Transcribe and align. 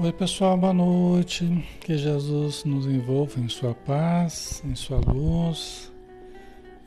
Oi, 0.00 0.12
pessoal, 0.12 0.56
boa 0.56 0.72
noite. 0.72 1.44
Que 1.80 1.98
Jesus 1.98 2.62
nos 2.62 2.86
envolva 2.86 3.40
em 3.40 3.48
Sua 3.48 3.74
paz, 3.74 4.62
em 4.64 4.76
Sua 4.76 5.00
luz, 5.00 5.92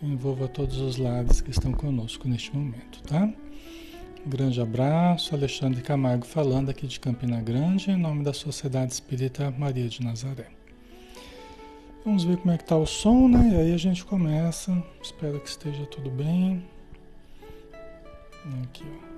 envolva 0.02 0.48
todos 0.48 0.78
os 0.78 0.96
lados 0.96 1.42
que 1.42 1.52
estão 1.52 1.74
conosco 1.74 2.26
neste 2.26 2.56
momento, 2.56 3.04
tá? 3.04 3.30
Um 4.26 4.30
grande 4.30 4.62
abraço, 4.62 5.36
Alexandre 5.36 5.82
Camargo 5.82 6.26
falando 6.26 6.70
aqui 6.70 6.88
de 6.88 7.02
Campina 7.02 7.42
Grande, 7.42 7.92
em 7.92 7.98
nome 7.98 8.24
da 8.24 8.32
Sociedade 8.32 8.94
Espírita 8.94 9.52
Maria 9.52 9.90
de 9.90 10.02
Nazaré. 10.02 10.48
Vamos 12.06 12.24
ver 12.24 12.38
como 12.38 12.54
é 12.54 12.58
que 12.58 12.64
tá 12.64 12.78
o 12.78 12.86
som, 12.86 13.28
né? 13.28 13.50
E 13.52 13.56
aí 13.58 13.74
a 13.74 13.78
gente 13.78 14.06
começa. 14.06 14.72
Espero 15.04 15.38
que 15.42 15.50
esteja 15.50 15.86
tudo 15.88 16.10
bem. 16.10 16.64
Aqui, 18.64 18.86
ó. 18.86 19.11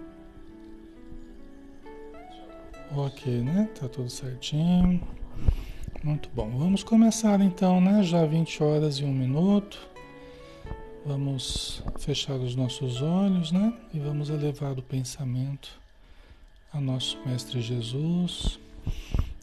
Ok, 2.95 3.41
né? 3.41 3.67
Tá 3.79 3.89
tudo 3.89 4.07
certinho. 4.07 5.01
Muito 6.03 6.29
bom. 6.29 6.47
Vamos 6.59 6.83
começar 6.83 7.41
então, 7.41 7.81
né? 7.81 8.03
Já 8.03 8.23
20 8.23 8.61
horas 8.61 8.99
e 8.99 9.03
um 9.03 9.11
minuto. 9.11 9.79
Vamos 11.03 11.83
fechar 11.97 12.35
os 12.35 12.55
nossos 12.55 13.01
olhos, 13.01 13.51
né? 13.51 13.73
E 13.91 13.99
vamos 13.99 14.29
elevar 14.29 14.77
o 14.77 14.83
pensamento 14.83 15.81
a 16.71 16.79
nosso 16.79 17.17
Mestre 17.25 17.61
Jesus, 17.61 18.59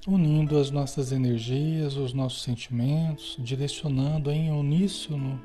unindo 0.07 0.57
as 0.57 0.71
nossas 0.71 1.11
energias, 1.11 1.97
os 1.97 2.13
nossos 2.13 2.43
sentimentos, 2.43 3.37
direcionando 3.37 4.31
em 4.31 4.53
uníssono 4.53 5.43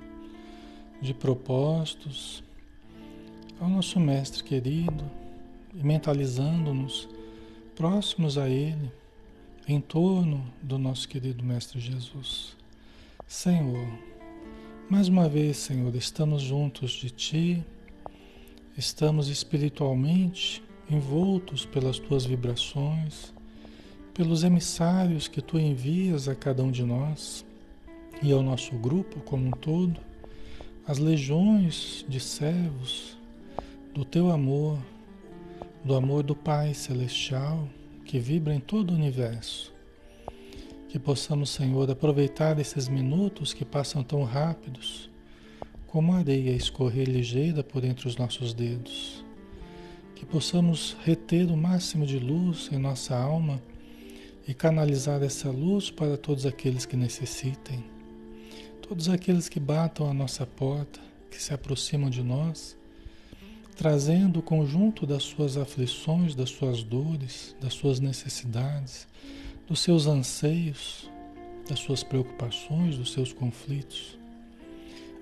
de 1.01 1.11
propósitos 1.11 2.43
ao 3.59 3.67
nosso 3.67 3.99
Mestre 3.99 4.43
querido 4.43 5.03
e 5.73 5.83
mentalizando-nos 5.83 7.14
próximos 7.75 8.37
a 8.37 8.49
Ele, 8.49 8.89
em 9.67 9.81
torno 9.81 10.45
do 10.61 10.77
nosso 10.77 11.09
querido 11.09 11.43
Mestre 11.43 11.77
Jesus. 11.77 12.55
Senhor, 13.27 13.85
mais 14.89 15.09
uma 15.09 15.27
vez, 15.27 15.57
Senhor, 15.57 15.93
estamos 15.93 16.41
juntos 16.41 16.91
de 16.91 17.09
Ti, 17.09 17.63
estamos 18.77 19.27
espiritualmente 19.27 20.63
envoltos 20.89 21.65
pelas 21.65 21.99
Tuas 21.99 22.25
vibrações, 22.25 23.33
pelos 24.13 24.45
emissários 24.45 25.27
que 25.27 25.41
Tu 25.41 25.59
envias 25.59 26.29
a 26.29 26.35
cada 26.35 26.63
um 26.63 26.71
de 26.71 26.83
nós 26.83 27.45
e 28.23 28.31
ao 28.31 28.41
nosso 28.41 28.73
grupo 28.77 29.19
como 29.21 29.47
um 29.47 29.51
todo, 29.51 29.99
as 30.87 30.97
legiões 30.97 32.05
de 32.07 32.21
servos 32.21 33.17
do 33.93 34.05
Teu 34.05 34.31
amor 34.31 34.79
do 35.85 35.93
amor 35.93 36.23
do 36.23 36.35
Pai 36.35 36.73
Celestial 36.73 37.69
que 38.05 38.17
vibra 38.17 38.55
em 38.55 38.59
todo 38.59 38.89
o 38.89 38.95
universo. 38.95 39.71
Que 40.89 40.97
possamos, 40.97 41.51
Senhor, 41.51 41.87
aproveitar 41.91 42.57
esses 42.57 42.87
minutos 42.87 43.53
que 43.53 43.63
passam 43.63 44.01
tão 44.01 44.23
rápidos, 44.23 45.11
como 45.85 46.11
a 46.11 46.17
areia 46.17 46.49
escorrer 46.49 47.07
ligeira 47.07 47.63
por 47.63 47.85
entre 47.85 48.07
os 48.07 48.17
nossos 48.17 48.51
dedos. 48.51 49.23
Que 50.15 50.25
possamos 50.25 50.97
reter 51.03 51.51
o 51.51 51.55
máximo 51.55 52.03
de 52.03 52.17
luz 52.17 52.67
em 52.71 52.79
nossa 52.79 53.15
alma 53.15 53.61
e 54.47 54.55
canalizar 54.55 55.21
essa 55.21 55.51
luz 55.51 55.91
para 55.91 56.17
todos 56.17 56.47
aqueles 56.47 56.87
que 56.87 56.97
necessitem, 56.97 57.85
todos 58.81 59.07
aqueles 59.07 59.47
que 59.47 59.59
batam 59.59 60.09
a 60.09 60.15
nossa 60.15 60.47
porta, 60.47 60.99
que 61.29 61.39
se 61.39 61.53
aproximam 61.53 62.09
de 62.09 62.23
nós 62.23 62.75
trazendo 63.75 64.39
o 64.39 64.43
conjunto 64.43 65.05
das 65.05 65.23
suas 65.23 65.57
aflições, 65.57 66.33
das 66.33 66.49
suas 66.49 66.81
dores, 66.81 67.55
das 67.59 67.73
suas 67.73 67.99
necessidades, 67.99 69.05
dos 69.67 69.81
seus 69.81 70.07
anseios, 70.07 71.09
das 71.67 71.79
suas 71.79 72.01
preocupações, 72.01 72.97
dos 72.97 73.11
seus 73.11 73.33
conflitos. 73.33 74.17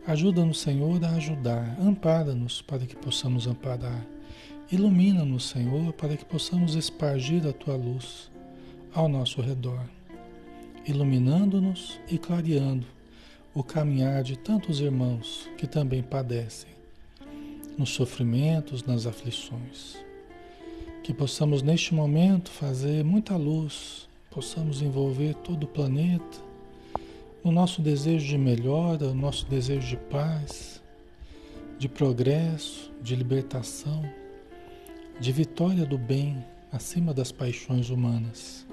Ajuda-nos, 0.05 0.59
Senhor, 0.59 1.03
a 1.03 1.11
ajudar, 1.11 1.77
ampara-nos 1.81 2.61
para 2.61 2.85
que 2.85 2.95
possamos 2.95 3.47
amparar. 3.47 4.05
Ilumina-nos, 4.71 5.49
Senhor, 5.49 5.94
para 5.94 6.15
que 6.15 6.25
possamos 6.25 6.75
espargir 6.75 7.47
a 7.47 7.53
tua 7.53 7.75
luz 7.75 8.29
ao 8.94 9.07
nosso 9.07 9.41
redor, 9.41 9.83
iluminando-nos 10.85 11.99
e 12.07 12.17
clareando 12.17 12.85
o 13.53 13.63
caminhar 13.63 14.23
de 14.23 14.38
tantos 14.38 14.79
irmãos 14.79 15.49
que 15.57 15.65
também 15.65 16.03
padecem 16.03 16.72
nos 17.77 17.89
sofrimentos, 17.89 18.83
nas 18.83 19.05
aflições. 19.05 19.97
Que 21.03 21.13
possamos 21.13 21.61
neste 21.61 21.93
momento 21.93 22.49
fazer 22.49 23.03
muita 23.03 23.35
luz, 23.35 24.07
possamos 24.31 24.81
envolver 24.81 25.35
todo 25.35 25.63
o 25.63 25.67
planeta 25.67 26.53
no 27.43 27.51
nosso 27.51 27.81
desejo 27.81 28.25
de 28.25 28.37
melhora, 28.37 29.07
no 29.07 29.15
nosso 29.15 29.45
desejo 29.45 29.85
de 29.85 29.97
paz, 29.97 30.81
de 31.77 31.89
progresso, 31.89 32.91
de 33.01 33.15
libertação, 33.15 34.01
de 35.19 35.31
vitória 35.31 35.85
do 35.85 35.97
bem 35.97 36.43
acima 36.71 37.13
das 37.13 37.31
paixões 37.31 37.89
humanas. 37.89 38.65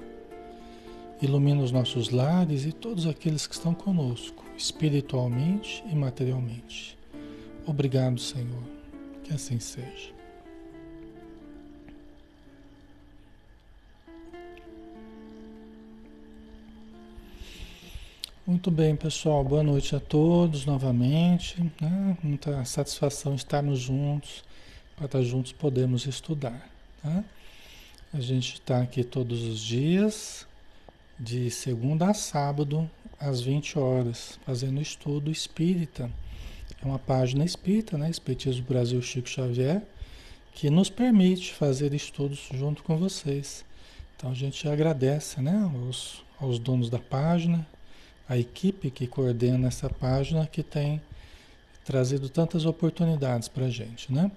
Ilumina 1.21 1.61
os 1.61 1.71
nossos 1.71 2.09
lares 2.09 2.65
e 2.65 2.71
todos 2.71 3.05
aqueles 3.05 3.45
que 3.45 3.53
estão 3.53 3.73
conosco, 3.73 4.43
espiritualmente 4.57 5.83
e 5.91 5.93
materialmente. 5.93 6.97
Obrigado, 7.67 8.19
Senhor. 8.19 8.80
Que 9.31 9.35
assim 9.35 9.59
seja. 9.61 10.11
Muito 18.45 18.69
bem, 18.69 18.93
pessoal. 18.93 19.41
Boa 19.41 19.63
noite 19.63 19.95
a 19.95 20.01
todos 20.01 20.65
novamente. 20.65 21.61
Né? 21.79 22.17
Muita 22.21 22.65
satisfação 22.65 23.33
estarmos 23.33 23.79
juntos. 23.79 24.43
Para 24.97 25.05
estar 25.05 25.21
juntos 25.21 25.53
podemos 25.53 26.05
estudar. 26.05 26.69
Tá? 27.01 27.23
A 28.13 28.19
gente 28.19 28.55
está 28.55 28.81
aqui 28.81 29.01
todos 29.01 29.43
os 29.43 29.61
dias, 29.61 30.45
de 31.17 31.49
segunda 31.49 32.09
a 32.09 32.13
sábado, 32.13 32.91
às 33.17 33.39
20 33.39 33.79
horas, 33.79 34.37
fazendo 34.45 34.81
estudo 34.81 35.31
espírita 35.31 36.11
é 36.81 36.85
uma 36.87 36.99
página 36.99 37.45
espírita, 37.45 37.97
né? 37.97 38.09
Espiritismo 38.09 38.65
Brasil 38.67 39.01
Chico 39.01 39.29
Xavier, 39.29 39.83
que 40.53 40.69
nos 40.69 40.89
permite 40.89 41.53
fazer 41.53 41.93
estudos 41.93 42.49
junto 42.53 42.83
com 42.83 42.97
vocês. 42.97 43.63
Então 44.15 44.31
a 44.31 44.33
gente 44.33 44.67
agradece 44.67 45.41
né, 45.41 45.69
aos, 45.75 46.23
aos 46.39 46.59
donos 46.59 46.89
da 46.89 46.99
página, 46.99 47.67
a 48.27 48.37
equipe 48.37 48.91
que 48.91 49.07
coordena 49.07 49.67
essa 49.67 49.89
página 49.89 50.45
que 50.47 50.63
tem 50.63 51.01
trazido 51.83 52.29
tantas 52.29 52.65
oportunidades 52.65 53.47
para 53.47 53.65
a 53.65 53.69
gente, 53.69 54.11
né? 54.11 54.31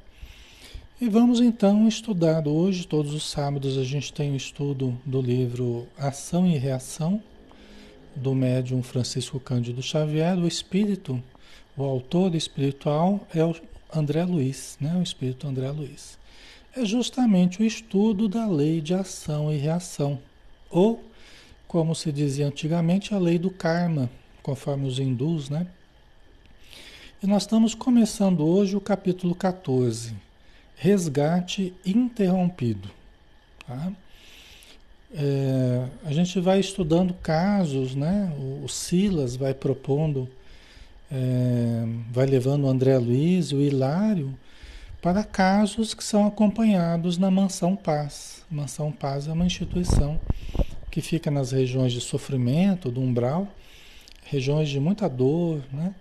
E 1.01 1.09
vamos 1.09 1.41
então 1.41 1.89
estudar 1.89 2.47
hoje, 2.47 2.87
todos 2.87 3.13
os 3.13 3.29
sábados 3.29 3.77
a 3.77 3.85
gente 3.85 4.13
tem 4.13 4.33
o 4.33 4.37
estudo 4.37 4.99
do 5.05 5.21
livro 5.21 5.87
Ação 5.99 6.47
e 6.47 6.57
Reação, 6.57 7.23
do 8.15 8.35
médium 8.35 8.83
Francisco 8.83 9.41
Cândido 9.41 9.83
Xavier, 9.83 10.39
o 10.39 10.47
Espírito 10.47 11.23
o 11.77 11.83
autor 11.85 12.35
espiritual 12.35 13.27
é 13.35 13.45
o 13.45 13.55
André 13.93 14.25
Luiz, 14.25 14.77
né? 14.81 14.97
o 14.97 15.03
espírito 15.03 15.47
André 15.47 15.71
Luiz. 15.71 16.19
É 16.77 16.85
justamente 16.85 17.63
o 17.63 17.65
estudo 17.65 18.29
da 18.29 18.47
lei 18.47 18.81
de 18.81 18.95
ação 18.95 19.53
e 19.53 19.57
reação, 19.57 20.19
ou, 20.71 21.05
como 21.69 21.95
se 21.95 22.11
dizia 22.11 22.47
antigamente, 22.47 23.15
a 23.15 23.19
lei 23.19 23.39
do 23.39 23.51
karma, 23.51 24.11
conforme 24.43 24.87
os 24.87 24.99
hindus, 24.99 25.49
né? 25.49 25.67
E 27.23 27.27
nós 27.27 27.45
estamos 27.45 27.75
começando 27.75 28.45
hoje 28.45 28.77
o 28.77 28.81
capítulo 28.81 29.35
14, 29.35 30.15
Resgate 30.77 31.73
Interrompido. 31.87 32.91
Tá? 33.67 33.93
É, 35.15 35.89
a 36.05 36.13
gente 36.13 36.41
vai 36.41 36.59
estudando 36.59 37.15
casos, 37.15 37.95
né? 37.95 38.33
O, 38.37 38.65
o 38.65 38.69
Silas 38.69 39.37
vai 39.37 39.55
propondo 39.55 40.29
é, 41.11 41.85
vai 42.11 42.27
levando 42.27 42.65
o 42.65 42.69
André 42.69 42.99
Luiz 42.99 43.49
e 43.49 43.55
o 43.55 43.61
Hilário 43.61 44.37
para 45.01 45.23
casos 45.23 45.93
que 45.93 46.03
são 46.03 46.27
acompanhados 46.27 47.19
na 47.19 47.31
Mansão 47.31 47.77
Paz. 47.77 48.43
Mansão 48.51 48.91
Paz 48.91 49.29
é 49.29 49.33
uma 49.33 49.45
instituição 49.45 50.19
que 50.91 51.01
fica 51.01 51.31
nas 51.31 51.53
regiões 51.53 51.93
de 51.93 52.01
sofrimento, 52.01 52.91
do 52.91 53.01
umbral, 53.01 53.49
regiões 54.25 54.69
de 54.69 54.81
muita 54.81 55.09
dor, 55.09 55.63
né? 55.73 55.95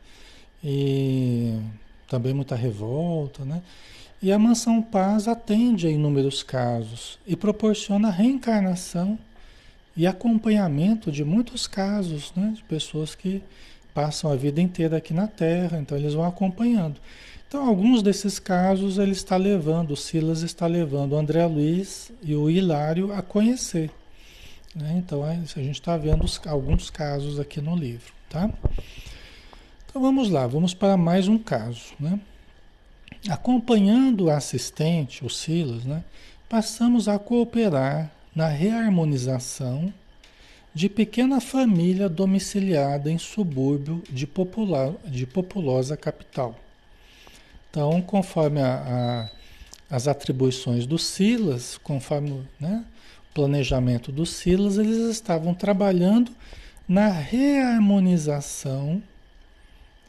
E 0.64 1.60
também 2.08 2.34
muita 2.34 2.56
revolta, 2.56 3.44
né? 3.44 3.62
E 4.22 4.32
a 4.32 4.40
Mansão 4.40 4.82
Paz 4.82 5.28
atende 5.28 5.86
a 5.86 5.90
inúmeros 5.90 6.44
casos 6.44 7.20
e 7.28 7.36
proporciona 7.36 8.10
reencarnação 8.10 9.20
e 9.98 10.08
acompanhamento 10.08 11.12
de 11.12 11.26
muitos 11.26 11.68
casos, 11.68 12.32
né? 12.36 12.54
De 12.56 12.64
pessoas 12.64 13.16
que 13.16 13.44
passam 13.94 14.32
a 14.32 14.36
vida 14.36 14.62
inteira 14.62 14.98
aqui 14.98 15.14
na 15.14 15.28
Terra, 15.28 15.80
então 15.80 15.98
eles 15.98 16.14
vão 16.14 16.26
acompanhando. 16.26 17.00
Então, 17.48 17.68
alguns 17.68 18.02
desses 18.02 18.40
casos 18.40 18.98
ele 18.98 19.12
está 19.12 19.38
levando, 19.38 19.92
o 19.92 19.96
Silas 19.96 20.42
está 20.42 20.66
levando 20.66 21.12
o 21.12 21.18
André 21.18 21.46
Luiz 21.46 22.12
e 22.24 22.36
o 22.36 22.50
Hilário 22.50 23.14
a 23.14 23.22
conhecer 23.22 23.92
Né? 24.76 24.96
Então 24.98 25.24
a 25.24 25.36
gente 25.36 25.80
está 25.80 25.96
vendo 25.96 26.24
os, 26.24 26.42
alguns 26.48 26.90
casos 26.90 27.40
aqui 27.40 27.62
no 27.62 27.76
livro, 27.76 28.12
tá? 28.28 28.50
Então 29.86 30.02
vamos 30.02 30.32
lá, 30.32 30.48
vamos 30.48 30.74
para 30.74 30.98
mais 30.98 31.28
um 31.28 31.38
caso, 31.38 31.94
né? 32.00 32.20
Acompanhando 33.30 34.26
o 34.26 34.32
assistente, 34.32 35.24
o 35.24 35.30
Silas, 35.30 35.86
né, 35.86 36.04
passamos 36.50 37.08
a 37.08 37.20
cooperar 37.20 38.12
na 38.36 38.48
reharmonização 38.48 39.94
de 40.74 40.90
pequena 40.90 41.40
família 41.40 42.10
domiciliada 42.10 43.12
em 43.12 43.18
subúrbio 43.18 44.02
de, 44.10 44.26
popular, 44.26 44.92
de 45.06 45.26
populosa 45.26 45.96
capital. 45.96 46.60
Então, 47.70 48.02
conforme 48.02 48.60
a, 48.60 49.30
a, 49.90 49.96
as 49.96 50.08
atribuições 50.08 50.86
do 50.86 50.98
Silas, 50.98 51.78
conforme 51.78 52.44
né, 52.60 52.84
o 53.30 53.34
planejamento 53.34 54.12
do 54.12 54.26
Silas, 54.26 54.78
eles 54.78 54.98
estavam 55.10 55.54
trabalhando 55.54 56.32
na 56.88 57.10
reharmonização 57.10 59.02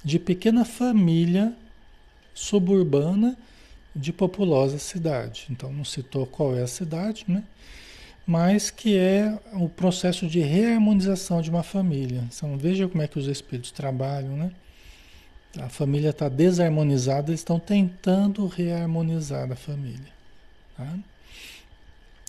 de 0.03 0.19
pequena 0.19 0.65
família 0.65 1.55
suburbana 2.35 3.37
de 3.95 4.13
populosa 4.13 4.79
cidade. 4.79 5.47
Então 5.51 5.73
não 5.73 5.85
citou 5.85 6.27
qual 6.27 6.57
é 6.57 6.63
a 6.63 6.67
cidade, 6.67 7.25
né? 7.29 7.45
Mas 8.27 8.71
que 8.71 8.97
é 8.97 9.39
o 9.53 9.69
processo 9.69 10.27
de 10.27 10.41
reharmonização 10.41 11.43
de 11.43 11.51
uma 11.51 11.63
família. 11.63 12.25
Então 12.35 12.57
veja 12.57 12.89
como 12.89 13.03
é 13.03 13.09
que 13.09 13.19
os 13.19 13.27
espíritos 13.27 13.71
trabalham, 13.71 14.37
né? 14.37 14.51
A 15.61 15.69
família 15.69 16.11
está 16.11 16.29
desarmonizada, 16.29 17.31
eles 17.31 17.41
estão 17.41 17.61
tentando 17.61 18.47
reharmonizar 18.47 19.51
a 19.53 19.55
família. 19.55 20.13
Tá? 20.77 20.99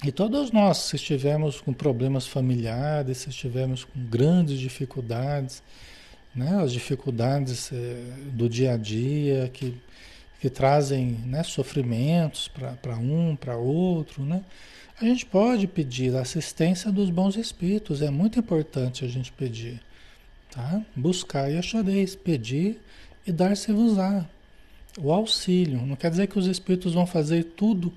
E 0.04 0.12
todos 0.12 0.52
nós, 0.52 0.78
se 0.78 0.96
estivermos 0.96 1.60
com 1.60 1.74
problemas 1.74 2.28
familiares, 2.28 3.20
se 3.20 3.30
estivermos 3.30 3.84
com 3.84 4.00
grandes 4.06 4.60
dificuldades, 4.60 5.64
né? 6.36 6.62
as 6.62 6.72
dificuldades 6.72 7.72
é, 7.74 7.96
do 8.32 8.48
dia 8.48 8.74
a 8.74 8.78
dia 8.78 9.50
que 9.52 9.76
que 10.46 10.50
trazem 10.52 11.18
né, 11.26 11.42
sofrimentos 11.42 12.48
para 12.48 12.98
um, 12.98 13.36
para 13.36 13.58
outro, 13.58 14.24
né? 14.24 14.44
A 15.00 15.04
gente 15.04 15.26
pode 15.26 15.68
pedir 15.68 16.16
a 16.16 16.22
assistência 16.22 16.90
dos 16.90 17.10
bons 17.10 17.36
espíritos, 17.36 18.02
é 18.02 18.10
muito 18.10 18.40
importante 18.40 19.04
a 19.04 19.08
gente 19.08 19.30
pedir, 19.30 19.82
tá? 20.50 20.82
Buscar 20.96 21.52
e 21.52 21.58
achareis, 21.58 22.16
pedir 22.16 22.80
e 23.28 23.32
dar-se-vos-á. 23.32 24.26
O 24.98 25.12
auxílio, 25.12 25.86
não 25.86 25.98
quer 25.98 26.10
dizer 26.10 26.28
que 26.28 26.40
os 26.40 26.48
espíritos 26.48 26.94
vão 26.94 27.06
fazer 27.06 27.44
tudo 27.44 27.92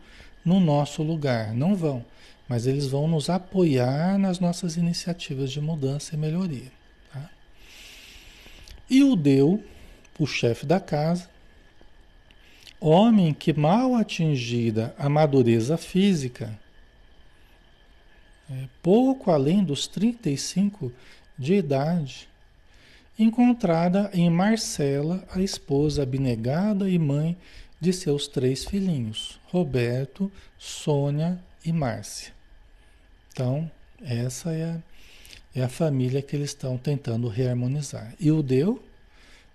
no 0.44 0.58
nosso 0.58 1.00
lugar, 1.04 1.54
não 1.54 1.76
vão, 1.76 2.04
mas 2.48 2.66
eles 2.66 2.88
vão 2.88 3.06
nos 3.06 3.30
apoiar 3.30 4.18
nas 4.18 4.40
nossas 4.40 4.76
iniciativas 4.76 5.52
de 5.52 5.60
mudança 5.60 6.16
e 6.16 6.18
melhoria. 6.18 6.72
Tá? 7.12 7.30
E 8.90 9.04
o 9.04 9.14
deu, 9.14 9.62
o 10.18 10.26
chefe 10.26 10.66
da 10.66 10.80
casa, 10.80 11.28
Homem 12.80 13.34
que 13.34 13.52
mal 13.52 13.96
atingida 13.96 14.94
a 14.96 15.08
madureza 15.08 15.76
física, 15.76 16.56
é, 18.50 18.68
pouco 18.82 19.30
além 19.30 19.62
dos 19.62 19.86
35 19.86 20.92
de 21.38 21.54
idade, 21.54 22.28
encontrada 23.18 24.10
em 24.12 24.30
Marcela, 24.30 25.24
a 25.30 25.40
esposa 25.40 26.02
abnegada 26.02 26.88
e 26.88 26.98
mãe 26.98 27.36
de 27.80 27.92
seus 27.92 28.26
três 28.26 28.64
filhinhos, 28.64 29.40
Roberto, 29.46 30.30
Sônia 30.58 31.38
e 31.64 31.72
Márcia. 31.72 32.32
Então, 33.32 33.70
essa 34.02 34.52
é 34.52 34.64
a, 34.64 34.78
é 35.54 35.62
a 35.62 35.68
família 35.68 36.22
que 36.22 36.34
eles 36.34 36.50
estão 36.50 36.76
tentando 36.76 37.28
reharmonizar. 37.28 38.14
E 38.18 38.30
o 38.32 38.42
Deu, 38.42 38.82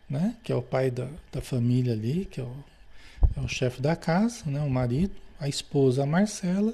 né, 0.09 0.35
que 0.43 0.51
é 0.51 0.55
o 0.55 0.61
pai 0.61 0.89
da, 0.89 1.09
da 1.31 1.41
família 1.41 1.93
ali, 1.93 2.25
que 2.25 2.39
é 2.39 2.43
o 2.43 2.73
é 3.35 3.39
o 3.39 3.47
chefe 3.47 3.81
da 3.81 3.95
casa, 3.95 4.43
né, 4.45 4.61
o 4.61 4.69
marido, 4.69 5.13
a 5.39 5.47
esposa 5.47 6.05
Marcela 6.05 6.73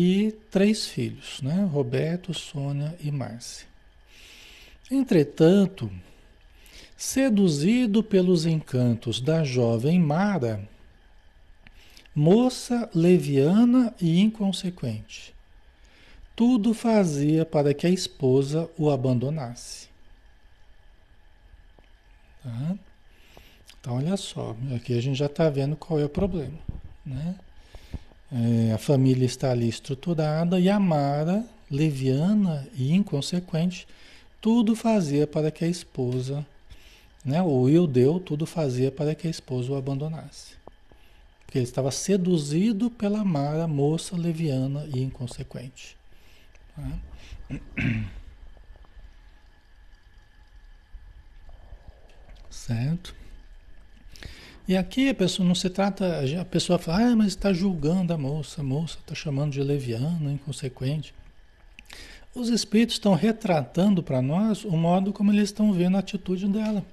e 0.00 0.30
três 0.48 0.86
filhos, 0.86 1.42
né, 1.42 1.64
Roberto, 1.64 2.32
Sônia 2.32 2.96
e 3.00 3.10
Márcia. 3.10 3.66
Entretanto, 4.88 5.90
seduzido 6.96 8.00
pelos 8.00 8.46
encantos 8.46 9.20
da 9.20 9.42
jovem 9.42 9.98
Mara, 9.98 10.62
moça 12.14 12.88
leviana 12.94 13.92
e 14.00 14.20
inconsequente, 14.20 15.34
tudo 16.36 16.72
fazia 16.72 17.44
para 17.44 17.74
que 17.74 17.84
a 17.84 17.90
esposa 17.90 18.70
o 18.78 18.90
abandonasse. 18.90 19.88
Tá? 22.44 22.78
Então, 23.80 23.96
olha 23.96 24.16
só, 24.16 24.56
aqui 24.76 24.96
a 24.96 25.02
gente 25.02 25.18
já 25.18 25.26
está 25.26 25.50
vendo 25.50 25.74
qual 25.74 25.98
é 25.98 26.04
o 26.04 26.08
problema. 26.08 26.58
Né? 27.04 27.34
É, 28.30 28.72
a 28.72 28.78
família 28.78 29.24
está 29.24 29.50
ali 29.50 29.68
estruturada 29.68 30.60
e 30.60 30.68
a 30.68 30.78
Mara, 30.78 31.44
leviana 31.70 32.68
e 32.74 32.94
inconsequente, 32.94 33.86
tudo 34.40 34.76
fazia 34.76 35.26
para 35.26 35.50
que 35.50 35.64
a 35.64 35.68
esposa, 35.68 36.46
né? 37.24 37.42
o 37.42 37.62
Will 37.62 37.86
deu, 37.86 38.20
tudo 38.20 38.46
fazia 38.46 38.92
para 38.92 39.14
que 39.14 39.26
a 39.26 39.30
esposa 39.30 39.72
o 39.72 39.76
abandonasse. 39.76 40.56
Porque 41.44 41.58
ele 41.58 41.64
estava 41.64 41.90
seduzido 41.90 42.90
pela 42.90 43.24
Mara, 43.24 43.66
moça 43.66 44.16
leviana 44.16 44.86
e 44.94 45.02
inconsequente. 45.02 45.96
Tá? 46.76 46.98
Certo? 52.50 53.17
E 54.68 54.76
aqui 54.76 55.08
a 55.08 55.14
pessoa 55.14 55.48
não 55.48 55.54
se 55.54 55.70
trata, 55.70 56.20
a 56.38 56.44
pessoa 56.44 56.78
fala, 56.78 57.12
ah, 57.12 57.16
mas 57.16 57.28
está 57.28 57.54
julgando 57.54 58.12
a 58.12 58.18
moça, 58.18 58.60
a 58.60 58.64
moça 58.64 58.98
está 59.00 59.14
chamando 59.14 59.52
de 59.52 59.62
leviano, 59.62 60.30
inconsequente. 60.30 61.14
Os 62.34 62.50
espíritos 62.50 62.96
estão 62.96 63.14
retratando 63.14 64.02
para 64.02 64.20
nós 64.20 64.66
o 64.66 64.76
modo 64.76 65.10
como 65.10 65.32
eles 65.32 65.44
estão 65.44 65.72
vendo 65.72 65.96
a 65.96 66.00
atitude 66.00 66.46
dela. 66.48 66.84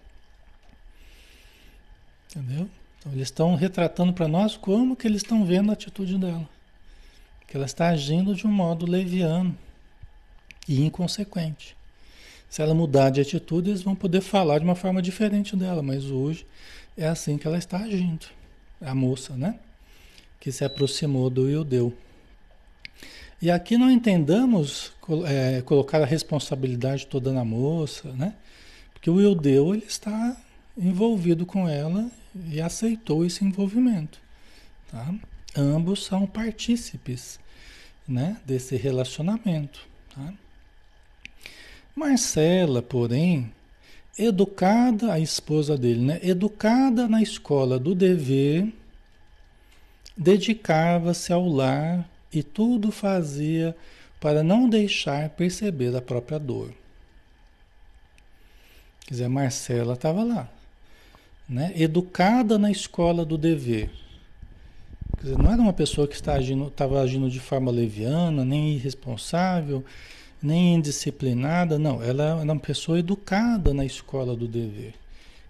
Entendeu? 2.29 2.69
Então, 2.97 3.11
eles 3.11 3.27
estão 3.27 3.55
retratando 3.55 4.13
para 4.13 4.27
nós 4.29 4.55
como 4.55 4.95
que 4.95 5.05
eles 5.05 5.21
estão 5.21 5.43
vendo 5.43 5.69
a 5.69 5.73
atitude 5.73 6.17
dela. 6.17 6.47
Que 7.45 7.57
ela 7.57 7.65
está 7.65 7.89
agindo 7.89 8.33
de 8.33 8.47
um 8.47 8.51
modo 8.51 8.89
leviano 8.89 9.55
e 10.65 10.81
inconsequente. 10.81 11.75
Se 12.49 12.61
ela 12.61 12.73
mudar 12.73 13.09
de 13.09 13.19
atitude, 13.19 13.69
eles 13.69 13.83
vão 13.83 13.95
poder 13.95 14.21
falar 14.21 14.59
de 14.59 14.63
uma 14.63 14.75
forma 14.75 15.01
diferente 15.01 15.57
dela, 15.57 15.83
mas 15.83 16.05
hoje 16.05 16.47
é 16.97 17.07
assim 17.07 17.37
que 17.37 17.47
ela 17.47 17.57
está 17.57 17.79
agindo. 17.79 18.25
A 18.81 18.93
moça, 18.93 19.35
né? 19.35 19.59
Que 20.39 20.51
se 20.51 20.63
aproximou 20.63 21.29
do 21.29 21.49
Ildeu. 21.49 21.95
E 23.41 23.51
aqui 23.51 23.77
não 23.77 23.91
entendamos 23.91 24.93
é, 25.27 25.61
colocar 25.61 26.01
a 26.01 26.05
responsabilidade 26.05 27.07
toda 27.07 27.31
na 27.31 27.43
moça, 27.43 28.11
né? 28.13 28.33
Porque 28.93 29.09
o 29.09 29.21
Ildeu 29.21 29.73
ele 29.73 29.85
está 29.85 30.37
envolvido 30.77 31.45
com 31.45 31.67
ela 31.67 32.09
e 32.49 32.59
aceitou 32.59 33.25
esse 33.25 33.43
envolvimento. 33.43 34.19
Tá? 34.91 35.13
Ambos 35.55 36.05
são 36.05 36.25
partícipes 36.25 37.39
né, 38.07 38.37
desse 38.45 38.75
relacionamento. 38.75 39.87
Tá? 40.13 40.33
Marcela, 41.95 42.81
porém, 42.81 43.51
educada, 44.17 45.11
a 45.11 45.19
esposa 45.19 45.77
dele, 45.77 46.01
né? 46.01 46.19
Educada 46.23 47.07
na 47.07 47.21
escola 47.21 47.77
do 47.77 47.93
dever, 47.93 48.73
dedicava-se 50.15 51.33
ao 51.33 51.47
lar 51.47 52.09
e 52.31 52.41
tudo 52.41 52.91
fazia 52.91 53.75
para 54.19 54.41
não 54.41 54.69
deixar 54.69 55.29
perceber 55.29 55.95
a 55.95 56.01
própria 56.01 56.39
dor. 56.39 56.71
Quer 59.05 59.13
dizer, 59.13 59.27
Marcela 59.27 59.93
estava 59.93 60.23
lá, 60.23 60.49
né? 61.47 61.71
educada 61.75 62.57
na 62.57 62.71
escola 62.71 63.23
do 63.23 63.37
dever. 63.37 63.91
Quer 65.17 65.23
dizer, 65.23 65.37
não 65.37 65.51
era 65.51 65.61
uma 65.61 65.73
pessoa 65.73 66.07
que 66.07 66.15
estava 66.15 66.39
agindo, 66.39 66.67
estava 66.67 67.01
agindo 67.01 67.29
de 67.29 67.39
forma 67.39 67.69
leviana, 67.69 68.43
nem 68.43 68.73
irresponsável, 68.73 69.85
nem 70.41 70.75
indisciplinada, 70.75 71.79
não. 71.79 72.01
Ela 72.03 72.23
era 72.23 72.35
uma 72.35 72.59
pessoa 72.59 72.99
educada 72.99 73.73
na 73.73 73.85
escola 73.85 74.35
do 74.35 74.47
dever. 74.47 74.93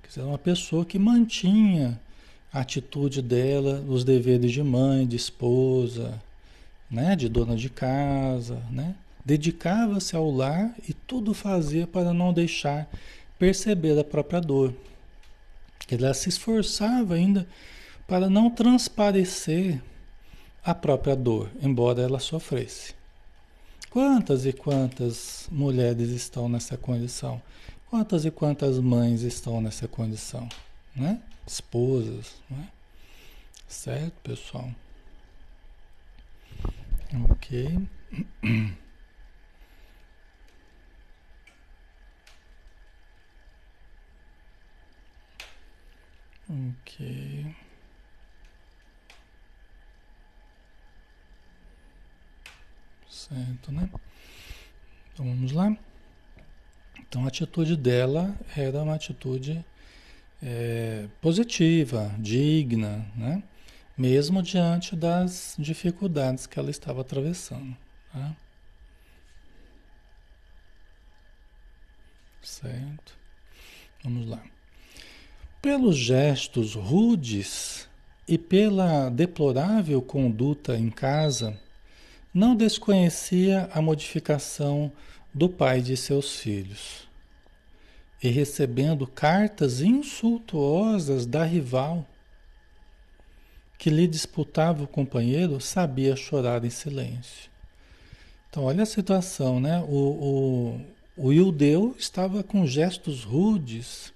Quer 0.02 0.10
dizer, 0.10 0.22
uma 0.22 0.38
pessoa 0.38 0.86
que 0.86 1.00
mantinha 1.00 2.00
a 2.54 2.62
atitude 2.62 3.22
dela, 3.22 3.84
os 3.88 4.04
deveres 4.04 4.52
de 4.52 4.64
mãe, 4.64 5.06
de 5.06 5.16
esposa, 5.16 6.22
né, 6.90 7.16
de 7.16 7.28
dona 7.28 7.56
de 7.56 7.70
casa, 7.70 8.62
né? 8.72 8.96
Dedicava-se 9.26 10.16
ao 10.16 10.30
lar 10.30 10.74
e 10.88 10.94
tudo 10.94 11.34
fazia 11.34 11.86
para 11.86 12.14
não 12.14 12.32
deixar 12.32 12.88
perceber 13.38 14.00
a 14.00 14.04
própria 14.04 14.40
dor. 14.40 14.74
Ela 15.90 16.14
se 16.14 16.30
esforçava 16.30 17.16
ainda 17.16 17.48
para 18.08 18.30
não 18.30 18.50
transparecer 18.50 19.82
a 20.64 20.74
própria 20.74 21.16
dor, 21.16 21.50
embora 21.62 22.02
ela 22.02 22.20
sofresse. 22.20 22.94
Quantas 23.96 24.46
e 24.46 24.52
quantas 24.52 25.48
mulheres 25.50 26.10
estão 26.10 26.50
nessa 26.50 26.76
condição? 26.76 27.42
Quantas 27.90 28.26
e 28.26 28.30
quantas 28.30 28.78
mães 28.78 29.22
estão 29.22 29.62
nessa 29.62 29.88
condição? 29.88 30.50
Né? 30.94 31.22
Esposas, 31.48 32.36
né? 32.50 32.68
Certo, 33.70 34.12
pessoal? 34.22 34.70
Ok. 37.32 37.88
Ok. 46.48 47.65
Certo, 53.28 53.72
né? 53.72 53.90
Então 55.12 55.26
vamos 55.26 55.52
lá. 55.52 55.76
Então 57.00 57.26
a 57.26 57.28
atitude 57.28 57.76
dela 57.76 58.36
era 58.56 58.84
uma 58.84 58.94
atitude 58.94 59.66
é, 60.44 61.08
positiva, 61.22 62.14
digna, 62.20 63.04
né? 63.16 63.42
Mesmo 63.98 64.44
diante 64.44 64.96
das 64.96 65.56
dificuldades 65.58 66.46
que 66.46 66.60
ela 66.60 66.70
estava 66.70 67.02
atravessando. 67.02 67.76
Tá? 68.14 68.36
Certo? 72.44 73.18
Vamos 74.04 74.28
lá. 74.28 74.44
Pelos 75.64 75.98
gestos 75.98 76.76
rudes 76.76 77.90
e 78.28 78.38
pela 78.38 79.10
deplorável 79.10 80.00
conduta 80.00 80.78
em 80.78 80.92
casa, 80.92 81.60
não 82.36 82.54
desconhecia 82.54 83.70
a 83.72 83.82
modificação 83.82 84.92
do 85.34 85.48
pai 85.48 85.80
de 85.80 85.96
seus 85.96 86.38
filhos. 86.38 87.08
E 88.22 88.28
recebendo 88.28 89.08
cartas 89.08 89.80
insultuosas 89.80 91.26
da 91.26 91.46
rival, 91.46 92.06
que 93.78 93.90
lhe 93.90 94.06
disputava 94.06 94.84
o 94.84 94.88
companheiro, 94.88 95.62
sabia 95.62 96.14
chorar 96.18 96.66
em 96.66 96.70
silêncio. 96.70 97.50
Então, 98.50 98.66
olha 98.66 98.84
a 98.84 98.86
situação, 98.86 99.62
né? 99.62 99.80
O, 99.88 100.82
o, 101.18 101.26
o 101.28 101.32
Ildeu 101.32 101.96
estava 101.98 102.44
com 102.44 102.68
gestos 102.68 103.24
rudes 103.24 104.14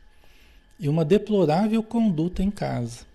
e 0.78 0.90
uma 0.90 1.06
deplorável 1.06 1.82
conduta 1.82 2.44
em 2.44 2.52
casa. 2.52 3.06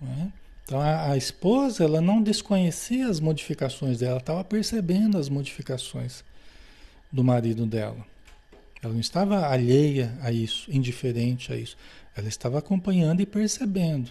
Né? 0.00 0.32
Então 0.68 0.82
a, 0.82 1.12
a, 1.12 1.16
esposa 1.16 1.82
ela 1.82 1.98
não 1.98 2.22
desconhecia 2.22 3.08
as 3.08 3.20
modificações 3.20 4.00
dela, 4.00 4.18
estava 4.18 4.44
percebendo 4.44 5.16
as 5.16 5.30
modificações 5.30 6.22
do 7.10 7.24
marido 7.24 7.64
dela. 7.64 8.04
Ela 8.82 8.92
não 8.92 9.00
estava 9.00 9.48
alheia 9.48 10.14
a 10.20 10.30
isso, 10.30 10.70
indiferente 10.70 11.50
a 11.50 11.56
isso. 11.56 11.74
Ela 12.14 12.28
estava 12.28 12.58
acompanhando 12.58 13.22
e 13.22 13.26
percebendo. 13.26 14.10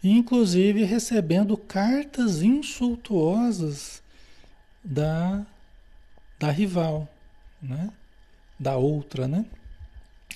E, 0.00 0.12
inclusive 0.12 0.84
recebendo 0.84 1.56
cartas 1.56 2.42
insultuosas 2.42 4.00
da, 4.84 5.44
da 6.38 6.52
rival, 6.52 7.08
né? 7.60 7.90
da 8.56 8.76
outra, 8.76 9.26
né? 9.26 9.44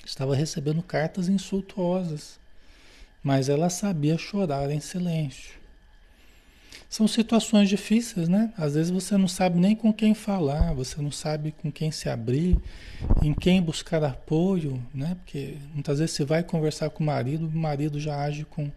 Estava 0.05 0.35
recebendo 0.35 0.83
cartas 0.83 1.29
insultuosas 1.29 2.37
mas 3.27 3.49
ela 3.49 3.69
sabia 3.69 4.17
chorar 4.17 4.71
em 4.71 4.79
silêncio. 4.79 5.51
São 6.89 7.05
situações 7.09 7.67
difíceis, 7.67 8.29
né? 8.29 8.53
Às 8.57 8.75
vezes 8.75 8.89
você 8.89 9.17
não 9.17 9.27
sabe 9.27 9.59
nem 9.59 9.75
com 9.75 9.91
quem 9.91 10.13
falar, 10.13 10.73
você 10.73 11.01
não 11.01 11.11
sabe 11.11 11.51
com 11.61 11.69
quem 11.69 11.91
se 11.91 12.07
abrir, 12.07 12.57
em 13.21 13.33
quem 13.33 13.61
buscar 13.61 14.01
apoio, 14.01 14.81
né? 14.93 15.17
Porque 15.17 15.57
muitas 15.73 15.99
vezes 15.99 16.15
você 16.15 16.23
vai 16.23 16.41
conversar 16.41 16.89
com 16.89 17.03
o 17.03 17.05
marido, 17.05 17.45
o 17.47 17.57
marido 17.57 17.99
já 17.99 18.17
age 18.17 18.45
com, 18.45 18.71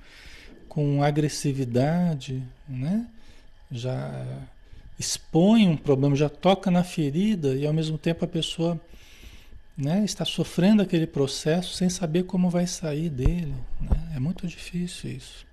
com 0.69 1.01
agressividade, 1.01 2.43
né? 2.69 3.07
Já 3.71 4.27
expõe 4.99 5.69
um 5.69 5.77
problema, 5.77 6.17
já 6.17 6.29
toca 6.29 6.73
na 6.73 6.83
ferida 6.83 7.55
e 7.55 7.65
ao 7.65 7.73
mesmo 7.73 7.97
tempo 7.97 8.25
a 8.25 8.29
pessoa 8.29 8.81
né, 9.81 10.05
está 10.05 10.25
sofrendo 10.25 10.83
aquele 10.83 11.07
processo 11.07 11.75
sem 11.75 11.89
saber 11.89 12.25
como 12.25 12.51
vai 12.51 12.67
sair 12.67 13.09
dele. 13.09 13.55
Né? 13.81 14.13
É 14.17 14.21
muito 14.21 14.47
difícil 14.47 15.11
isso. 15.11 15.47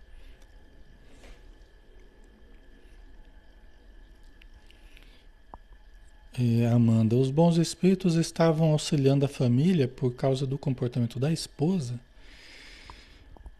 E 6.37 6.63
Amanda, 6.65 7.15
os 7.15 7.31
bons 7.31 7.57
espíritos 7.57 8.13
estavam 8.13 8.71
auxiliando 8.71 9.25
a 9.25 9.27
família 9.27 9.87
por 9.87 10.13
causa 10.13 10.45
do 10.45 10.55
comportamento 10.55 11.19
da 11.19 11.31
esposa? 11.31 11.99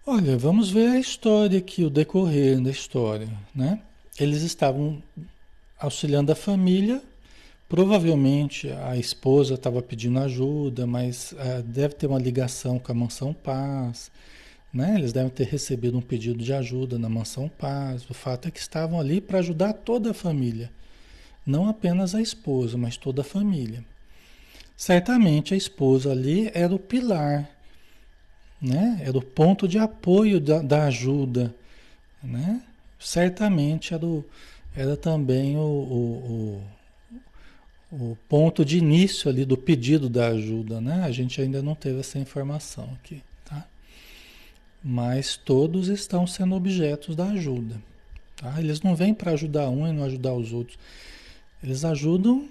Olha, 0.05 0.38
vamos 0.38 0.69
ver 0.69 0.89
a 0.89 1.00
história 1.00 1.57
aqui, 1.57 1.83
o 1.83 1.89
decorrer 1.89 2.62
da 2.62 2.69
história, 2.69 3.27
né? 3.53 3.81
Eles 4.19 4.43
estavam 4.43 5.01
auxiliando 5.79 6.31
a 6.31 6.36
família 6.36 7.01
Provavelmente 7.69 8.69
a 8.71 8.95
esposa 8.95 9.55
estava 9.55 9.81
pedindo 9.81 10.19
ajuda, 10.19 10.88
mas 10.88 11.33
uh, 11.33 11.62
deve 11.63 11.95
ter 11.95 12.07
uma 12.07 12.17
ligação 12.17 12.79
com 12.79 12.91
a 12.91 12.95
Mansão 12.95 13.33
Paz. 13.33 14.09
Né? 14.74 14.95
Eles 14.95 15.12
devem 15.12 15.29
ter 15.29 15.47
recebido 15.47 15.97
um 15.97 16.01
pedido 16.01 16.41
de 16.41 16.53
ajuda 16.53 16.97
na 16.97 17.09
Mansão 17.09 17.50
Paz. 17.50 18.09
O 18.09 18.13
fato 18.13 18.47
é 18.47 18.51
que 18.51 18.59
estavam 18.59 18.97
ali 19.00 19.19
para 19.19 19.39
ajudar 19.39 19.74
toda 19.74 20.12
a 20.12 20.13
família. 20.13 20.71
Não 21.45 21.67
apenas 21.67 22.15
a 22.15 22.21
esposa, 22.21 22.77
mas 22.77 22.95
toda 22.95 23.21
a 23.21 23.25
família. 23.25 23.83
Certamente 24.75 25.53
a 25.53 25.57
esposa 25.57 26.12
ali 26.12 26.50
era 26.53 26.74
o 26.74 26.79
pilar, 26.79 27.50
né? 28.62 29.01
era 29.03 29.17
o 29.17 29.21
ponto 29.21 29.67
de 29.67 29.77
apoio 29.77 30.39
da, 30.39 30.62
da 30.62 30.86
ajuda. 30.86 31.53
Né? 32.24 32.62
Certamente 33.00 33.93
era, 33.93 34.05
o, 34.05 34.24
era 34.75 34.95
também 34.95 35.57
o, 35.57 35.62
o, 35.62 36.62
o 36.62 36.76
o 37.91 38.17
ponto 38.27 38.65
de 38.65 38.77
início 38.77 39.29
ali 39.29 39.46
do 39.46 39.58
pedido 39.58 40.10
da 40.10 40.27
ajuda, 40.27 40.82
né? 40.82 41.03
A 41.03 41.12
gente 41.12 41.41
ainda 41.41 41.62
não 41.62 41.75
teve 41.75 42.00
essa 42.00 42.20
informação 42.20 42.89
aqui, 42.96 43.24
tá? 43.46 43.65
Mas 44.84 45.38
todos 45.38 45.88
estão 45.88 46.27
sendo 46.27 46.56
objetos 46.56 47.15
da 47.15 47.27
ajuda, 47.29 47.82
tá? 48.36 48.60
Eles 48.60 48.82
não 48.82 48.96
vêm 48.96 49.13
para 49.13 49.32
ajudar 49.32 49.70
um 49.70 49.88
e 49.88 49.94
não 49.94 50.03
ajudar 50.03 50.34
os 50.34 50.51
outros. 50.51 50.77
Eles 51.63 51.86
ajudam 51.86 52.50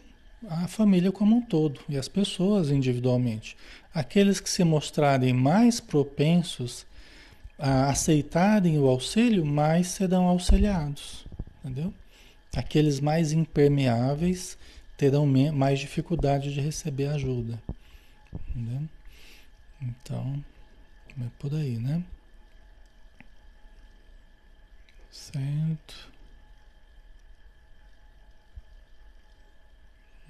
a 0.48 0.66
família 0.68 1.12
como 1.12 1.36
um 1.36 1.40
todo 1.40 1.80
e 1.88 1.96
as 1.96 2.08
pessoas 2.08 2.70
individualmente. 2.70 3.56
Aqueles 3.92 4.40
que 4.40 4.50
se 4.50 4.64
mostrarem 4.64 5.32
mais 5.32 5.80
propensos 5.80 6.86
a 7.58 7.88
aceitarem 7.88 8.78
o 8.78 8.86
auxílio, 8.86 9.44
mais 9.44 9.88
serão 9.88 10.24
auxiliados, 10.26 11.24
entendeu? 11.64 11.92
Aqueles 12.54 13.00
mais 13.00 13.32
impermeáveis 13.32 14.58
terão 14.96 15.26
mais 15.52 15.78
dificuldade 15.78 16.52
de 16.52 16.60
receber 16.60 17.08
ajuda. 17.08 17.62
Entendeu? 18.48 18.88
Então, 19.80 20.44
é 21.20 21.28
por 21.38 21.54
aí, 21.54 21.76
né? 21.78 22.02
Certo. 25.10 26.10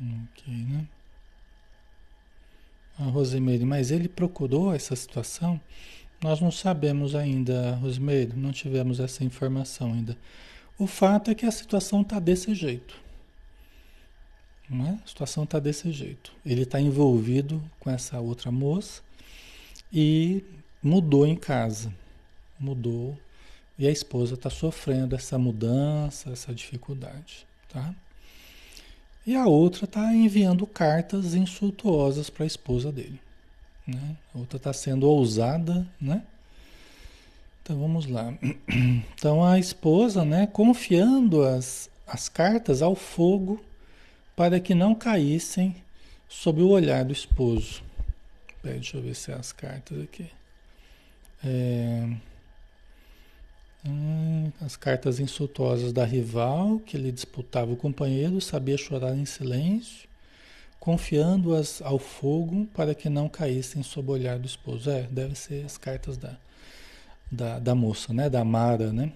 Ok, 0.00 0.52
né? 0.52 0.86
A 2.98 3.04
Rosemeire, 3.04 3.64
mas 3.64 3.90
ele 3.90 4.08
procurou 4.08 4.74
essa 4.74 4.96
situação? 4.96 5.60
Nós 6.22 6.40
não 6.40 6.50
sabemos 6.50 7.14
ainda, 7.14 7.74
Rosemeire, 7.76 8.34
não 8.34 8.52
tivemos 8.52 9.00
essa 9.00 9.22
informação 9.22 9.92
ainda. 9.92 10.16
O 10.78 10.86
fato 10.86 11.30
é 11.30 11.34
que 11.34 11.46
a 11.46 11.50
situação 11.50 12.02
está 12.02 12.18
desse 12.18 12.54
jeito. 12.54 13.05
Né? 14.68 14.98
A 15.04 15.08
situação 15.08 15.44
está 15.44 15.58
desse 15.58 15.92
jeito. 15.92 16.32
Ele 16.44 16.62
está 16.62 16.80
envolvido 16.80 17.62
com 17.78 17.90
essa 17.90 18.18
outra 18.20 18.50
moça 18.50 19.02
e 19.92 20.44
mudou 20.82 21.26
em 21.26 21.36
casa. 21.36 21.92
Mudou. 22.58 23.16
E 23.78 23.86
a 23.86 23.90
esposa 23.90 24.34
está 24.34 24.50
sofrendo 24.50 25.14
essa 25.14 25.38
mudança, 25.38 26.30
essa 26.30 26.54
dificuldade. 26.54 27.46
Tá? 27.68 27.94
E 29.26 29.34
a 29.34 29.46
outra 29.46 29.84
está 29.84 30.14
enviando 30.14 30.66
cartas 30.66 31.34
insultuosas 31.34 32.30
para 32.30 32.44
a 32.44 32.46
esposa 32.46 32.90
dele. 32.90 33.20
Né? 33.86 34.16
A 34.34 34.38
outra 34.38 34.56
está 34.56 34.72
sendo 34.72 35.08
ousada, 35.08 35.86
né? 36.00 36.22
Então 37.62 37.78
vamos 37.78 38.06
lá. 38.06 38.32
Então 39.18 39.44
a 39.44 39.58
esposa, 39.58 40.24
né, 40.24 40.46
confiando 40.46 41.42
as, 41.42 41.90
as 42.06 42.28
cartas 42.28 42.80
ao 42.80 42.94
fogo 42.94 43.60
para 44.36 44.60
que 44.60 44.74
não 44.74 44.94
caíssem 44.94 45.74
sob 46.28 46.62
o 46.62 46.68
olhar 46.68 47.04
do 47.04 47.12
esposo. 47.12 47.82
Pera, 48.62 48.74
deixa 48.74 48.96
eu 48.96 49.02
ver 49.02 49.16
se 49.16 49.32
é 49.32 49.34
as 49.34 49.50
cartas 49.50 50.00
aqui. 50.02 50.30
É, 51.42 52.08
Hum, 53.88 54.50
as 54.60 54.76
cartas 54.76 55.20
insultuosas 55.20 55.92
da 55.92 56.04
rival, 56.04 56.80
que 56.80 56.96
ele 56.96 57.12
disputava 57.12 57.72
o 57.72 57.76
companheiro, 57.76 58.40
sabia 58.40 58.76
chorar 58.76 59.16
em 59.16 59.24
silêncio, 59.24 60.08
confiando-as 60.80 61.80
ao 61.80 61.98
fogo 61.98 62.66
para 62.74 62.94
que 62.94 63.08
não 63.08 63.28
caíssem 63.28 63.82
sob 63.84 64.10
o 64.10 64.14
olhar 64.14 64.38
do 64.38 64.46
esposo. 64.46 64.90
É, 64.90 65.02
deve 65.02 65.36
ser 65.36 65.64
as 65.64 65.78
cartas 65.78 66.16
da, 66.16 66.36
da, 67.30 67.58
da 67.60 67.74
moça, 67.76 68.12
né? 68.12 68.28
Da 68.28 68.44
Mara, 68.44 68.92
né? 68.92 69.12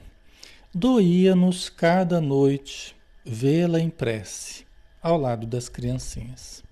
Doía-nos 0.73 1.69
cada 1.69 2.21
noite 2.21 2.95
vê-la 3.25 3.81
em 3.81 3.91
prece, 3.91 4.65
ao 5.03 5.19
lado 5.19 5.47
das 5.47 5.69
criancinhas. 5.69 6.63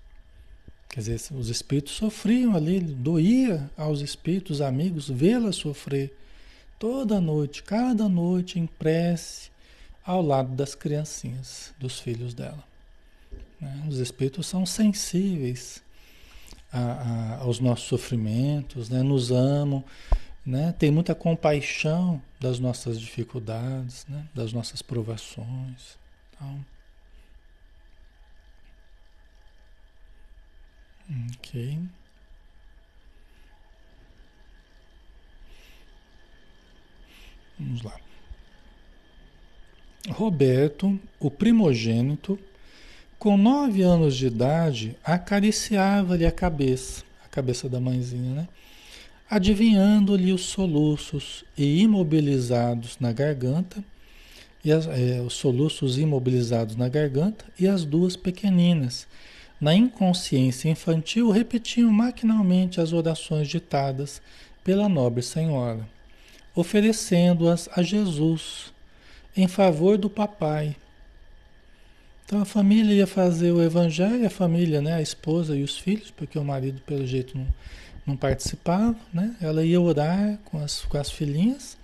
Quer 0.89 1.01
dizer, 1.01 1.33
os 1.35 1.49
espíritos 1.49 1.93
sofriam 1.93 2.55
ali, 2.55 2.79
doía 2.79 3.69
aos 3.77 4.01
espíritos 4.01 4.59
amigos 4.59 5.07
vê-la 5.07 5.51
sofrer 5.51 6.15
toda 6.79 7.21
noite, 7.21 7.61
cada 7.61 8.09
noite 8.09 8.57
em 8.57 8.65
prece, 8.65 9.51
ao 10.03 10.21
lado 10.21 10.55
das 10.55 10.73
criancinhas, 10.73 11.71
dos 11.77 11.99
filhos 11.99 12.33
dela. 12.33 12.63
Né? 13.61 13.85
Os 13.87 13.97
espíritos 13.99 14.47
são 14.47 14.65
sensíveis 14.65 15.83
a, 16.71 16.79
a, 16.79 17.37
aos 17.41 17.59
nossos 17.59 17.87
sofrimentos, 17.87 18.89
né? 18.89 19.03
nos 19.03 19.31
amam, 19.31 19.83
né? 20.43 20.73
tem 20.79 20.89
muita 20.89 21.13
compaixão 21.13 22.19
das 22.39 22.57
nossas 22.57 22.99
dificuldades, 22.99 24.05
né? 24.09 24.25
das 24.33 24.51
nossas 24.53 24.81
provações. 24.81 25.97
Então, 26.33 26.65
Ok. 31.09 31.79
Vamos 37.57 37.81
lá. 37.81 37.99
Roberto, 40.09 40.99
o 41.19 41.29
primogênito, 41.29 42.39
com 43.17 43.37
nove 43.37 43.81
anos 43.81 44.15
de 44.15 44.27
idade, 44.27 44.95
acariciava-lhe 45.03 46.25
a 46.25 46.31
cabeça, 46.31 47.03
a 47.25 47.27
cabeça 47.27 47.67
da 47.67 47.79
mãezinha, 47.79 48.33
né? 48.33 48.47
Adivinhando-lhe 49.29 50.31
os 50.31 50.45
soluços 50.45 51.43
e 51.57 51.81
imobilizados 51.81 52.97
na 52.99 53.11
garganta, 53.11 53.83
e 54.63 54.71
as, 54.71 54.87
é, 54.87 55.21
os 55.21 55.33
soluços 55.33 55.97
imobilizados 55.97 56.75
na 56.75 56.89
garganta 56.89 57.45
e 57.59 57.67
as 57.67 57.85
duas 57.85 58.15
pequeninas, 58.15 59.07
na 59.59 59.75
inconsciência 59.75 60.69
infantil, 60.69 61.29
repetiam 61.31 61.91
maquinalmente 61.91 62.79
as 62.79 62.93
orações 62.93 63.47
ditadas 63.47 64.21
pela 64.63 64.87
nobre 64.87 65.21
senhora, 65.21 65.87
oferecendo-as 66.55 67.69
a 67.75 67.81
Jesus 67.81 68.73
em 69.35 69.47
favor 69.47 69.97
do 69.97 70.09
papai. 70.09 70.75
Então 72.25 72.41
a 72.41 72.45
família 72.45 72.93
ia 72.93 73.07
fazer 73.07 73.51
o 73.51 73.61
evangelho, 73.61 74.25
a 74.25 74.29
família, 74.29 74.81
né, 74.81 74.93
a 74.93 75.01
esposa 75.01 75.55
e 75.55 75.63
os 75.63 75.77
filhos, 75.77 76.11
porque 76.11 76.37
o 76.37 76.43
marido 76.43 76.81
pelo 76.85 77.05
jeito 77.05 77.37
não, 77.37 77.47
não 78.05 78.15
participava, 78.15 78.95
né? 79.13 79.35
Ela 79.41 79.65
ia 79.65 79.81
orar 79.81 80.37
com 80.45 80.59
as, 80.59 80.81
com 80.81 80.97
as 80.97 81.09
filhinhas, 81.09 81.75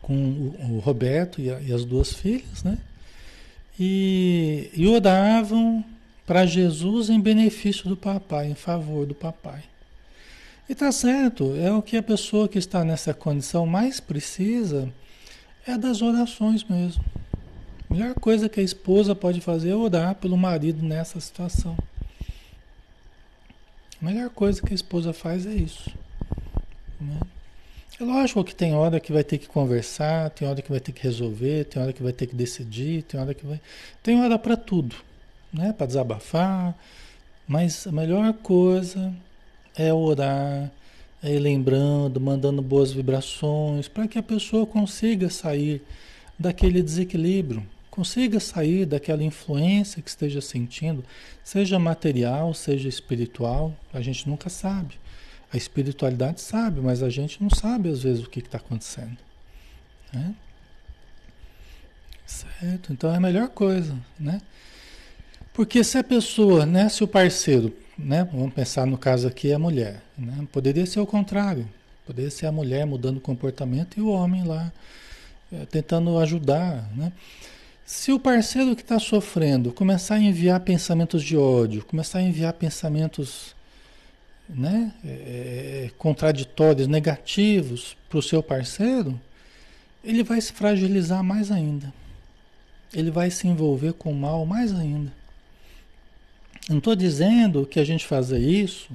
com 0.00 0.14
o, 0.14 0.76
o 0.76 0.78
Roberto 0.78 1.40
e, 1.40 1.50
a, 1.50 1.60
e, 1.60 1.72
as 1.72 1.84
duas 1.84 2.12
filhas, 2.12 2.62
né? 2.62 2.78
E, 3.78 4.70
e 4.74 4.86
oravam 4.86 5.84
para 6.26 6.44
Jesus 6.44 7.08
em 7.08 7.20
benefício 7.20 7.88
do 7.88 7.96
papai, 7.96 8.48
em 8.48 8.54
favor 8.54 9.06
do 9.06 9.14
papai. 9.14 9.62
E 10.68 10.74
tá 10.74 10.90
certo, 10.90 11.54
é 11.56 11.72
o 11.72 11.80
que 11.80 11.96
a 11.96 12.02
pessoa 12.02 12.48
que 12.48 12.58
está 12.58 12.84
nessa 12.84 13.14
condição 13.14 13.64
mais 13.64 14.00
precisa 14.00 14.92
é 15.64 15.78
das 15.78 16.02
orações 16.02 16.64
mesmo. 16.64 17.04
A 17.88 17.94
melhor 17.94 18.14
coisa 18.14 18.48
que 18.48 18.58
a 18.58 18.64
esposa 18.64 19.14
pode 19.14 19.40
fazer 19.40 19.70
é 19.70 19.76
orar 19.76 20.16
pelo 20.16 20.36
marido 20.36 20.84
nessa 20.84 21.20
situação. 21.20 21.78
A 24.02 24.04
melhor 24.04 24.28
coisa 24.30 24.60
que 24.60 24.72
a 24.72 24.74
esposa 24.74 25.12
faz 25.12 25.46
é 25.46 25.54
isso. 25.54 25.88
Né? 27.00 27.20
É 28.00 28.04
lógico 28.04 28.42
que 28.42 28.54
tem 28.54 28.74
hora 28.74 28.98
que 28.98 29.12
vai 29.12 29.22
ter 29.22 29.38
que 29.38 29.46
conversar, 29.46 30.30
tem 30.30 30.46
hora 30.46 30.60
que 30.60 30.68
vai 30.68 30.80
ter 30.80 30.90
que 30.90 31.02
resolver, 31.04 31.64
tem 31.64 31.80
hora 31.80 31.92
que 31.92 32.02
vai 32.02 32.12
ter 32.12 32.26
que 32.26 32.34
decidir, 32.34 33.02
tem 33.04 33.20
hora 33.20 33.32
que 33.32 33.46
vai. 33.46 33.60
Tem 34.02 34.20
hora 34.20 34.36
para 34.36 34.56
tudo 34.56 34.96
né? 35.52 35.72
Para 35.72 35.86
desabafar. 35.86 36.74
Mas 37.46 37.86
a 37.86 37.92
melhor 37.92 38.32
coisa 38.34 39.14
é 39.76 39.92
orar, 39.92 40.70
é 41.22 41.28
lembrando, 41.38 42.20
mandando 42.20 42.62
boas 42.62 42.92
vibrações, 42.92 43.88
para 43.88 44.08
que 44.08 44.18
a 44.18 44.22
pessoa 44.22 44.66
consiga 44.66 45.30
sair 45.30 45.82
daquele 46.38 46.82
desequilíbrio, 46.82 47.64
consiga 47.90 48.40
sair 48.40 48.84
daquela 48.84 49.22
influência 49.22 50.02
que 50.02 50.08
esteja 50.08 50.40
sentindo, 50.40 51.04
seja 51.42 51.78
material, 51.78 52.52
seja 52.52 52.88
espiritual, 52.88 53.72
a 53.92 54.00
gente 54.00 54.28
nunca 54.28 54.48
sabe. 54.48 54.94
A 55.52 55.56
espiritualidade 55.56 56.40
sabe, 56.40 56.80
mas 56.80 57.02
a 57.02 57.08
gente 57.08 57.42
não 57.42 57.50
sabe 57.50 57.88
às 57.88 58.02
vezes 58.02 58.24
o 58.24 58.28
que 58.28 58.40
está 58.40 58.58
acontecendo. 58.58 59.16
Né? 60.12 60.34
Certo? 62.26 62.92
Então 62.92 63.12
é 63.12 63.16
a 63.16 63.20
melhor 63.20 63.48
coisa, 63.48 63.96
né? 64.18 64.40
Porque 65.56 65.82
se 65.82 65.96
a 65.96 66.04
pessoa, 66.04 66.66
né, 66.66 66.86
se 66.90 67.02
o 67.02 67.08
parceiro, 67.08 67.72
né, 67.96 68.28
vamos 68.30 68.52
pensar 68.52 68.86
no 68.86 68.98
caso 68.98 69.26
aqui 69.26 69.54
a 69.54 69.58
mulher, 69.58 70.02
né, 70.18 70.46
poderia 70.52 70.84
ser 70.84 71.00
o 71.00 71.06
contrário, 71.06 71.66
poderia 72.04 72.30
ser 72.30 72.44
a 72.44 72.52
mulher 72.52 72.84
mudando 72.84 73.16
o 73.16 73.22
comportamento 73.22 73.96
e 73.96 74.02
o 74.02 74.08
homem 74.08 74.44
lá 74.44 74.70
é, 75.50 75.64
tentando 75.64 76.18
ajudar, 76.18 76.86
né? 76.94 77.10
Se 77.86 78.12
o 78.12 78.20
parceiro 78.20 78.76
que 78.76 78.82
está 78.82 78.98
sofrendo 78.98 79.72
começar 79.72 80.16
a 80.16 80.20
enviar 80.20 80.60
pensamentos 80.60 81.22
de 81.22 81.38
ódio, 81.38 81.82
começar 81.86 82.18
a 82.18 82.22
enviar 82.22 82.52
pensamentos 82.52 83.56
né, 84.46 84.92
é, 85.02 85.90
contraditórios, 85.96 86.86
negativos 86.86 87.96
para 88.10 88.18
o 88.18 88.22
seu 88.22 88.42
parceiro, 88.42 89.18
ele 90.04 90.22
vai 90.22 90.38
se 90.38 90.52
fragilizar 90.52 91.24
mais 91.24 91.50
ainda. 91.50 91.94
Ele 92.92 93.10
vai 93.10 93.30
se 93.30 93.48
envolver 93.48 93.94
com 93.94 94.12
o 94.12 94.14
mal 94.14 94.44
mais 94.44 94.74
ainda. 94.74 95.10
Não 96.68 96.78
estou 96.78 96.96
dizendo 96.96 97.64
que 97.64 97.78
a 97.78 97.84
gente 97.84 98.04
fazer 98.04 98.38
isso, 98.38 98.90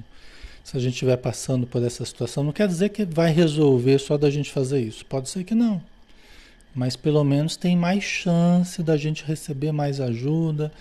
se 0.62 0.76
a 0.76 0.80
gente 0.80 0.92
estiver 0.92 1.16
passando 1.16 1.66
por 1.66 1.82
essa 1.82 2.04
situação, 2.04 2.44
não 2.44 2.52
quer 2.52 2.68
dizer 2.68 2.90
que 2.90 3.04
vai 3.04 3.32
resolver 3.32 3.98
só 3.98 4.18
da 4.18 4.30
gente 4.30 4.52
fazer 4.52 4.80
isso. 4.80 5.04
Pode 5.06 5.28
ser 5.28 5.44
que 5.44 5.54
não. 5.54 5.82
Mas 6.74 6.96
pelo 6.96 7.24
menos 7.24 7.56
tem 7.56 7.76
mais 7.76 8.04
chance 8.04 8.82
da 8.82 8.96
gente 8.96 9.24
receber 9.24 9.72
mais 9.72 10.00
ajuda, 10.00 10.72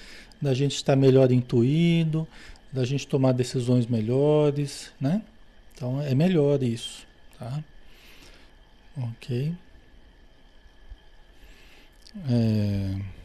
da 0.41 0.54
gente 0.54 0.75
estar 0.75 0.95
melhor 0.95 1.32
intuído, 1.32 2.27
da 2.71 2.86
gente 2.86 3.08
tomar 3.08 3.34
decisões 3.34 3.86
melhores, 3.88 4.91
né? 4.99 5.21
Então 5.73 6.01
é 6.01 6.13
melhor 6.13 6.62
isso, 6.62 7.06
tá? 7.38 7.63
Ok. 8.97 9.54
É... 12.30 13.21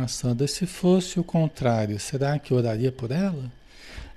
A 0.00 0.06
Sandra, 0.06 0.46
se 0.46 0.64
fosse 0.64 1.18
o 1.18 1.24
contrário, 1.24 1.98
será 1.98 2.38
que 2.38 2.54
oraria 2.54 2.92
por 2.92 3.10
ela? 3.10 3.50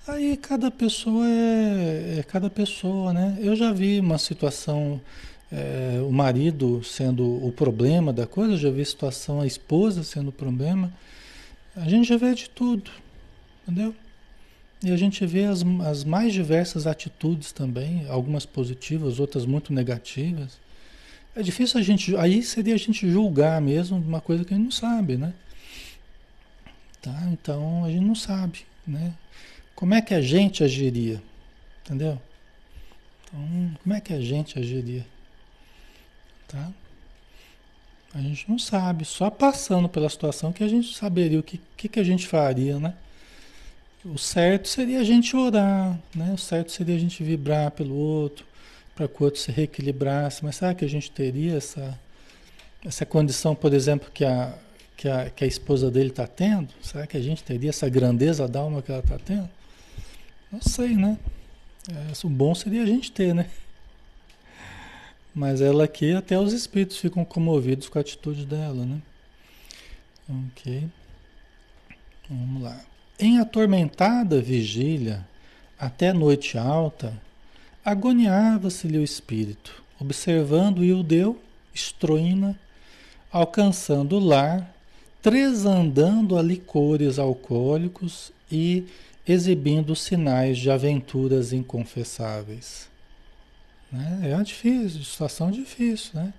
Aí 0.07 0.37
cada 0.37 0.69
pessoa 0.69 1.25
é, 1.27 2.19
é 2.19 2.23
cada 2.23 2.51
pessoa, 2.51 3.11
né? 3.11 3.35
Eu 3.41 3.55
já 3.55 3.73
vi 3.73 3.99
uma 3.99 4.19
situação, 4.19 5.01
é, 5.51 5.99
o 6.07 6.11
marido 6.11 6.83
sendo 6.83 7.25
o 7.43 7.51
problema 7.51 8.13
da 8.13 8.27
coisa, 8.27 8.57
já 8.57 8.69
vi 8.69 8.85
situação 8.85 9.41
a 9.41 9.47
esposa 9.47 10.03
sendo 10.03 10.27
o 10.27 10.31
problema. 10.31 10.93
A 11.75 11.89
gente 11.89 12.07
já 12.07 12.15
vê 12.17 12.35
de 12.35 12.47
tudo, 12.47 12.91
entendeu? 13.63 13.95
E 14.83 14.91
a 14.91 14.97
gente 14.97 15.25
vê 15.25 15.45
as, 15.45 15.63
as 15.87 16.03
mais 16.03 16.31
diversas 16.31 16.85
atitudes 16.85 17.51
também, 17.51 18.05
algumas 18.07 18.45
positivas, 18.45 19.19
outras 19.19 19.47
muito 19.47 19.73
negativas. 19.73 20.59
É 21.35 21.41
difícil 21.41 21.79
a 21.79 21.83
gente. 21.83 22.15
Aí 22.17 22.43
seria 22.43 22.75
a 22.75 22.77
gente 22.77 23.09
julgar 23.09 23.59
mesmo 23.59 23.97
uma 23.97 24.21
coisa 24.21 24.45
que 24.45 24.53
a 24.53 24.57
gente 24.57 24.65
não 24.65 24.71
sabe, 24.71 25.17
né? 25.17 25.33
Tá? 27.01 27.27
Então 27.31 27.83
a 27.83 27.89
gente 27.89 28.05
não 28.05 28.15
sabe, 28.15 28.65
né? 28.85 29.13
Como 29.75 29.93
é 29.93 30.01
que 30.01 30.13
a 30.13 30.21
gente 30.21 30.63
agiria? 30.63 31.21
Entendeu? 31.83 32.21
Então, 33.23 33.77
como 33.81 33.95
é 33.95 33.99
que 33.99 34.13
a 34.13 34.21
gente 34.21 34.59
agiria? 34.59 35.05
Tá? 36.47 36.71
A 38.13 38.19
gente 38.19 38.49
não 38.49 38.59
sabe, 38.59 39.05
só 39.05 39.29
passando 39.29 39.87
pela 39.87 40.09
situação 40.09 40.51
que 40.51 40.63
a 40.63 40.67
gente 40.67 40.93
saberia 40.93 41.39
o 41.39 41.43
que, 41.43 41.59
que, 41.77 41.87
que 41.87 41.99
a 41.99 42.03
gente 42.03 42.27
faria, 42.27 42.77
né? 42.77 42.93
O 44.03 44.17
certo 44.17 44.67
seria 44.67 44.99
a 44.99 45.03
gente 45.03 45.35
orar, 45.35 45.97
né? 46.13 46.33
O 46.33 46.37
certo 46.37 46.71
seria 46.71 46.95
a 46.95 46.99
gente 46.99 47.23
vibrar 47.23 47.71
pelo 47.71 47.95
outro, 47.95 48.45
para 48.93 49.07
que 49.07 49.21
o 49.21 49.25
outro 49.25 49.39
se 49.39 49.51
reequilibrasse. 49.51 50.43
Mas 50.43 50.57
será 50.57 50.73
que 50.73 50.83
a 50.83 50.89
gente 50.89 51.09
teria 51.09 51.55
essa, 51.55 51.97
essa 52.83 53.05
condição, 53.05 53.55
por 53.55 53.73
exemplo, 53.73 54.09
que 54.13 54.25
a, 54.25 54.53
que 55.01 55.09
a, 55.09 55.31
que 55.31 55.43
a 55.43 55.47
esposa 55.47 55.89
dele 55.89 56.11
está 56.11 56.27
tendo? 56.27 56.69
Será 56.79 57.07
que 57.07 57.17
a 57.17 57.19
gente 57.19 57.43
teria 57.43 57.71
essa 57.71 57.89
grandeza 57.89 58.47
da 58.47 58.59
alma 58.59 58.83
que 58.83 58.91
ela 58.91 59.01
está 59.01 59.17
tendo? 59.17 59.49
Não 60.51 60.61
sei, 60.61 60.95
né? 60.95 61.17
É, 61.89 62.11
o 62.23 62.29
bom 62.29 62.53
seria 62.53 62.83
a 62.83 62.85
gente 62.85 63.11
ter, 63.11 63.33
né? 63.33 63.49
Mas 65.33 65.59
ela 65.59 65.85
aqui, 65.85 66.13
até 66.13 66.37
os 66.37 66.53
espíritos 66.53 66.97
ficam 66.97 67.25
comovidos 67.25 67.89
com 67.89 67.97
a 67.97 68.01
atitude 68.01 68.45
dela, 68.45 68.85
né? 68.85 69.01
Ok. 70.29 70.87
Vamos 72.29 72.61
lá. 72.61 72.79
Em 73.17 73.39
atormentada 73.39 74.39
vigília, 74.39 75.27
até 75.79 76.13
noite 76.13 76.59
alta, 76.59 77.19
agoniava-se-lhe 77.83 78.99
o 78.99 79.03
espírito, 79.03 79.81
observando 79.99 80.77
o 80.77 80.83
Ildeu, 80.83 81.41
Estroína, 81.73 82.55
alcançando 83.31 84.17
o 84.17 84.19
lar, 84.19 84.70
tresandando 85.21 86.38
a 86.38 86.41
licores 86.41 87.19
alcoólicos 87.19 88.31
e 88.51 88.86
exibindo 89.27 89.95
sinais 89.95 90.57
de 90.57 90.71
aventuras 90.71 91.53
inconfessáveis. 91.53 92.89
Né? 93.91 94.31
É 94.31 94.36
uma 94.36 94.43
difícil, 94.43 95.03
situação 95.03 95.51
difícil, 95.51 96.12
né? 96.15 96.34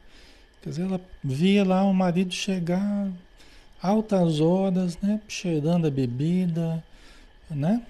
Quer 0.61 0.71
dizer, 0.71 0.83
ela 0.83 1.01
via 1.23 1.65
lá 1.65 1.85
o 1.85 1.93
marido 1.93 2.33
chegar 2.33 3.11
altas 3.81 4.41
horas, 4.41 4.97
né? 4.99 5.21
Cheirando 5.29 5.87
a 5.87 5.91
bebida, 5.91 6.83
né? 7.51 7.83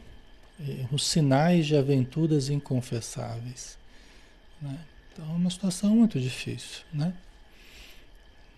Os 0.91 1.07
sinais 1.07 1.67
de 1.67 1.77
aventuras 1.77 2.49
inconfessáveis. 2.49 3.77
Né? 4.61 4.79
Então 5.13 5.25
é 5.27 5.33
uma 5.33 5.51
situação 5.51 5.97
muito 5.97 6.21
difícil, 6.21 6.83
né? 6.93 7.13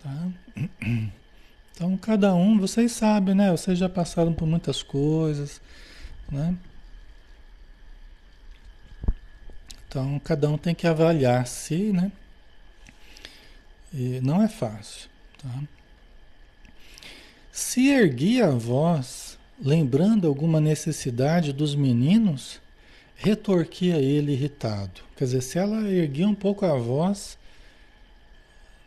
Tá? 0.03 0.29
Então 1.75 1.97
cada 1.97 2.35
um, 2.35 2.59
vocês 2.59 2.93
sabem, 2.93 3.35
né? 3.35 3.51
Vocês 3.51 3.77
já 3.77 3.89
passaram 3.89 4.33
por 4.33 4.47
muitas 4.47 4.83
coisas, 4.83 5.61
né? 6.31 6.57
Então, 9.89 10.19
cada 10.25 10.49
um 10.49 10.59
tem 10.59 10.75
que 10.75 10.89
avaliar 10.89 11.47
se, 11.47 11.93
né? 11.93 12.11
E 13.93 14.21
não 14.21 14.43
é 14.43 14.49
fácil, 14.49 15.09
tá? 15.41 15.49
Se 17.53 17.89
erguia 17.89 18.47
a 18.47 18.51
voz, 18.51 19.39
lembrando 19.61 20.27
alguma 20.27 20.61
necessidade 20.61 21.53
dos 21.53 21.77
meninos, 21.77 22.61
retorquia 23.15 23.99
ele 23.99 24.33
irritado. 24.33 25.01
Quer 25.17 25.27
dizer, 25.27 25.43
se 25.43 25.59
ela 25.59 25.89
erguia 25.89 26.27
um 26.27 26.35
pouco 26.35 26.67
a 26.67 26.75
voz, 26.75 27.39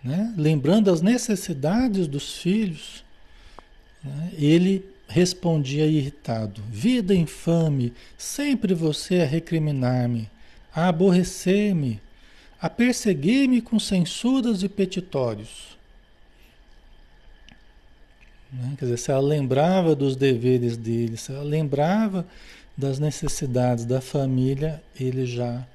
né? 0.04 0.34
lembrando 0.38 0.92
as 0.92 1.02
necessidades 1.02 2.08
dos 2.08 2.38
filhos, 2.38 3.04
né? 4.04 4.32
ele 4.38 4.86
respondia 5.08 5.86
irritado: 5.86 6.62
Vida 6.70 7.14
infame, 7.14 7.94
sempre 8.18 8.74
você 8.74 9.22
a 9.22 9.26
recriminar-me 9.26 10.30
a 10.78 10.90
aborrecer-me, 10.90 12.00
a 12.62 12.70
perseguir-me 12.70 13.62
com 13.64 13.80
censuras 13.80 14.62
e 14.62 14.70
petitórios. 14.70 15.76
Né? 18.54 18.76
Quer 18.78 18.86
dizer, 18.86 18.98
se 18.98 19.10
ela 19.10 19.20
lembrava 19.20 19.96
dos 19.96 20.16
deveres 20.16 20.78
dele, 20.78 21.18
se 21.18 21.32
ela 21.32 21.42
lembrava 21.42 22.28
das 22.78 23.00
necessidades 23.00 23.86
da 23.86 24.00
família, 24.00 24.80
ele 25.00 25.26
já, 25.26 25.66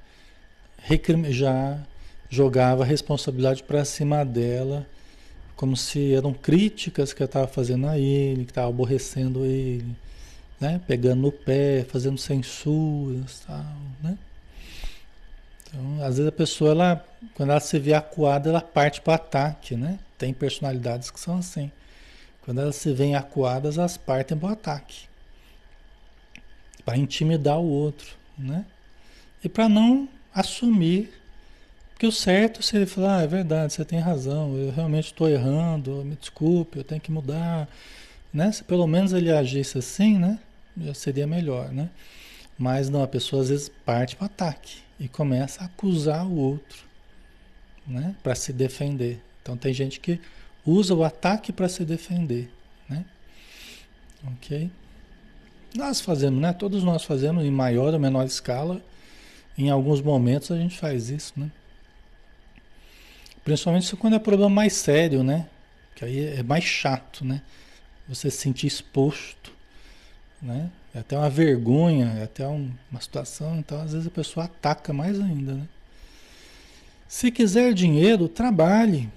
já 1.31 1.85
jogava 2.33 2.83
a 2.83 2.85
responsabilidade 2.85 3.63
para 3.63 3.85
cima 3.85 4.25
dela, 4.25 4.87
como 5.55 5.77
se 5.77 6.13
eram 6.13 6.33
críticas 6.33 7.13
que 7.13 7.21
ela 7.21 7.27
estava 7.27 7.47
fazendo 7.47 7.87
a 7.87 7.97
ele, 7.97 8.45
que 8.45 8.51
estava 8.51 8.67
aborrecendo 8.67 9.45
ele, 9.45 9.95
né? 10.59 10.81
pegando 10.87 11.21
no 11.21 11.31
pé, 11.31 11.85
fazendo 11.87 12.17
censuras, 12.17 13.41
tal, 13.45 13.63
né? 14.01 14.17
Então, 15.67 16.03
às 16.03 16.17
vezes 16.17 16.27
a 16.27 16.31
pessoa, 16.31 16.71
ela, 16.71 17.05
quando 17.33 17.51
ela 17.51 17.59
se 17.59 17.79
vê 17.79 17.93
acuada, 17.93 18.49
ela 18.49 18.61
parte 18.61 19.01
para 19.01 19.15
ataque, 19.15 19.75
né? 19.75 19.99
Tem 20.17 20.33
personalidades 20.33 21.09
que 21.09 21.19
são 21.19 21.37
assim. 21.37 21.71
Quando 22.41 22.61
elas 22.61 22.75
se 22.75 22.91
veem 22.93 23.15
acuadas, 23.15 23.77
elas 23.77 23.97
partem 23.97 24.37
para 24.37 24.49
o 24.49 24.51
ataque. 24.51 25.07
Para 26.85 26.97
intimidar 26.97 27.57
o 27.59 27.65
outro, 27.65 28.15
né? 28.37 28.65
E 29.43 29.49
para 29.49 29.67
não 29.67 30.07
assumir 30.33 31.22
que 32.03 32.07
o 32.07 32.11
certo 32.11 32.61
se 32.61 32.75
ele 32.75 32.85
falar, 32.85 33.19
ah, 33.19 33.21
é 33.21 33.27
verdade, 33.27 33.71
você 33.71 33.85
tem 33.85 33.97
razão, 33.97 34.57
eu 34.57 34.71
realmente 34.71 35.05
estou 35.05 35.29
errando, 35.29 36.03
me 36.03 36.17
desculpe, 36.17 36.79
eu 36.79 36.83
tenho 36.83 36.99
que 36.99 37.09
mudar, 37.09 37.65
né? 38.33 38.51
Se 38.51 38.61
pelo 38.61 38.85
menos 38.85 39.13
ele 39.13 39.31
agisse 39.31 39.77
assim, 39.77 40.17
né? 40.17 40.37
Já 40.81 40.93
seria 40.93 41.25
melhor, 41.25 41.71
né? 41.71 41.89
Mas 42.59 42.89
não, 42.89 43.01
a 43.01 43.07
pessoa 43.07 43.41
às 43.41 43.47
vezes 43.47 43.71
parte 43.85 44.17
para 44.17 44.23
o 44.23 44.25
ataque 44.25 44.79
e 44.99 45.07
começa 45.07 45.61
a 45.63 45.67
acusar 45.67 46.27
o 46.27 46.35
outro, 46.35 46.83
né? 47.87 48.13
Para 48.21 48.35
se 48.35 48.51
defender. 48.51 49.21
Então 49.41 49.55
tem 49.55 49.73
gente 49.73 50.01
que 50.01 50.19
usa 50.65 50.93
o 50.93 51.05
ataque 51.05 51.53
para 51.53 51.69
se 51.69 51.85
defender, 51.85 52.51
né? 52.89 53.05
Ok? 54.27 54.69
Nós 55.73 56.01
fazemos, 56.01 56.41
né? 56.41 56.51
Todos 56.51 56.83
nós 56.83 57.05
fazemos 57.05 57.45
em 57.45 57.51
maior 57.51 57.93
ou 57.93 57.99
menor 57.99 58.25
escala. 58.25 58.81
Em 59.57 59.69
alguns 59.69 60.01
momentos 60.01 60.51
a 60.51 60.57
gente 60.57 60.77
faz 60.77 61.09
isso, 61.09 61.31
né? 61.37 61.49
Principalmente 63.43 63.95
quando 63.95 64.15
é 64.15 64.19
problema 64.19 64.49
mais 64.49 64.73
sério, 64.73 65.23
né? 65.23 65.47
Que 65.95 66.05
aí 66.05 66.37
é 66.37 66.43
mais 66.43 66.63
chato, 66.63 67.25
né? 67.25 67.41
Você 68.07 68.31
se 68.31 68.37
sentir 68.37 68.67
exposto, 68.67 69.51
né? 70.41 70.69
É 70.93 70.99
até 70.99 71.17
uma 71.17 71.29
vergonha, 71.29 72.15
é 72.19 72.23
até 72.23 72.47
um, 72.47 72.71
uma 72.91 73.01
situação, 73.01 73.57
então 73.57 73.81
às 73.81 73.93
vezes 73.93 74.07
a 74.07 74.11
pessoa 74.11 74.45
ataca 74.45 74.93
mais 74.93 75.19
ainda, 75.19 75.55
né? 75.55 75.67
Se 77.07 77.31
quiser 77.31 77.73
dinheiro, 77.73 78.27
trabalhe. 78.27 79.09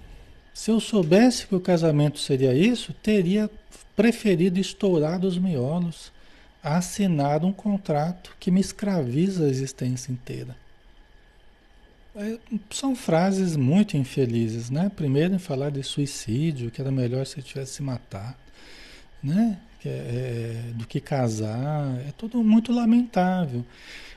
Se 0.53 0.71
eu 0.71 0.81
soubesse 0.81 1.47
que 1.47 1.55
o 1.55 1.61
casamento 1.61 2.19
seria 2.19 2.55
isso, 2.55 2.93
teria 2.95 3.51
preferido 3.95 4.59
estourar 4.59 5.25
os 5.25 5.39
miolos, 5.39 6.13
assinar 6.63 7.45
um 7.45 7.53
contrato 7.53 8.37
que 8.41 8.51
me 8.51 8.61
escraviza 8.61 9.45
a 9.45 9.49
existência 9.49 10.13
inteira. 10.13 10.57
São 12.71 12.97
frases 12.97 13.57
muito 13.57 13.97
infelizes, 13.97 14.71
né? 14.71 14.91
Primeiro 14.95 15.35
em 15.35 15.39
falar 15.39 15.71
de 15.71 15.83
suicídio, 15.83 16.71
que 16.71 16.81
era 16.81 16.91
melhor 16.91 17.27
se 17.27 17.43
tivesse 17.43 17.75
se 17.75 17.83
matar, 17.83 18.39
né? 19.23 19.59
é, 19.87 19.89
é, 19.89 20.73
do 20.73 20.87
que 20.87 21.01
casar, 21.01 21.99
é 22.07 22.13
tudo 22.17 22.43
muito 22.43 22.73
lamentável. 22.73 23.65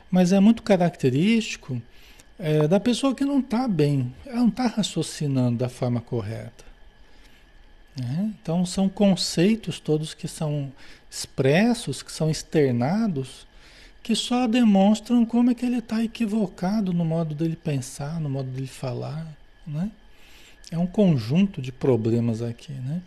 Mas 0.09 0.31
é 0.31 0.39
muito 0.39 0.63
característico 0.63 1.79
é, 2.39 2.67
da 2.67 2.79
pessoa 2.79 3.13
que 3.13 3.23
não 3.23 3.39
está 3.39 3.67
bem, 3.67 4.13
ela 4.25 4.39
não 4.39 4.47
está 4.47 4.65
raciocinando 4.65 5.57
da 5.57 5.69
forma 5.69 6.01
correta. 6.01 6.65
Né? 7.95 8.33
Então 8.41 8.65
são 8.65 8.89
conceitos 8.89 9.79
todos 9.79 10.13
que 10.13 10.27
são 10.27 10.71
expressos, 11.09 12.01
que 12.01 12.11
são 12.11 12.29
externados, 12.29 13.45
que 14.01 14.15
só 14.15 14.47
demonstram 14.47 15.25
como 15.25 15.51
é 15.51 15.55
que 15.55 15.65
ele 15.65 15.79
está 15.79 16.03
equivocado 16.03 16.93
no 16.93 17.05
modo 17.05 17.35
dele 17.35 17.55
pensar, 17.55 18.19
no 18.19 18.29
modo 18.29 18.49
dele 18.49 18.67
falar. 18.67 19.27
Né? 19.67 19.91
É 20.71 20.77
um 20.77 20.87
conjunto 20.87 21.61
de 21.61 21.71
problemas 21.71 22.41
aqui, 22.41 22.71
né? 22.71 23.01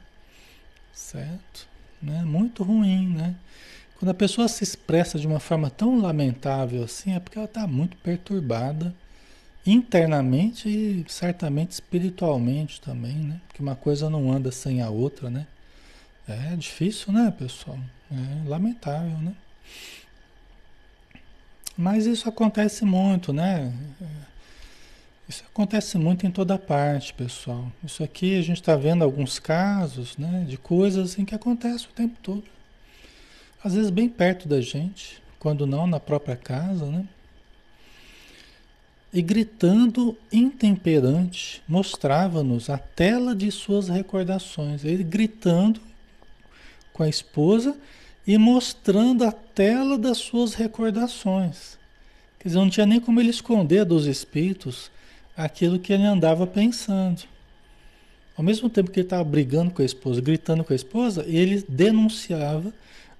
Certo? 0.92 1.72
né? 2.02 2.24
Muito 2.24 2.64
ruim, 2.64 3.08
né? 3.08 3.36
Quando 3.98 4.10
a 4.10 4.14
pessoa 4.14 4.48
se 4.48 4.64
expressa 4.64 5.18
de 5.18 5.26
uma 5.26 5.38
forma 5.38 5.70
tão 5.70 6.00
lamentável 6.00 6.82
assim, 6.82 7.14
é 7.14 7.20
porque 7.20 7.38
ela 7.38 7.46
está 7.46 7.66
muito 7.68 7.96
perturbada 7.98 8.92
internamente 9.64 10.68
e 10.68 11.04
certamente 11.08 11.70
espiritualmente 11.70 12.80
também, 12.80 13.14
né? 13.14 13.40
Porque 13.46 13.62
uma 13.62 13.76
coisa 13.76 14.10
não 14.10 14.32
anda 14.32 14.50
sem 14.50 14.82
a 14.82 14.90
outra, 14.90 15.30
né? 15.30 15.46
É 16.26 16.56
difícil, 16.56 17.12
né, 17.12 17.32
pessoal? 17.36 17.78
É 18.10 18.48
lamentável, 18.48 19.18
né? 19.18 19.34
Mas 21.76 22.06
isso 22.06 22.28
acontece 22.28 22.84
muito, 22.84 23.32
né? 23.32 23.72
Isso 25.28 25.44
acontece 25.50 25.96
muito 25.96 26.26
em 26.26 26.30
toda 26.30 26.58
parte, 26.58 27.14
pessoal. 27.14 27.72
Isso 27.82 28.04
aqui 28.04 28.38
a 28.38 28.42
gente 28.42 28.60
está 28.60 28.76
vendo 28.76 29.02
alguns 29.02 29.38
casos 29.38 30.16
né, 30.18 30.44
de 30.46 30.58
coisas 30.58 31.12
assim 31.12 31.24
que 31.24 31.34
acontecem 31.34 31.88
o 31.88 31.94
tempo 31.94 32.16
todo. 32.22 32.44
Às 33.64 33.74
vezes 33.74 33.90
bem 33.90 34.08
perto 34.08 34.46
da 34.48 34.60
gente, 34.60 35.22
quando 35.38 35.66
não 35.66 35.86
na 35.86 35.98
própria 35.98 36.36
casa, 36.36 36.84
né? 36.86 37.06
E 39.12 39.22
gritando 39.22 40.16
intemperante, 40.32 41.62
mostrava-nos 41.68 42.68
a 42.68 42.78
tela 42.78 43.34
de 43.34 43.50
suas 43.50 43.88
recordações. 43.88 44.84
Ele 44.84 45.04
gritando 45.04 45.80
com 46.92 47.02
a 47.02 47.08
esposa 47.08 47.76
e 48.26 48.38
mostrando 48.38 49.24
a 49.24 49.32
tela 49.32 49.98
das 49.98 50.18
suas 50.18 50.54
recordações. 50.54 51.78
Quer 52.38 52.48
dizer, 52.48 52.58
não 52.58 52.70
tinha 52.70 52.86
nem 52.86 53.00
como 53.00 53.20
ele 53.20 53.30
esconder 53.30 53.84
dos 53.84 54.06
espíritos 54.06 54.90
aquilo 55.36 55.78
que 55.78 55.92
ele 55.92 56.04
andava 56.04 56.46
pensando. 56.46 57.22
Ao 58.36 58.44
mesmo 58.44 58.68
tempo 58.68 58.90
que 58.90 59.00
ele 59.00 59.06
estava 59.06 59.24
brigando 59.24 59.70
com 59.70 59.82
a 59.82 59.84
esposa, 59.84 60.20
gritando 60.20 60.64
com 60.64 60.72
a 60.72 60.76
esposa, 60.76 61.24
ele 61.26 61.64
denunciava 61.68 62.72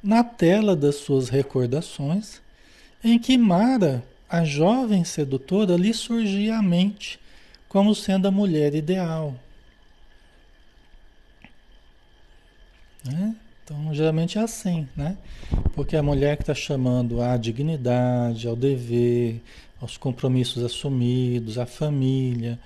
na 0.02 0.24
tela 0.24 0.74
das 0.74 0.96
suas 0.96 1.28
recordações 1.28 2.40
em 3.04 3.18
que 3.18 3.36
Mara, 3.36 4.02
a 4.28 4.44
jovem 4.44 5.04
sedutora, 5.04 5.76
lhe 5.76 5.92
surgia 5.92 6.56
à 6.58 6.62
mente 6.62 7.18
como 7.68 7.94
sendo 7.94 8.28
a 8.28 8.30
mulher 8.30 8.74
ideal. 8.74 9.34
Né? 13.04 13.34
Então, 13.64 13.94
geralmente 13.94 14.38
é 14.38 14.42
assim, 14.42 14.88
né? 14.96 15.16
Porque 15.74 15.96
a 15.96 16.02
mulher 16.02 16.36
que 16.36 16.42
está 16.42 16.54
chamando 16.54 17.22
à 17.22 17.36
dignidade, 17.36 18.48
ao 18.48 18.56
dever, 18.56 19.40
aos 19.80 19.96
compromissos 19.96 20.62
assumidos, 20.62 21.58
à 21.58 21.66
família, 21.66 22.58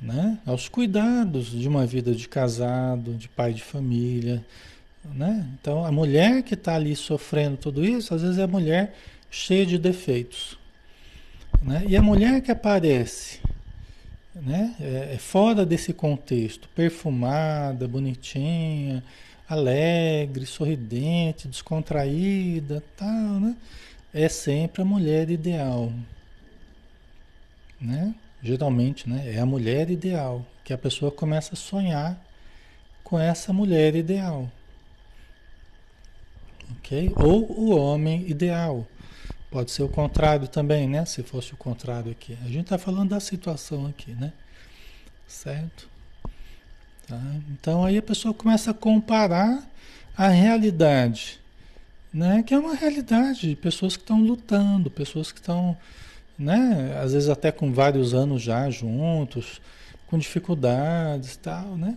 né? 0.00 0.38
aos 0.46 0.68
cuidados 0.68 1.50
de 1.50 1.68
uma 1.68 1.86
vida 1.86 2.14
de 2.14 2.26
casado, 2.28 3.14
de 3.14 3.28
pai 3.28 3.52
de 3.52 3.62
família. 3.62 4.44
Né? 5.04 5.46
Então, 5.60 5.84
a 5.84 5.92
mulher 5.92 6.42
que 6.42 6.54
está 6.54 6.74
ali 6.74 6.96
sofrendo 6.96 7.56
tudo 7.56 7.84
isso, 7.84 8.14
às 8.14 8.22
vezes 8.22 8.38
é 8.38 8.42
a 8.42 8.48
mulher 8.48 8.94
cheia 9.30 9.66
de 9.66 9.78
defeitos. 9.78 10.58
Né? 11.62 11.84
E 11.88 11.96
a 11.96 12.02
mulher 12.02 12.40
que 12.40 12.50
aparece 12.50 13.40
né? 14.34 14.74
é, 14.80 15.14
é 15.14 15.18
fora 15.18 15.66
desse 15.66 15.92
contexto, 15.92 16.68
perfumada, 16.74 17.86
bonitinha, 17.86 19.02
alegre, 19.50 20.46
sorridente, 20.46 21.48
descontraída, 21.48 22.80
tal, 22.96 23.40
né? 23.40 23.56
É 24.14 24.28
sempre 24.28 24.82
a 24.82 24.84
mulher 24.84 25.28
ideal, 25.28 25.92
né? 27.80 28.14
Geralmente, 28.40 29.10
né? 29.10 29.34
É 29.34 29.40
a 29.40 29.46
mulher 29.46 29.90
ideal 29.90 30.46
que 30.62 30.72
a 30.72 30.78
pessoa 30.78 31.10
começa 31.10 31.54
a 31.54 31.56
sonhar 31.56 32.16
com 33.02 33.18
essa 33.18 33.52
mulher 33.52 33.96
ideal, 33.96 34.48
ok? 36.78 37.12
Ou 37.16 37.50
o 37.50 37.76
homem 37.76 38.30
ideal. 38.30 38.86
Pode 39.50 39.72
ser 39.72 39.82
o 39.82 39.88
contrário 39.88 40.46
também, 40.46 40.88
né? 40.88 41.04
Se 41.04 41.24
fosse 41.24 41.52
o 41.54 41.56
contrário 41.56 42.12
aqui. 42.12 42.38
A 42.42 42.46
gente 42.46 42.62
está 42.62 42.78
falando 42.78 43.10
da 43.10 43.18
situação 43.18 43.86
aqui, 43.88 44.12
né? 44.12 44.32
Certo? 45.26 45.89
Tá? 47.10 47.20
Então 47.50 47.84
aí 47.84 47.98
a 47.98 48.02
pessoa 48.02 48.32
começa 48.32 48.70
a 48.70 48.74
comparar 48.74 49.68
a 50.16 50.28
realidade, 50.28 51.40
né? 52.14 52.40
que 52.44 52.54
é 52.54 52.58
uma 52.58 52.72
realidade 52.72 53.48
de 53.48 53.56
pessoas 53.56 53.96
que 53.96 54.04
estão 54.04 54.22
lutando, 54.22 54.88
pessoas 54.88 55.32
que 55.32 55.40
estão, 55.40 55.76
né? 56.38 56.96
às 57.02 57.12
vezes 57.12 57.28
até 57.28 57.50
com 57.50 57.72
vários 57.72 58.14
anos 58.14 58.40
já 58.40 58.70
juntos, 58.70 59.60
com 60.06 60.16
dificuldades 60.16 61.34
e 61.34 61.38
tal, 61.40 61.76
né? 61.76 61.96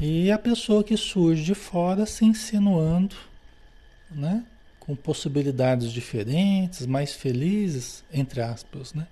E 0.00 0.30
a 0.30 0.38
pessoa 0.38 0.82
que 0.82 0.96
surge 0.96 1.42
de 1.42 1.54
fora 1.54 2.06
se 2.06 2.24
insinuando, 2.24 3.16
né? 4.10 4.44
Com 4.78 4.94
possibilidades 4.94 5.90
diferentes, 5.92 6.86
mais 6.86 7.12
felizes, 7.12 8.04
entre 8.12 8.42
aspas, 8.42 8.92
né? 8.92 9.06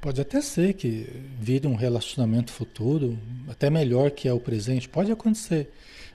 Pode 0.00 0.20
até 0.20 0.40
ser 0.40 0.74
que 0.74 1.08
vire 1.40 1.66
um 1.66 1.74
relacionamento 1.74 2.52
futuro, 2.52 3.18
até 3.48 3.68
melhor 3.68 4.10
que 4.10 4.28
é 4.28 4.32
o 4.32 4.38
presente, 4.38 4.88
pode 4.88 5.10
acontecer. 5.10 5.72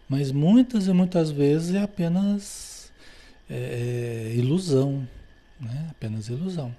Mas 0.07 0.31
muitas 0.31 0.87
e 0.87 0.93
muitas 0.93 1.31
vezes 1.31 1.75
é 1.75 1.81
apenas 1.81 2.91
é, 3.49 4.31
é, 4.31 4.35
ilusão, 4.35 5.07
né? 5.59 5.87
apenas 5.91 6.27
ilusão. 6.27 6.73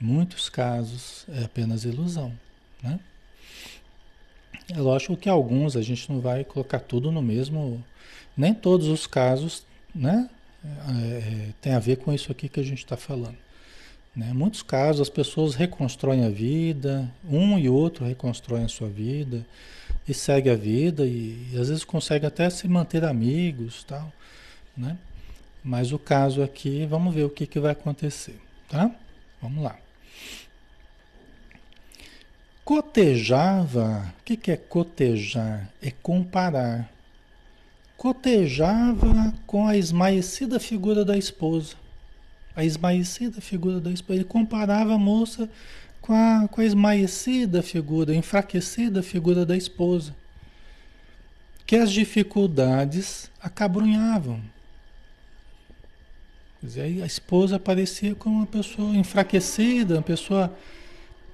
Muitos 0.00 0.48
casos 0.48 1.26
é 1.28 1.44
apenas 1.44 1.84
ilusão. 1.84 2.32
Né? 2.82 2.98
É 4.70 4.78
lógico 4.78 5.16
que 5.16 5.28
alguns 5.28 5.76
a 5.76 5.82
gente 5.82 6.10
não 6.10 6.20
vai 6.20 6.44
colocar 6.44 6.80
tudo 6.80 7.10
no 7.10 7.20
mesmo. 7.20 7.84
Nem 8.36 8.54
todos 8.54 8.86
os 8.86 9.06
casos 9.06 9.64
né? 9.94 10.28
É, 10.64 10.68
é 10.68 11.48
tem 11.60 11.74
a 11.74 11.78
ver 11.78 11.96
com 11.96 12.12
isso 12.12 12.30
aqui 12.30 12.48
que 12.48 12.60
a 12.60 12.64
gente 12.64 12.78
está 12.78 12.96
falando. 12.96 13.36
Né? 14.18 14.32
Muitos 14.34 14.62
casos 14.62 15.02
as 15.02 15.08
pessoas 15.08 15.54
reconstroem 15.54 16.24
a 16.24 16.28
vida, 16.28 17.08
um 17.24 17.56
e 17.56 17.68
outro 17.68 18.04
reconstroem 18.04 18.64
a 18.64 18.68
sua 18.68 18.88
vida 18.88 19.46
e 20.08 20.12
segue 20.12 20.50
a 20.50 20.56
vida 20.56 21.06
e, 21.06 21.50
e 21.52 21.56
às 21.56 21.68
vezes 21.68 21.84
consegue 21.84 22.26
até 22.26 22.50
se 22.50 22.66
manter 22.66 23.04
amigos, 23.04 23.84
tal, 23.84 24.12
né? 24.76 24.98
Mas 25.62 25.92
o 25.92 26.00
caso 26.00 26.42
aqui, 26.42 26.84
vamos 26.84 27.14
ver 27.14 27.22
o 27.22 27.30
que, 27.30 27.46
que 27.46 27.60
vai 27.60 27.70
acontecer, 27.70 28.40
tá? 28.68 28.90
Vamos 29.40 29.62
lá. 29.62 29.78
Cotejava, 32.64 34.12
o 34.18 34.24
que, 34.24 34.36
que 34.36 34.50
é 34.50 34.56
cotejar? 34.56 35.70
É 35.80 35.92
comparar. 35.92 36.90
Cotejava 37.96 39.32
com 39.46 39.68
a 39.68 39.76
esmaecida 39.76 40.58
figura 40.58 41.04
da 41.04 41.16
esposa 41.16 41.76
a 42.58 42.64
esmaecida 42.64 43.40
figura 43.40 43.80
da 43.80 43.88
esposa. 43.92 44.18
Ele 44.18 44.24
comparava 44.24 44.92
a 44.92 44.98
moça 44.98 45.48
com 46.00 46.12
a, 46.12 46.48
com 46.48 46.60
a 46.60 46.64
esmaecida 46.64 47.62
figura, 47.62 48.12
enfraquecida 48.12 49.00
figura 49.00 49.46
da 49.46 49.56
esposa. 49.56 50.12
Que 51.64 51.76
as 51.76 51.92
dificuldades 51.92 53.30
acabrunhavam. 53.40 54.40
Quer 56.60 56.66
dizer, 56.66 57.02
a 57.04 57.06
esposa 57.06 57.60
parecia 57.60 58.16
como 58.16 58.38
uma 58.38 58.46
pessoa 58.46 58.92
enfraquecida, 58.96 59.94
uma 59.94 60.02
pessoa 60.02 60.52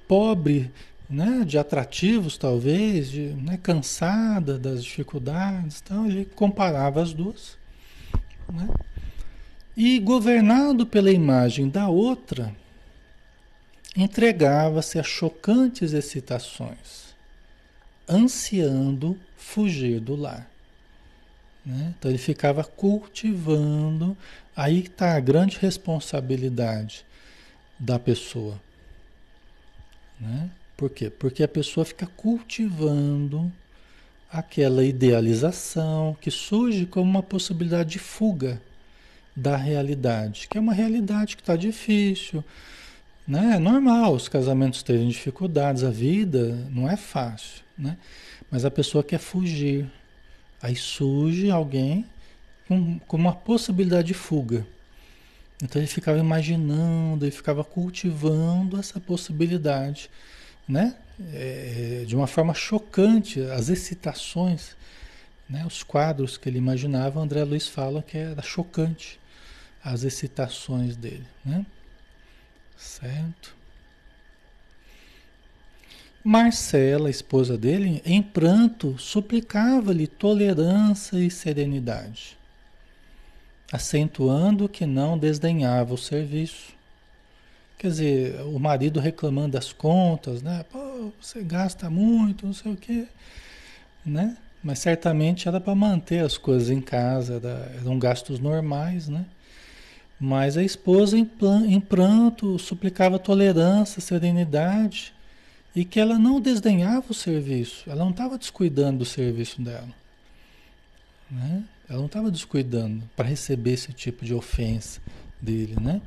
pobre, 0.07 0.71
né, 1.09 1.43
de 1.47 1.57
atrativos 1.57 2.37
talvez, 2.37 3.11
de, 3.11 3.29
né, 3.29 3.59
cansada 3.63 4.59
das 4.59 4.85
dificuldades. 4.85 5.81
Então 5.83 6.07
ele 6.07 6.27
comparava 6.27 7.01
as 7.01 7.15
duas. 7.15 7.57
Né? 8.53 8.69
E 9.77 9.99
governado 9.99 10.87
pela 10.87 11.11
imagem 11.11 11.69
da 11.69 11.89
outra, 11.89 12.55
entregava-se 13.97 14.99
a 14.99 15.03
chocantes 15.03 15.93
excitações, 15.93 17.15
ansiando 18.09 19.19
fugir 19.37 20.01
do 20.01 20.15
lar. 20.15 20.49
Né? 21.65 21.95
Então 21.99 22.11
ele 22.11 22.19
ficava 22.19 22.63
cultivando, 22.63 24.17
aí 24.55 24.81
está 24.81 25.17
a 25.17 25.21
grande 25.21 25.59
responsabilidade 25.59 27.05
da 27.79 27.99
pessoa. 27.99 28.61
Né? 30.21 30.51
Por 30.77 30.91
quê? 30.91 31.11
Porque 31.11 31.43
a 31.43 31.49
pessoa 31.49 31.85
fica 31.85 32.07
cultivando 32.07 33.51
aquela 34.31 34.85
idealização 34.85 36.17
que 36.21 36.31
surge 36.31 36.87
como 36.87 37.09
uma 37.09 37.23
possibilidade 37.23 37.91
de 37.91 37.99
fuga 37.99 38.61
da 39.37 39.57
realidade, 39.57 40.47
que 40.49 40.57
é 40.57 40.61
uma 40.61 40.73
realidade 40.73 41.37
que 41.37 41.43
está 41.43 41.57
difícil. 41.57 42.45
Né? 43.27 43.55
É 43.57 43.59
normal 43.59 44.15
os 44.15 44.29
casamentos 44.29 44.83
terem 44.83 45.09
dificuldades, 45.09 45.83
a 45.83 45.91
vida 45.91 46.55
não 46.71 46.89
é 46.89 46.97
fácil, 46.97 47.63
né? 47.77 47.97
mas 48.51 48.65
a 48.65 48.71
pessoa 48.71 49.03
quer 49.03 49.19
fugir. 49.19 49.91
Aí 50.63 50.77
surge 50.77 51.51
alguém 51.51 52.07
com, 52.69 52.99
com 53.01 53.17
uma 53.17 53.35
possibilidade 53.35 54.09
de 54.09 54.15
fuga. 54.15 54.67
Então 55.63 55.81
ele 55.81 55.89
ficava 55.89 56.19
imaginando, 56.19 57.25
ele 57.25 57.33
ficava 57.33 57.65
cultivando 57.65 58.79
essa 58.79 59.01
possibilidade, 59.01 60.11
né? 60.69 60.97
É, 61.33 62.05
de 62.07 62.17
uma 62.17 62.27
forma 62.27 62.53
chocante, 62.55 63.41
as 63.41 63.69
excitações, 63.69 64.77
né? 65.49 65.65
os 65.65 65.85
quadros 65.85 66.37
que 66.37 66.49
ele 66.49 66.59
imaginava, 66.59 67.21
André 67.21 67.45
Luiz 67.45 67.69
fala 67.69 68.03
que 68.03 68.19
era 68.19 68.43
chocante 68.43 69.21
as 69.85 70.03
excitações 70.03 70.97
dele, 70.97 71.27
né? 71.45 71.67
Certo? 72.77 73.55
Marcela, 76.25 77.11
esposa 77.11 77.59
dele, 77.59 78.01
em 78.03 78.23
pranto, 78.23 78.99
suplicava-lhe 78.99 80.07
tolerância 80.07 81.19
e 81.19 81.31
serenidade, 81.31 82.39
acentuando 83.71 84.67
que 84.67 84.87
não 84.87 85.19
desdenhava 85.19 85.93
o 85.93 85.99
serviço. 85.99 86.73
Quer 87.77 87.89
dizer, 87.89 88.41
o 88.41 88.59
marido 88.59 89.01
reclamando 89.01 89.53
das 89.53 89.71
contas, 89.71 90.41
né? 90.41 90.65
Pô, 90.73 91.13
você 91.21 91.43
gasta 91.43 91.91
muito, 91.91 92.47
não 92.47 92.55
sei 92.55 92.73
o 92.73 92.77
quê, 92.77 93.07
né? 94.05 94.39
Mas 94.63 94.79
certamente 94.79 95.47
era 95.47 95.61
para 95.61 95.75
manter 95.75 96.25
as 96.25 96.39
coisas 96.39 96.71
em 96.71 96.81
casa, 96.81 97.35
era, 97.35 97.71
eram 97.79 97.99
gastos 97.99 98.39
normais, 98.39 99.09
né? 99.09 99.27
Mas 100.19 100.57
a 100.57 100.63
esposa, 100.63 101.19
em, 101.19 101.29
em 101.67 101.81
pranto, 101.81 102.59
suplicava 102.59 103.19
tolerância, 103.19 104.01
serenidade 104.01 105.13
e 105.75 105.85
que 105.85 105.99
ela 105.99 106.19
não 106.19 106.41
desdenhava 106.41 107.07
o 107.11 107.15
serviço, 107.15 107.91
ela 107.91 108.05
não 108.05 108.11
estava 108.11 108.39
descuidando 108.39 108.99
do 108.99 109.05
serviço 109.05 109.61
dela. 109.61 109.89
Né? 111.31 111.65
Ela 111.89 111.99
não 111.99 112.07
estava 112.07 112.31
descuidando 112.31 113.03
para 113.17 113.29
receber 113.29 113.73
esse 113.73 113.93
tipo 113.93 114.25
de 114.25 114.33
ofensa 114.33 115.01
dele. 115.41 115.77
Né? 115.81 116.01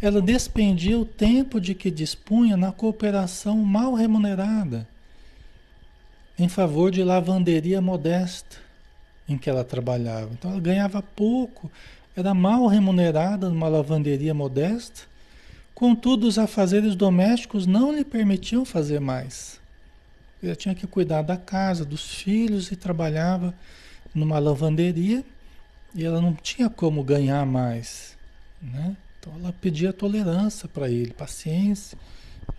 Ela 0.00 0.22
despendia 0.22 0.98
o 0.98 1.04
tempo 1.04 1.60
de 1.60 1.74
que 1.74 1.90
dispunha 1.90 2.56
na 2.56 2.72
cooperação 2.72 3.56
mal 3.58 3.94
remunerada 3.94 4.86
em 6.38 6.48
favor 6.48 6.90
de 6.90 7.02
lavanderia 7.02 7.80
modesta 7.80 8.56
em 9.28 9.36
que 9.36 9.50
ela 9.50 9.62
trabalhava. 9.62 10.30
Então 10.32 10.50
ela 10.50 10.60
ganhava 10.60 11.02
pouco 11.02 11.70
era 12.20 12.34
mal 12.34 12.66
remunerada 12.66 13.48
numa 13.48 13.68
lavanderia 13.68 14.32
modesta, 14.32 15.10
Contudo, 15.80 16.26
os 16.26 16.38
afazeres 16.38 16.94
domésticos 16.94 17.66
não 17.66 17.90
lhe 17.90 18.04
permitiam 18.04 18.66
fazer 18.66 19.00
mais. 19.00 19.58
Ele 20.42 20.54
tinha 20.54 20.74
que 20.74 20.86
cuidar 20.86 21.22
da 21.22 21.38
casa, 21.38 21.86
dos 21.86 22.16
filhos 22.16 22.70
e 22.70 22.76
trabalhava 22.76 23.54
numa 24.14 24.38
lavanderia 24.38 25.24
e 25.94 26.04
ela 26.04 26.20
não 26.20 26.34
tinha 26.34 26.68
como 26.68 27.02
ganhar 27.02 27.46
mais, 27.46 28.14
né? 28.60 28.94
Então 29.18 29.32
ela 29.36 29.54
pedia 29.54 29.90
tolerância 29.90 30.68
para 30.68 30.90
ele, 30.90 31.14
paciência, 31.14 31.96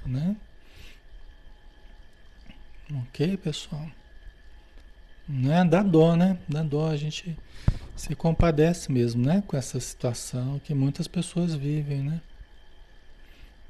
né? 0.03 0.35
Ok, 3.03 3.37
pessoal? 3.37 3.85
Né? 5.29 5.63
Dá 5.63 5.83
dó, 5.83 6.15
né? 6.15 6.39
Dá 6.49 6.63
dó, 6.63 6.89
a 6.89 6.97
gente 6.97 7.37
se 8.01 8.15
compadece 8.15 8.91
mesmo, 8.91 9.23
né? 9.23 9.43
Com 9.45 9.55
essa 9.55 9.79
situação 9.79 10.59
que 10.63 10.73
muitas 10.73 11.07
pessoas 11.07 11.53
vivem, 11.53 12.01
né? 12.01 12.19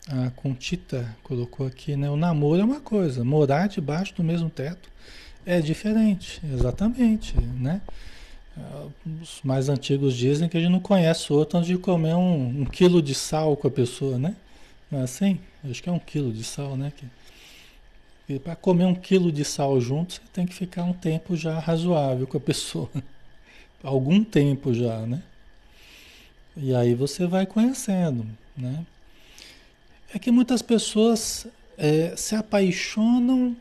A 0.08 0.30
Contita 0.32 1.14
colocou 1.22 1.68
aqui, 1.68 1.98
né? 1.98 2.10
O 2.10 2.16
namoro 2.16 2.62
é 2.62 2.64
uma 2.64 2.80
coisa, 2.80 3.26
morar 3.26 3.68
debaixo 3.68 4.16
do 4.16 4.24
mesmo 4.24 4.50
teto 4.50 4.90
é 5.46 5.60
diferente, 5.60 6.42
exatamente, 6.46 7.38
né? 7.38 7.82
Os 9.22 9.42
mais 9.44 9.68
antigos 9.68 10.16
dizem 10.16 10.48
que 10.48 10.56
a 10.56 10.62
gente 10.62 10.72
não 10.72 10.80
conhece 10.80 11.34
o 11.34 11.36
outro 11.36 11.58
antes 11.58 11.68
de 11.68 11.78
comer 11.78 12.16
um, 12.16 12.62
um 12.62 12.66
quilo 12.66 13.02
de 13.02 13.14
sal 13.14 13.58
com 13.58 13.68
a 13.68 13.72
pessoa, 13.72 14.18
né? 14.18 14.34
Não 14.90 15.02
é 15.02 15.04
assim? 15.04 15.40
Acho 15.70 15.84
que 15.84 15.90
é 15.90 15.92
um 15.92 16.00
quilo 16.00 16.32
de 16.32 16.46
sal, 16.46 16.78
né? 16.78 16.94
Que, 18.28 18.40
para 18.40 18.56
comer 18.56 18.86
um 18.86 18.96
quilo 18.96 19.30
de 19.30 19.44
sal 19.44 19.82
junto, 19.82 20.14
você 20.14 20.22
tem 20.32 20.46
que 20.46 20.54
ficar 20.54 20.84
um 20.84 20.94
tempo 20.94 21.36
já 21.36 21.60
razoável 21.60 22.26
com 22.26 22.38
a 22.38 22.42
pessoa. 22.42 22.90
Algum 23.84 24.24
tempo 24.24 24.74
já, 24.74 25.06
né? 25.06 25.24
E 26.56 26.76
aí 26.76 26.94
você 26.94 27.26
vai 27.26 27.46
conhecendo, 27.46 28.26
né? 28.56 28.86
É 30.14 30.20
que 30.20 30.30
muitas 30.30 30.62
pessoas 30.62 31.48
é, 31.78 32.16
se 32.16 32.36
apaixonam 32.36 33.56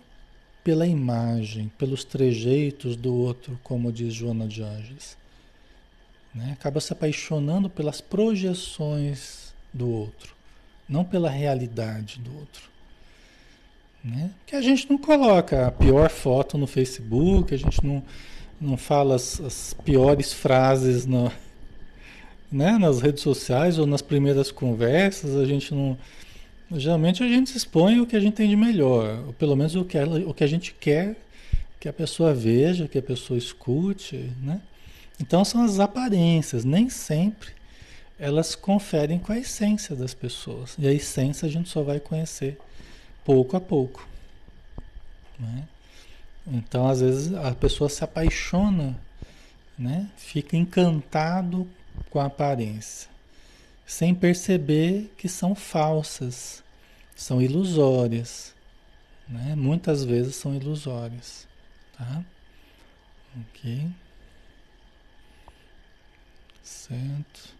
pela 0.62 0.86
imagem, 0.86 1.70
pelos 1.78 2.04
trejeitos 2.04 2.96
do 2.96 3.14
outro, 3.14 3.58
como 3.62 3.92
diz 3.92 4.12
Joana 4.12 4.46
de 4.46 4.62
Anjos. 4.62 5.16
Né? 6.34 6.52
Acaba 6.52 6.80
se 6.80 6.92
apaixonando 6.92 7.70
pelas 7.70 8.00
projeções 8.00 9.54
do 9.72 9.88
outro, 9.88 10.34
não 10.88 11.04
pela 11.04 11.30
realidade 11.30 12.18
do 12.18 12.36
outro. 12.36 12.68
Né? 14.04 14.30
Que 14.46 14.56
a 14.56 14.62
gente 14.62 14.88
não 14.90 14.98
coloca 14.98 15.66
a 15.66 15.70
pior 15.70 16.10
foto 16.10 16.56
no 16.58 16.66
Facebook, 16.66 17.54
a 17.54 17.58
gente 17.58 17.84
não, 17.84 18.02
não 18.60 18.76
fala 18.76 19.14
as, 19.14 19.40
as 19.40 19.74
piores 19.74 20.32
frases 20.32 21.06
no, 21.06 21.32
né? 22.50 22.78
nas 22.78 23.00
redes 23.00 23.22
sociais 23.22 23.78
ou 23.78 23.86
nas 23.86 24.02
primeiras 24.02 24.50
conversas, 24.50 25.36
a 25.36 25.44
gente 25.44 25.74
não. 25.74 25.96
Geralmente 26.72 27.22
a 27.24 27.28
gente 27.28 27.56
expõe 27.56 28.00
o 28.00 28.06
que 28.06 28.14
a 28.14 28.20
gente 28.20 28.34
tem 28.34 28.48
de 28.48 28.54
melhor, 28.54 29.24
ou 29.26 29.32
pelo 29.32 29.56
menos 29.56 29.74
o 29.74 29.84
que, 29.84 29.98
ela, 29.98 30.20
o 30.20 30.32
que 30.32 30.44
a 30.44 30.46
gente 30.46 30.72
quer 30.72 31.16
que 31.80 31.88
a 31.88 31.92
pessoa 31.92 32.32
veja, 32.34 32.86
que 32.86 32.98
a 32.98 33.02
pessoa 33.02 33.38
escute, 33.38 34.30
né? 34.40 34.60
Então 35.18 35.44
são 35.44 35.64
as 35.64 35.80
aparências, 35.80 36.64
nem 36.64 36.88
sempre 36.88 37.50
elas 38.20 38.54
conferem 38.54 39.18
com 39.18 39.32
a 39.32 39.38
essência 39.38 39.96
das 39.96 40.12
pessoas. 40.12 40.76
E 40.78 40.86
a 40.86 40.92
essência 40.92 41.48
a 41.48 41.50
gente 41.50 41.70
só 41.70 41.82
vai 41.82 41.98
conhecer 41.98 42.58
pouco 43.24 43.56
a 43.56 43.60
pouco. 43.60 44.06
Né? 45.38 45.64
Então, 46.50 46.88
às 46.88 47.00
vezes, 47.00 47.32
a 47.32 47.54
pessoa 47.54 47.88
se 47.88 48.02
apaixona, 48.02 48.98
né? 49.78 50.10
fica 50.16 50.56
encantado 50.56 51.68
com 52.10 52.18
a 52.18 52.26
aparência, 52.26 53.08
sem 53.86 54.14
perceber 54.14 55.12
que 55.16 55.28
são 55.28 55.54
falsas, 55.54 56.62
são 57.14 57.40
ilusórias. 57.40 58.52
Né? 59.28 59.54
Muitas 59.54 60.04
vezes 60.04 60.34
são 60.34 60.54
ilusórias. 60.54 61.46
Tá? 61.96 62.24
Ok. 63.40 63.88
Certo. 66.64 67.59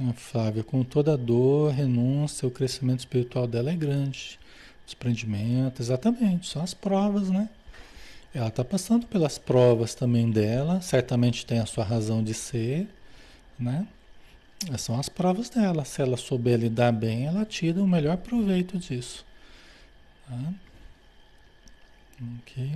A 0.00 0.12
Flávia, 0.12 0.64
com 0.64 0.82
toda 0.82 1.14
a 1.14 1.16
dor, 1.16 1.72
renúncia, 1.72 2.48
o 2.48 2.50
crescimento 2.50 3.00
espiritual 3.00 3.46
dela 3.46 3.70
é 3.70 3.76
grande. 3.76 4.40
Desprendimento, 4.84 5.80
exatamente, 5.80 6.48
são 6.48 6.62
as 6.62 6.74
provas, 6.74 7.30
né? 7.30 7.48
Ela 8.34 8.48
está 8.48 8.64
passando 8.64 9.06
pelas 9.06 9.38
provas 9.38 9.94
também 9.94 10.28
dela, 10.30 10.80
certamente 10.80 11.46
tem 11.46 11.60
a 11.60 11.66
sua 11.66 11.84
razão 11.84 12.24
de 12.24 12.34
ser, 12.34 12.88
né? 13.58 13.86
São 14.78 14.98
as 14.98 15.08
provas 15.08 15.48
dela. 15.48 15.84
Se 15.84 16.02
ela 16.02 16.16
souber 16.16 16.58
lidar 16.58 16.90
bem, 16.90 17.26
ela 17.26 17.44
tira 17.44 17.82
o 17.82 17.86
melhor 17.86 18.16
proveito 18.16 18.78
disso. 18.78 19.24
Tá? 20.28 20.54
Ok. 22.40 22.72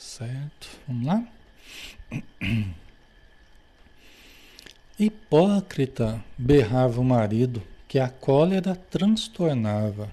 Certo, 0.00 0.66
vamos 0.88 1.06
lá? 1.06 1.22
Hipócrita, 4.98 6.24
berrava 6.38 7.02
o 7.02 7.04
marido, 7.04 7.62
que 7.86 7.98
a 7.98 8.08
cólera 8.08 8.74
transtornava. 8.74 10.10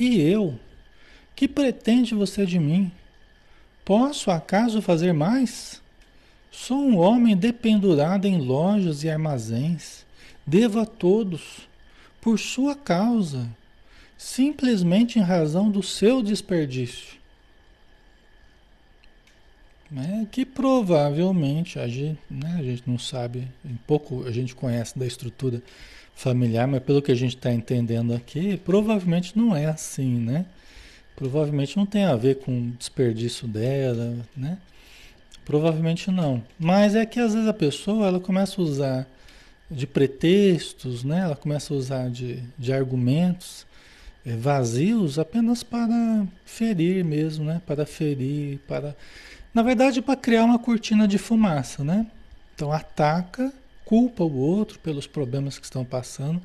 E 0.00 0.18
eu? 0.18 0.58
Que 1.36 1.46
pretende 1.46 2.14
você 2.14 2.46
de 2.46 2.58
mim? 2.58 2.90
Posso 3.84 4.30
acaso 4.30 4.80
fazer 4.80 5.12
mais? 5.12 5.82
Sou 6.50 6.78
um 6.78 6.96
homem 6.96 7.36
dependurado 7.36 8.26
em 8.26 8.38
lojas 8.38 9.04
e 9.04 9.10
armazéns. 9.10 10.06
Devo 10.46 10.80
a 10.80 10.86
todos, 10.86 11.68
por 12.22 12.38
sua 12.38 12.74
causa, 12.74 13.54
simplesmente 14.16 15.18
em 15.18 15.22
razão 15.22 15.70
do 15.70 15.82
seu 15.82 16.22
desperdício 16.22 17.17
né, 19.90 20.26
que 20.30 20.44
provavelmente 20.44 21.78
a 21.78 21.88
gente, 21.88 22.18
né, 22.30 22.56
a 22.58 22.62
gente 22.62 22.82
não 22.86 22.98
sabe, 22.98 23.48
um 23.64 23.76
pouco 23.86 24.26
a 24.26 24.30
gente 24.30 24.54
conhece 24.54 24.98
da 24.98 25.06
estrutura 25.06 25.62
familiar, 26.14 26.66
mas 26.66 26.82
pelo 26.82 27.00
que 27.00 27.12
a 27.12 27.14
gente 27.14 27.36
está 27.36 27.52
entendendo 27.52 28.12
aqui, 28.12 28.56
provavelmente 28.56 29.36
não 29.38 29.54
é 29.54 29.66
assim, 29.66 30.18
né? 30.18 30.46
Provavelmente 31.14 31.76
não 31.76 31.86
tem 31.86 32.04
a 32.04 32.16
ver 32.16 32.40
com 32.40 32.58
o 32.58 32.70
desperdício 32.72 33.46
dela, 33.46 34.16
né? 34.36 34.58
Provavelmente 35.44 36.10
não. 36.10 36.42
Mas 36.58 36.94
é 36.94 37.06
que 37.06 37.18
às 37.18 37.34
vezes 37.34 37.48
a 37.48 37.54
pessoa 37.54 38.06
ela 38.06 38.20
começa 38.20 38.60
a 38.60 38.64
usar 38.64 39.06
de 39.70 39.86
pretextos, 39.86 41.04
né? 41.04 41.20
Ela 41.20 41.36
começa 41.36 41.72
a 41.72 41.76
usar 41.76 42.10
de, 42.10 42.42
de 42.58 42.72
argumentos 42.72 43.66
é, 44.26 44.36
vazios 44.36 45.18
apenas 45.18 45.62
para 45.62 46.26
ferir 46.44 47.04
mesmo, 47.04 47.44
né? 47.44 47.62
Para 47.66 47.86
ferir, 47.86 48.58
para 48.66 48.94
na 49.54 49.62
verdade, 49.62 50.02
para 50.02 50.16
criar 50.16 50.44
uma 50.44 50.58
cortina 50.58 51.08
de 51.08 51.18
fumaça, 51.18 51.82
né? 51.82 52.06
Então 52.54 52.72
ataca, 52.72 53.52
culpa 53.84 54.22
o 54.22 54.36
outro 54.36 54.78
pelos 54.78 55.06
problemas 55.06 55.58
que 55.58 55.64
estão 55.64 55.84
passando. 55.84 56.42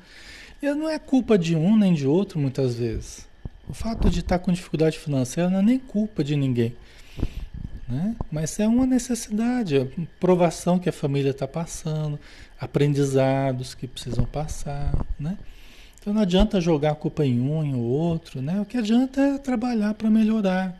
E 0.62 0.72
não 0.72 0.88
é 0.88 0.98
culpa 0.98 1.36
de 1.36 1.54
um 1.54 1.76
nem 1.76 1.92
de 1.92 2.06
outro, 2.06 2.38
muitas 2.38 2.76
vezes. 2.76 3.26
O 3.68 3.74
fato 3.74 4.08
de 4.08 4.20
estar 4.20 4.38
com 4.38 4.52
dificuldade 4.52 4.98
financeira 4.98 5.50
não 5.50 5.58
é 5.58 5.62
nem 5.62 5.78
culpa 5.78 6.24
de 6.24 6.36
ninguém. 6.36 6.74
Né? 7.88 8.16
Mas 8.32 8.58
é 8.58 8.66
uma 8.66 8.86
necessidade, 8.86 9.76
a 9.76 9.86
provação 10.18 10.78
que 10.78 10.88
a 10.88 10.92
família 10.92 11.30
está 11.30 11.46
passando, 11.46 12.18
aprendizados 12.58 13.74
que 13.74 13.86
precisam 13.86 14.24
passar. 14.24 14.94
Né? 15.18 15.36
Então 16.00 16.14
não 16.14 16.22
adianta 16.22 16.60
jogar 16.60 16.92
a 16.92 16.94
culpa 16.94 17.24
em 17.24 17.40
um 17.40 17.64
e 17.64 17.74
o 17.74 17.80
outro. 17.80 18.40
Né? 18.40 18.60
O 18.60 18.64
que 18.64 18.78
adianta 18.78 19.20
é 19.20 19.38
trabalhar 19.38 19.94
para 19.94 20.08
melhorar. 20.08 20.78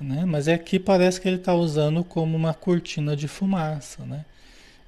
Né? 0.00 0.24
Mas 0.24 0.46
é 0.46 0.56
que 0.56 0.78
parece 0.78 1.20
que 1.20 1.28
ele 1.28 1.36
está 1.36 1.54
usando 1.54 2.04
como 2.04 2.36
uma 2.36 2.54
cortina 2.54 3.16
de 3.16 3.26
fumaça, 3.26 4.04
né? 4.04 4.24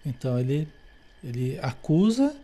Então 0.06 0.38
ele, 0.38 0.68
ele 1.22 1.58
acusa 1.60 2.34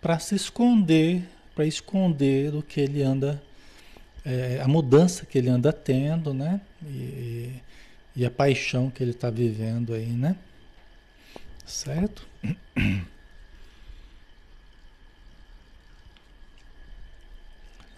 para 0.00 0.18
se 0.18 0.34
esconder, 0.34 1.22
para 1.54 1.66
esconder 1.66 2.54
o 2.54 2.62
que 2.62 2.80
ele 2.80 3.02
anda, 3.02 3.42
é, 4.24 4.60
a 4.62 4.68
mudança 4.68 5.26
que 5.26 5.36
ele 5.36 5.50
anda 5.50 5.72
tendo, 5.72 6.32
né? 6.32 6.60
E, 6.86 7.52
e 8.16 8.24
a 8.24 8.30
paixão 8.30 8.90
que 8.90 9.02
ele 9.02 9.10
está 9.10 9.28
vivendo 9.28 9.92
aí, 9.92 10.06
né? 10.06 10.34
Certo? 11.66 12.26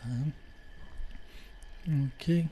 Tá. 0.02 0.08
Ok. 2.14 2.48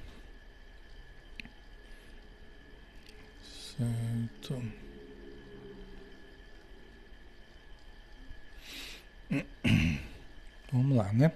Vamos 10.72 10.96
lá, 10.96 11.12
né? 11.12 11.32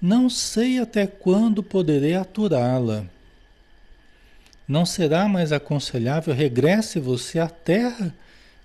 Não 0.00 0.28
sei 0.28 0.80
até 0.80 1.06
quando 1.06 1.62
poderei 1.62 2.16
aturá-la. 2.16 3.06
Não 4.66 4.84
será 4.84 5.28
mais 5.28 5.52
aconselhável 5.52 6.34
regresse 6.34 6.98
você 6.98 7.38
à 7.38 7.48
terra 7.48 8.14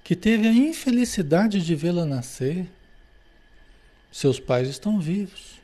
que 0.04 0.16
teve 0.16 0.48
a 0.48 0.54
infelicidade 0.54 1.64
de 1.64 1.76
vê-la 1.76 2.06
nascer. 2.06 2.68
Seus 4.12 4.40
pais 4.40 4.68
estão 4.68 5.00
vivos. 5.00 5.60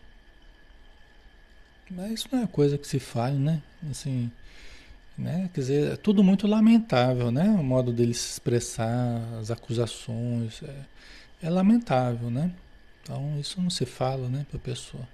Mas 1.89 2.11
isso 2.11 2.29
não 2.31 2.43
é 2.43 2.47
coisa 2.47 2.77
que 2.77 2.87
se 2.87 2.99
fale, 2.99 3.37
né? 3.37 3.61
Assim, 3.89 4.31
né? 5.17 5.49
Quer 5.53 5.61
dizer, 5.61 5.93
é 5.93 5.95
tudo 5.95 6.23
muito 6.23 6.47
lamentável, 6.47 7.31
né? 7.31 7.49
O 7.49 7.63
modo 7.63 7.91
dele 7.91 8.13
se 8.13 8.31
expressar, 8.31 9.21
as 9.39 9.51
acusações, 9.51 10.61
é, 10.63 11.47
é 11.47 11.49
lamentável, 11.49 12.29
né? 12.29 12.51
Então 13.03 13.37
isso 13.39 13.61
não 13.61 13.69
se 13.69 13.85
fala, 13.85 14.29
né, 14.29 14.45
para 14.49 14.57
a 14.57 14.61
pessoa. 14.61 15.07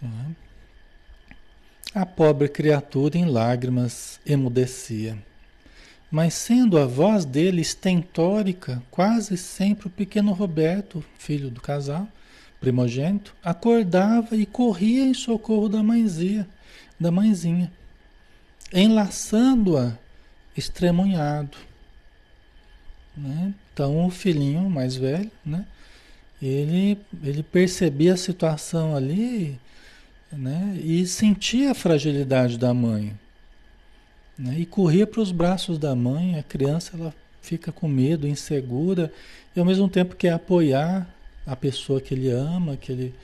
Uhum. 0.00 0.34
A 1.94 2.06
pobre 2.06 2.48
criatura 2.48 3.18
em 3.18 3.24
lágrimas 3.24 4.20
emudecia. 4.24 5.18
Mas 6.10 6.34
sendo 6.34 6.78
a 6.78 6.86
voz 6.86 7.24
dele 7.24 7.60
estentórica, 7.60 8.82
quase 8.90 9.36
sempre 9.36 9.88
o 9.88 9.90
pequeno 9.90 10.32
Roberto, 10.32 11.04
filho 11.18 11.50
do 11.50 11.60
casal, 11.60 12.06
primogênito, 12.60 13.34
acordava 13.42 14.36
e 14.36 14.46
corria 14.46 15.04
em 15.04 15.14
socorro 15.14 15.68
da 15.68 15.82
mãezinha, 15.82 16.48
da 16.98 17.10
mãezinha, 17.10 17.70
enlaçando-a 18.74 19.96
estremunhado. 20.56 21.56
Né? 23.16 23.54
Então 23.72 24.06
o 24.06 24.10
filhinho 24.10 24.68
mais 24.68 24.96
velho, 24.96 25.30
né? 25.44 25.64
ele, 26.42 26.98
ele 27.22 27.42
percebia 27.42 28.14
a 28.14 28.16
situação 28.16 28.94
ali 28.94 29.58
né? 30.32 30.78
e 30.82 31.06
sentia 31.06 31.70
a 31.70 31.74
fragilidade 31.74 32.58
da 32.58 32.74
mãe. 32.74 33.16
Né? 34.36 34.58
E 34.58 34.66
corria 34.66 35.06
para 35.06 35.20
os 35.20 35.30
braços 35.30 35.78
da 35.78 35.94
mãe, 35.94 36.38
a 36.38 36.42
criança 36.42 36.96
ela 36.96 37.14
fica 37.40 37.70
com 37.70 37.86
medo, 37.86 38.26
insegura, 38.26 39.12
e 39.54 39.60
ao 39.60 39.66
mesmo 39.66 39.88
tempo 39.88 40.16
quer 40.16 40.32
apoiar 40.32 41.08
a 41.46 41.54
pessoa 41.54 42.00
que 42.00 42.14
ele 42.14 42.30
ama, 42.30 42.76
que 42.76 42.90
ele, 42.90 43.14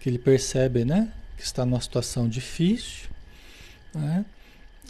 que 0.00 0.08
ele 0.08 0.18
percebe 0.18 0.84
né? 0.84 1.10
que 1.36 1.44
está 1.44 1.64
numa 1.64 1.80
situação 1.80 2.28
difícil. 2.28 3.08
Né? 3.94 4.24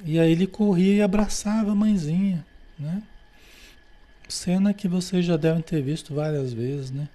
E 0.05 0.19
aí 0.19 0.33
ele 0.33 0.47
corria 0.47 0.95
e 0.95 1.03
abraçava 1.03 1.73
a 1.73 1.75
mãezinha. 1.75 2.45
Né? 2.79 3.03
Cena 4.29 4.73
que 4.73 4.87
vocês 4.87 5.25
já 5.25 5.37
devem 5.37 5.63
ter 5.63 5.83
visto 5.83 6.15
várias 6.15 6.53
vezes, 6.53 6.91
né? 6.91 7.09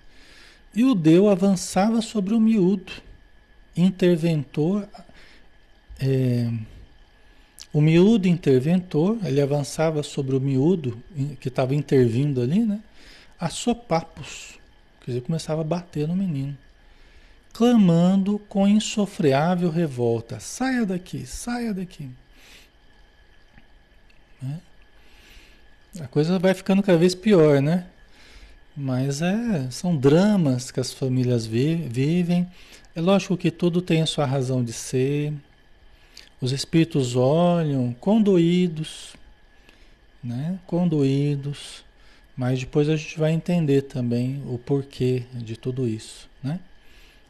E 0.76 0.84
o 0.84 0.96
Deu 0.96 1.30
avançava 1.30 2.02
sobre 2.02 2.34
o 2.34 2.40
miúdo, 2.40 2.92
interventor, 3.78 4.90
é, 6.00 6.52
o 7.72 7.82
miúdo 7.82 8.28
interventor, 8.28 9.18
ele 9.24 9.42
avançava 9.42 10.04
sobre 10.04 10.36
o 10.36 10.40
miúdo 10.40 11.02
que 11.40 11.48
estava 11.48 11.74
intervindo 11.74 12.42
ali, 12.42 12.66
né? 12.66 12.80
A 13.40 13.50
sopapos, 13.50 14.60
quer 15.02 15.12
dizer, 15.12 15.22
começava 15.22 15.62
a 15.62 15.64
bater 15.64 16.08
no 16.08 16.16
menino, 16.16 16.58
clamando 17.52 18.40
com 18.50 18.68
insofreável 18.68 19.70
revolta: 19.70 20.40
saia 20.40 20.86
daqui, 20.86 21.26
saia 21.26 21.74
daqui. 21.74 22.10
Né? 24.44 24.60
A 26.02 26.08
coisa 26.08 26.38
vai 26.38 26.54
ficando 26.54 26.84
cada 26.84 26.98
vez 26.98 27.16
pior, 27.16 27.62
né? 27.62 27.86
Mas 28.76 29.22
é, 29.22 29.70
são 29.70 29.96
dramas 29.96 30.72
que 30.72 30.80
as 30.80 30.92
famílias 30.92 31.46
vi, 31.46 31.76
vivem. 31.76 32.48
É 32.96 33.02
lógico 33.02 33.38
que 33.38 33.52
tudo 33.52 33.82
tem 33.82 34.02
a 34.02 34.06
sua 34.06 34.26
razão 34.26 34.64
de 34.64 34.74
ser. 34.74 35.32
Os 36.42 36.52
espíritos 36.52 37.16
olham 37.16 37.94
condoídos, 38.00 39.14
né? 40.24 40.60
Condoídos. 40.66 41.84
Mas 42.36 42.60
depois 42.60 42.90
a 42.90 42.96
gente 42.96 43.20
vai 43.20 43.32
entender 43.32 43.84
também 43.84 44.42
o 44.48 44.58
porquê 44.58 45.24
de 45.34 45.56
tudo 45.56 45.88
isso, 45.88 46.28
né? 46.42 46.60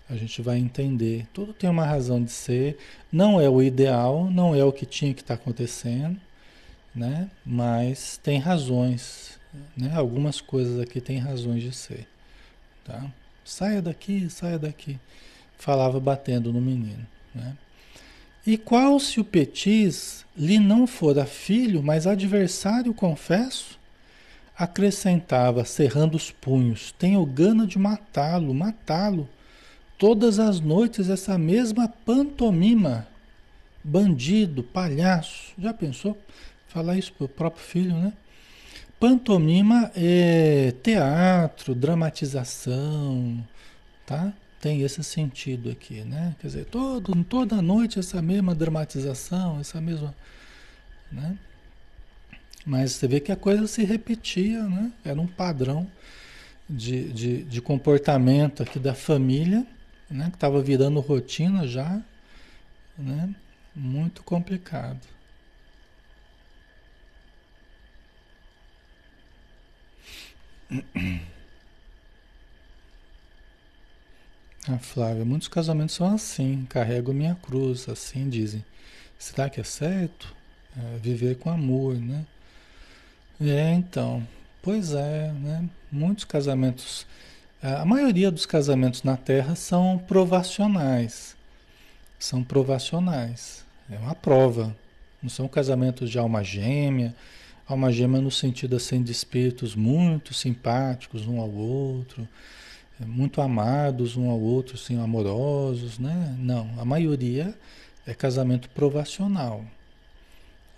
A 0.10 0.16
gente 0.16 0.42
vai 0.42 0.58
entender. 0.58 1.28
Tudo 1.34 1.54
tem 1.54 1.70
uma 1.70 1.86
razão 1.86 2.24
de 2.24 2.32
ser. 2.32 2.78
Não 3.12 3.40
é 3.40 3.50
o 3.50 3.62
ideal, 3.62 4.30
não 4.32 4.56
é 4.56 4.64
o 4.64 4.72
que 4.72 4.86
tinha 4.86 5.14
que 5.14 5.22
estar 5.22 5.36
tá 5.36 5.42
acontecendo, 5.42 6.20
né? 6.96 7.30
Mas 7.46 8.18
tem 8.18 8.40
razões 8.40 9.40
né? 9.76 9.92
Algumas 9.96 10.42
coisas 10.42 10.80
aqui 10.80 11.00
têm 11.00 11.20
razões 11.20 11.62
de 11.62 11.72
ser. 11.72 12.08
Tá? 12.84 13.06
Saia 13.46 13.82
daqui, 13.82 14.30
saia 14.30 14.58
daqui. 14.58 15.00
Falava 15.58 16.00
batendo 16.00 16.52
no 16.52 16.62
menino. 16.62 17.06
Né? 17.34 17.56
E 18.46 18.58
qual 18.58 19.00
se 19.00 19.20
o 19.20 19.26
Petis 19.26 20.26
lhe 20.36 20.60
não 20.60 20.86
fora 20.86 21.26
filho, 21.26 21.82
mas 21.82 22.08
adversário, 22.08 22.94
confesso? 22.94 23.80
Acrescentava, 24.58 25.66
cerrando 25.66 26.16
os 26.16 26.32
punhos: 26.32 26.94
Tenho 26.98 27.26
gana 27.26 27.66
de 27.66 27.80
matá-lo, 27.80 28.54
matá-lo. 28.54 29.28
Todas 29.98 30.40
as 30.40 30.60
noites 30.60 31.10
essa 31.10 31.38
mesma 31.38 31.88
pantomima. 31.88 33.08
Bandido, 33.84 34.64
palhaço. 34.64 35.54
Já 35.58 35.74
pensou? 35.74 36.18
Falar 36.74 36.98
isso 36.98 37.14
pro 37.14 37.28
próprio 37.28 37.64
filho, 37.64 37.96
né? 37.96 38.12
Pantomima 39.00 39.92
é 39.96 40.74
teatro, 40.82 41.76
dramatização, 41.76 43.46
tá? 44.08 44.34
Tem 44.60 44.82
esse 44.82 45.04
sentido 45.04 45.70
aqui, 45.70 46.04
né? 46.04 46.36
Quer 46.40 46.48
dizer, 46.48 46.66
todo, 46.66 47.24
toda 47.26 47.62
noite 47.62 48.00
essa 48.00 48.24
mesma 48.24 48.56
dramatização, 48.56 49.60
essa 49.60 49.80
mesma, 49.80 50.16
né? 51.12 51.38
Mas 52.66 52.94
você 52.94 53.08
vê 53.08 53.20
que 53.20 53.32
a 53.32 53.36
coisa 53.36 53.68
se 53.68 53.84
repetia, 53.84 54.64
né? 54.64 54.92
Era 55.06 55.22
um 55.22 55.28
padrão 55.28 55.88
de, 56.68 57.14
de, 57.14 57.44
de 57.44 57.62
comportamento 57.62 58.64
aqui 58.64 58.80
da 58.80 58.96
família, 58.96 59.64
né? 60.10 60.30
Que 60.32 60.38
estava 60.38 60.60
virando 60.60 61.00
rotina 61.02 61.68
já, 61.68 62.02
né? 62.98 63.30
Muito 63.76 64.24
complicado. 64.24 65.14
A 74.68 74.78
Flávia, 74.82 75.24
muitos 75.24 75.48
casamentos 75.48 75.94
são 75.94 76.12
assim, 76.12 76.66
carrego 76.68 77.14
minha 77.14 77.36
cruz, 77.36 77.88
assim 77.88 78.28
dizem. 78.28 78.66
Será 79.20 79.50
que 79.50 79.62
é 79.62 79.64
certo? 79.64 80.34
É, 80.76 80.98
viver 80.98 81.38
com 81.38 81.52
amor, 81.52 81.96
né? 81.96 82.26
É, 83.40 83.74
então, 83.74 84.26
pois 84.62 84.94
é, 84.94 85.32
né? 85.34 85.70
Muitos 85.92 86.24
casamentos, 86.24 87.06
a 87.62 87.86
maioria 87.86 88.32
dos 88.32 88.46
casamentos 88.46 89.04
na 89.04 89.16
Terra 89.16 89.56
são 89.56 90.00
provacionais. 90.08 91.36
São 92.18 92.44
provacionais. 92.44 93.64
É 93.92 93.98
uma 93.98 94.16
prova. 94.16 94.76
Não 95.22 95.30
são 95.30 95.48
casamentos 95.48 96.10
de 96.10 96.18
alma 96.18 96.44
gêmea, 96.44 97.14
Alma 97.68 97.92
gêmea 97.92 98.22
no 98.22 98.32
sentido 98.32 98.76
assim 98.76 99.02
de 99.02 99.12
espíritos 99.12 99.76
muito 99.76 100.34
simpáticos 100.34 101.28
um 101.28 101.40
ao 101.40 101.50
outro, 101.50 102.28
é, 103.02 103.06
muito 103.06 103.42
amados 103.42 104.18
um 104.18 104.30
ao 104.30 104.40
outro, 104.40 104.76
assim, 104.76 105.00
amorosos, 105.00 105.98
né? 105.98 106.36
Não, 106.40 106.70
a 106.78 106.86
maioria 106.86 107.58
é 108.06 108.14
casamento 108.14 108.70
provacional. 108.70 109.64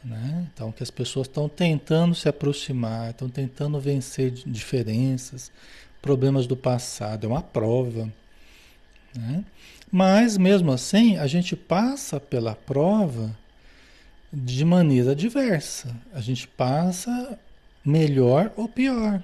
Né? 0.04 0.48
Então, 0.54 0.72
que 0.72 0.84
as 0.84 0.92
pessoas 0.92 1.28
estão 1.28 1.50
tentando 1.50 2.14
se 2.14 2.30
aproximar, 2.30 3.10
estão 3.10 3.28
tentando 3.28 3.80
vencer 3.80 4.32
diferenças, 4.32 5.52
problemas 6.00 6.46
do 6.46 6.56
passado, 6.56 7.26
é 7.26 7.28
uma 7.28 7.42
prova. 7.42 8.08
Né? 9.16 9.44
Mas, 9.92 10.38
mesmo 10.38 10.72
assim, 10.72 11.18
a 11.18 11.26
gente 11.26 11.56
passa 11.56 12.20
pela 12.20 12.54
prova 12.54 13.36
de 14.36 14.66
maneira 14.66 15.16
diversa. 15.16 15.96
A 16.14 16.20
gente 16.20 16.46
passa 16.46 17.40
melhor 17.86 18.52
ou 18.58 18.68
pior. 18.68 19.24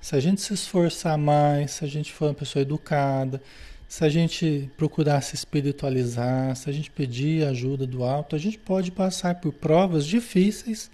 Se 0.00 0.14
a 0.14 0.20
gente 0.20 0.42
se 0.42 0.52
esforçar 0.52 1.16
mais, 1.16 1.70
se 1.70 1.84
a 1.84 1.88
gente 1.88 2.12
for 2.12 2.26
uma 2.26 2.34
pessoa 2.34 2.60
educada, 2.60 3.40
se 3.88 4.04
a 4.04 4.08
gente 4.10 4.70
procurar 4.76 5.22
se 5.22 5.34
espiritualizar, 5.34 6.54
se 6.54 6.68
a 6.68 6.72
gente 6.72 6.90
pedir 6.90 7.46
ajuda 7.46 7.86
do 7.86 8.04
alto, 8.04 8.36
a 8.36 8.38
gente 8.38 8.58
pode 8.58 8.90
passar 8.90 9.36
por 9.36 9.52
provas 9.54 10.04
difíceis, 10.04 10.90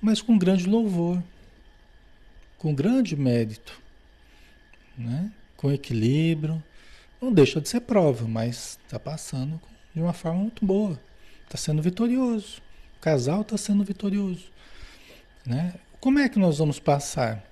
mas 0.00 0.20
com 0.20 0.36
grande 0.36 0.68
louvor, 0.68 1.22
com 2.58 2.74
grande 2.74 3.16
mérito, 3.16 3.80
né? 4.98 5.32
com 5.56 5.72
equilíbrio. 5.72 6.62
Não 7.22 7.32
deixa 7.32 7.62
de 7.62 7.68
ser 7.70 7.80
prova, 7.80 8.28
mas 8.28 8.78
está 8.84 8.98
passando 8.98 9.58
de 9.94 10.02
uma 10.02 10.12
forma 10.12 10.40
muito 10.42 10.66
boa. 10.66 11.00
Está 11.46 11.56
sendo 11.56 11.80
vitorioso. 11.80 12.60
O 12.98 13.00
casal 13.00 13.40
está 13.40 13.56
sendo 13.56 13.82
vitorioso. 13.84 14.44
Né? 15.44 15.74
Como 16.00 16.18
é 16.18 16.28
que 16.28 16.38
nós 16.38 16.58
vamos 16.58 16.78
passar? 16.78 17.44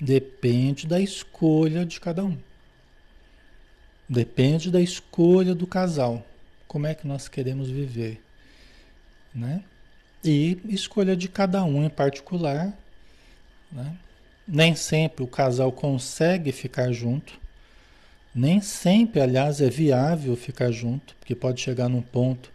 Depende 0.00 0.86
da 0.86 1.00
escolha 1.00 1.84
de 1.84 1.98
cada 1.98 2.24
um. 2.24 2.38
Depende 4.08 4.70
da 4.70 4.80
escolha 4.80 5.54
do 5.54 5.66
casal. 5.66 6.24
Como 6.66 6.86
é 6.86 6.94
que 6.94 7.06
nós 7.06 7.28
queremos 7.28 7.68
viver, 7.68 8.22
né? 9.34 9.62
E 10.22 10.58
escolha 10.68 11.16
de 11.16 11.28
cada 11.28 11.64
um 11.64 11.84
em 11.84 11.90
particular, 11.90 12.72
né? 13.72 13.96
Nem 14.46 14.74
sempre 14.74 15.22
o 15.22 15.26
casal 15.26 15.72
consegue 15.72 16.52
ficar 16.52 16.92
junto. 16.92 17.38
Nem 18.34 18.60
sempre, 18.60 19.20
aliás, 19.20 19.60
é 19.60 19.68
viável 19.68 20.36
ficar 20.36 20.70
junto, 20.70 21.14
porque 21.16 21.34
pode 21.34 21.60
chegar 21.60 21.88
num 21.88 22.02
ponto 22.02 22.50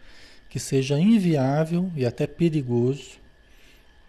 que 0.54 0.60
seja 0.60 1.00
inviável 1.00 1.90
e 1.96 2.06
até 2.06 2.28
perigoso. 2.28 3.18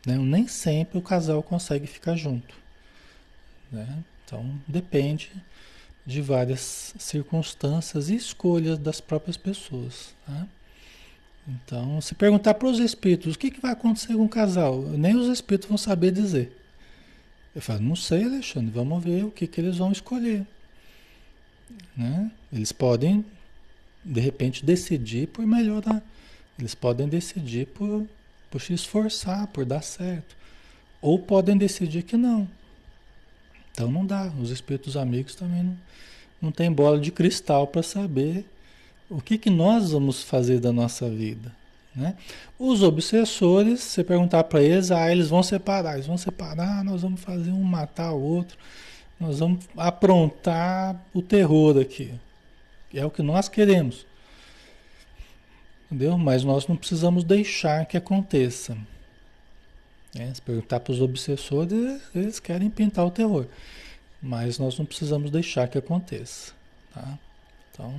Né? 0.06 0.16
Nem 0.16 0.48
sempre 0.48 0.96
o 0.96 1.02
casal 1.02 1.42
consegue 1.42 1.88
ficar 1.88 2.16
junto. 2.16 2.54
Né? 3.72 4.04
Então, 4.24 4.46
depende 4.68 5.32
de 6.06 6.22
várias 6.22 6.94
circunstâncias 7.00 8.12
e 8.12 8.16
escolhas 8.16 8.78
das 8.78 9.02
próprias 9.02 9.38
pessoas. 9.38 10.14
Tá? 10.24 10.48
Então, 11.48 12.00
se 12.00 12.14
perguntar 12.14 12.54
para 12.54 12.68
os 12.68 12.78
espíritos 12.78 13.34
o 13.34 13.40
que, 13.40 13.50
que 13.50 13.60
vai 13.60 13.72
acontecer 13.72 14.14
com 14.14 14.26
o 14.26 14.30
casal, 14.30 14.80
nem 14.82 15.16
os 15.16 15.28
espíritos 15.28 15.68
vão 15.68 15.80
saber 15.80 16.12
dizer. 16.12 16.56
Eu 17.56 17.62
falo, 17.64 17.82
não 17.82 17.96
sei, 17.96 18.24
Alexandre, 18.24 18.70
vamos 18.70 19.04
ver 19.04 19.26
o 19.26 19.32
que, 19.32 19.48
que 19.48 19.60
eles 19.60 19.78
vão 19.78 19.92
escolher. 19.92 20.46
Né? 21.98 22.30
Eles 22.54 22.72
podem, 22.72 23.26
de 24.04 24.22
repente, 24.22 24.64
decidir 24.64 25.30
por 25.30 25.44
melhorar. 25.44 26.04
Eles 26.58 26.74
podem 26.74 27.08
decidir 27.08 27.68
por, 27.68 28.06
por 28.50 28.62
se 28.62 28.74
esforçar, 28.74 29.48
por 29.48 29.66
dar 29.66 29.82
certo. 29.82 30.36
Ou 31.02 31.20
podem 31.20 31.58
decidir 31.58 32.04
que 32.04 32.16
não. 32.16 32.48
Então 33.72 33.92
não 33.92 34.06
dá. 34.06 34.32
Os 34.42 34.52
espíritos 34.52 34.96
amigos 34.96 35.36
também 35.36 35.64
não, 35.64 35.78
não 36.42 36.52
tem 36.52 36.72
bola 36.72 37.00
de 37.00 37.12
cristal 37.12 37.68
para 37.68 37.84
saber 37.84 38.46
o 39.10 39.22
que, 39.22 39.38
que 39.38 39.50
nós 39.50 39.92
vamos 39.92 40.24
fazer 40.24 40.60
da 40.60 40.72
nossa 40.72 41.10
vida. 41.10 41.52
Né? 41.96 42.16
Os 42.60 42.84
obsessores, 42.84 43.82
você 43.82 44.04
perguntar 44.04 44.44
para 44.46 44.62
eles, 44.62 44.92
ah, 44.92 45.12
eles 45.12 45.30
vão 45.30 45.44
separar, 45.44 45.94
eles 45.94 46.08
vão 46.08 46.18
separar, 46.18 46.84
nós 46.84 47.02
vamos 47.02 47.22
fazer 47.22 47.52
um 47.52 47.64
matar 47.64 48.12
o 48.12 48.22
outro, 48.22 48.58
nós 49.20 49.40
vamos 49.40 49.66
aprontar 49.78 51.00
o 51.14 51.22
terror 51.22 51.80
aqui. 51.80 52.14
É 52.94 53.06
o 53.06 53.12
que 53.12 53.22
nós 53.22 53.48
queremos. 53.48 54.06
Entendeu? 55.86 56.18
Mas 56.18 56.44
nós 56.44 56.68
não 56.68 56.76
precisamos 56.76 57.24
deixar 57.24 57.86
que 57.86 57.98
aconteça. 57.98 58.78
É, 60.18 60.34
se 60.34 60.42
perguntar 60.42 60.80
para 60.80 60.94
os 60.94 61.02
obsessores, 61.02 62.02
eles 62.16 62.40
querem 62.40 62.70
pintar 62.70 63.06
o 63.06 63.12
terror. 63.12 63.46
Mas 64.22 64.58
nós 64.58 64.78
não 64.80 64.86
precisamos 64.86 65.30
deixar 65.30 65.68
que 65.68 65.78
aconteça. 65.78 66.54
Tá? 66.94 67.20
Então, 67.72 67.94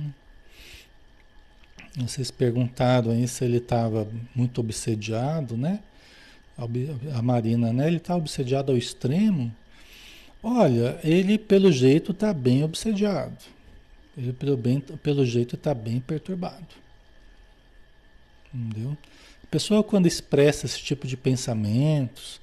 vocês 1.95 2.29
perguntaram 2.31 3.11
aí 3.11 3.27
se 3.27 3.45
ele 3.45 3.57
estava 3.57 4.07
muito 4.35 4.59
obsediado, 4.59 5.55
né? 5.55 5.79
A 7.13 7.21
Marina, 7.21 7.71
né? 7.71 7.87
Ele 7.87 7.97
está 7.97 8.15
obsediado 8.15 8.71
ao 8.71 8.77
extremo. 8.77 9.53
Olha, 10.41 10.99
ele 11.03 11.37
pelo 11.37 11.71
jeito 11.71 12.11
está 12.11 12.33
bem 12.33 12.63
obsediado. 12.63 13.37
Ele 14.17 14.33
pelo, 14.33 14.57
bem, 14.57 14.79
pelo 14.79 15.25
jeito 15.25 15.55
está 15.55 15.73
bem 15.73 15.99
perturbado. 15.99 16.86
Entendeu? 18.57 18.97
A 19.43 19.47
pessoa 19.47 19.83
quando 19.83 20.07
expressa 20.07 20.65
esse 20.65 20.81
tipo 20.81 21.05
de 21.05 21.15
pensamentos, 21.15 22.41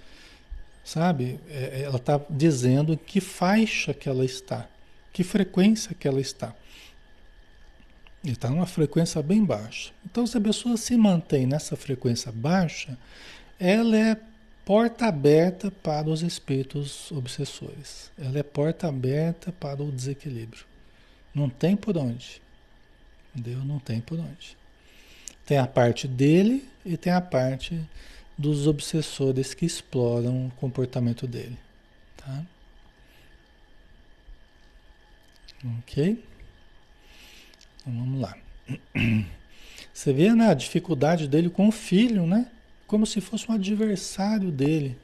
sabe? 0.85 1.41
É, 1.49 1.83
ela 1.83 1.97
está 1.97 2.21
dizendo 2.31 2.97
que 2.97 3.21
faixa 3.21 3.93
que 3.93 4.09
ela 4.09 4.25
está, 4.25 4.69
que 5.13 5.25
frequência 5.25 5.95
que 5.95 6.07
ela 6.07 6.21
está. 6.21 6.55
E 8.23 8.31
está 8.31 8.49
numa 8.49 8.67
frequência 8.67 9.21
bem 9.23 9.45
baixa. 9.45 9.93
Então, 10.07 10.27
se 10.27 10.39
a 10.39 10.41
pessoa 10.41 10.77
se 10.77 10.97
mantém 10.97 11.47
nessa 11.47 11.77
frequência 11.77 12.33
baixa, 12.33 12.97
ela 13.59 13.97
é 13.97 14.17
porta 14.65 15.07
aberta 15.07 15.71
para 15.71 16.09
os 16.09 16.23
espíritos 16.23 17.13
obsessores. 17.13 18.11
Ela 18.19 18.39
é 18.39 18.43
porta 18.43 18.89
aberta 18.89 19.53
para 19.53 19.83
o 19.83 19.93
desequilíbrio. 19.93 20.65
Não 21.35 21.51
tem 21.51 21.77
por 21.77 21.99
onde. 21.99 22.41
Entendeu? 23.35 23.63
Não 23.65 23.79
tem 23.79 24.01
por 24.01 24.19
onde. 24.19 24.57
Tem 25.45 25.59
a 25.59 25.67
parte 25.67 26.09
dele 26.09 26.69
e 26.85 26.97
tem 26.97 27.13
a 27.13 27.21
parte 27.21 27.81
dos 28.37 28.67
obsessores 28.67 29.55
que 29.55 29.65
exploram 29.65 30.47
o 30.47 30.51
comportamento 30.53 31.27
dele. 31.27 31.57
Tá? 32.17 32.43
Ok? 35.79 36.23
Então 37.81 37.93
vamos 37.93 38.21
lá. 38.21 38.37
Você 39.93 40.13
vê 40.13 40.35
né, 40.35 40.49
a 40.49 40.55
dificuldade 40.55 41.29
dele 41.29 41.49
com 41.49 41.69
o 41.69 41.73
filho, 41.73 42.27
né? 42.27 42.51
Como 42.87 43.07
se 43.07 43.21
fosse 43.21 43.51
um 43.51 43.55
adversário 43.55 44.51
dele. 44.51 44.99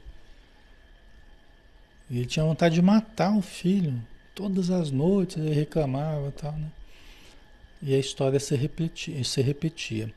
Ele 2.09 2.25
tinha 2.25 2.45
vontade 2.45 2.75
de 2.75 2.81
matar 2.81 3.35
o 3.35 3.41
filho. 3.41 4.01
Todas 4.35 4.69
as 4.69 4.91
noites 4.91 5.37
ele 5.37 5.53
reclamava 5.53 6.31
tal, 6.31 6.51
né? 6.53 6.67
E 7.81 7.95
a 7.95 7.97
história 7.97 8.39
se 8.39 8.55
repetia, 8.55 9.23
se 9.23 9.41
repetia. 9.41 10.13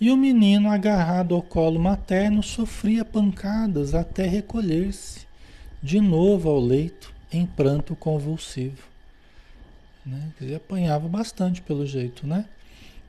E 0.00 0.10
o 0.10 0.16
menino, 0.16 0.70
agarrado 0.70 1.34
ao 1.34 1.42
colo 1.42 1.80
materno, 1.80 2.42
sofria 2.42 3.04
pancadas 3.04 3.94
até 3.94 4.26
recolher-se 4.26 5.26
de 5.82 6.00
novo 6.00 6.48
ao 6.48 6.60
leito, 6.60 7.12
em 7.32 7.44
pranto 7.44 7.96
convulsivo. 7.96 8.82
Né? 10.06 10.30
Ele 10.40 10.54
apanhava 10.54 11.08
bastante 11.08 11.60
pelo 11.60 11.84
jeito, 11.84 12.26
né? 12.26 12.46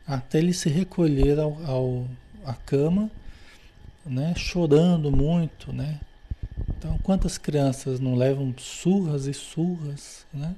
Até 0.05 0.39
ele 0.39 0.53
se 0.53 0.69
recolher 0.69 1.39
ao, 1.39 1.63
ao 1.65 2.07
à 2.43 2.53
cama, 2.53 3.09
né? 4.05 4.33
Chorando 4.35 5.11
muito, 5.11 5.71
né? 5.71 5.99
Então, 6.67 6.97
quantas 7.03 7.37
crianças 7.37 7.99
não 7.99 8.15
levam 8.15 8.53
surras 8.57 9.27
e 9.27 9.33
surras, 9.33 10.25
né? 10.33 10.55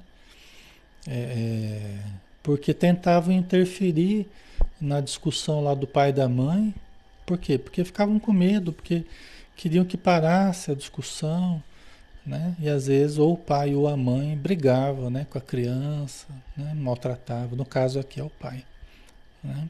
É, 1.06 1.12
é 1.12 1.98
porque 2.42 2.74
tentavam 2.74 3.32
interferir 3.32 4.26
na 4.80 5.00
discussão 5.00 5.62
lá 5.62 5.74
do 5.74 5.86
pai 5.86 6.10
e 6.10 6.12
da 6.12 6.28
mãe. 6.28 6.74
Por 7.24 7.38
quê? 7.38 7.56
Porque 7.56 7.84
ficavam 7.84 8.18
com 8.18 8.32
medo, 8.32 8.72
porque 8.72 9.04
queriam 9.56 9.84
que 9.84 9.96
parasse 9.96 10.70
a 10.70 10.74
discussão, 10.74 11.62
né? 12.26 12.56
E 12.58 12.68
às 12.68 12.86
vezes 12.86 13.18
ou 13.18 13.34
o 13.34 13.38
pai 13.38 13.74
ou 13.74 13.86
a 13.86 13.96
mãe 13.96 14.36
brigavam, 14.36 15.10
né, 15.10 15.26
com 15.30 15.38
a 15.38 15.40
criança, 15.40 16.26
né? 16.56 16.72
maltratavam. 16.74 17.56
No 17.56 17.64
caso 17.64 18.00
aqui 18.00 18.20
é 18.20 18.24
o 18.24 18.30
pai, 18.30 18.64
né? 19.42 19.68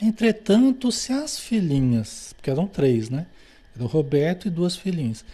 Entretanto, 0.00 0.92
se 0.92 1.12
as 1.12 1.38
filhinhas, 1.38 2.34
porque 2.34 2.50
eram 2.50 2.66
três, 2.66 3.08
né? 3.08 3.26
Era 3.74 3.84
o 3.84 3.86
Roberto 3.86 4.46
e 4.46 4.50
duas 4.50 4.76
filhinhas. 4.76 5.24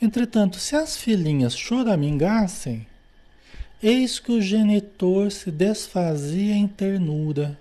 Entretanto, 0.00 0.58
se 0.58 0.76
as 0.76 0.96
filhinhas 0.96 1.56
choramingassem, 1.56 2.86
Eis 3.82 4.20
que 4.20 4.30
o 4.30 4.40
genitor 4.40 5.32
se 5.32 5.50
desfazia 5.50 6.54
em 6.54 6.68
ternura, 6.68 7.58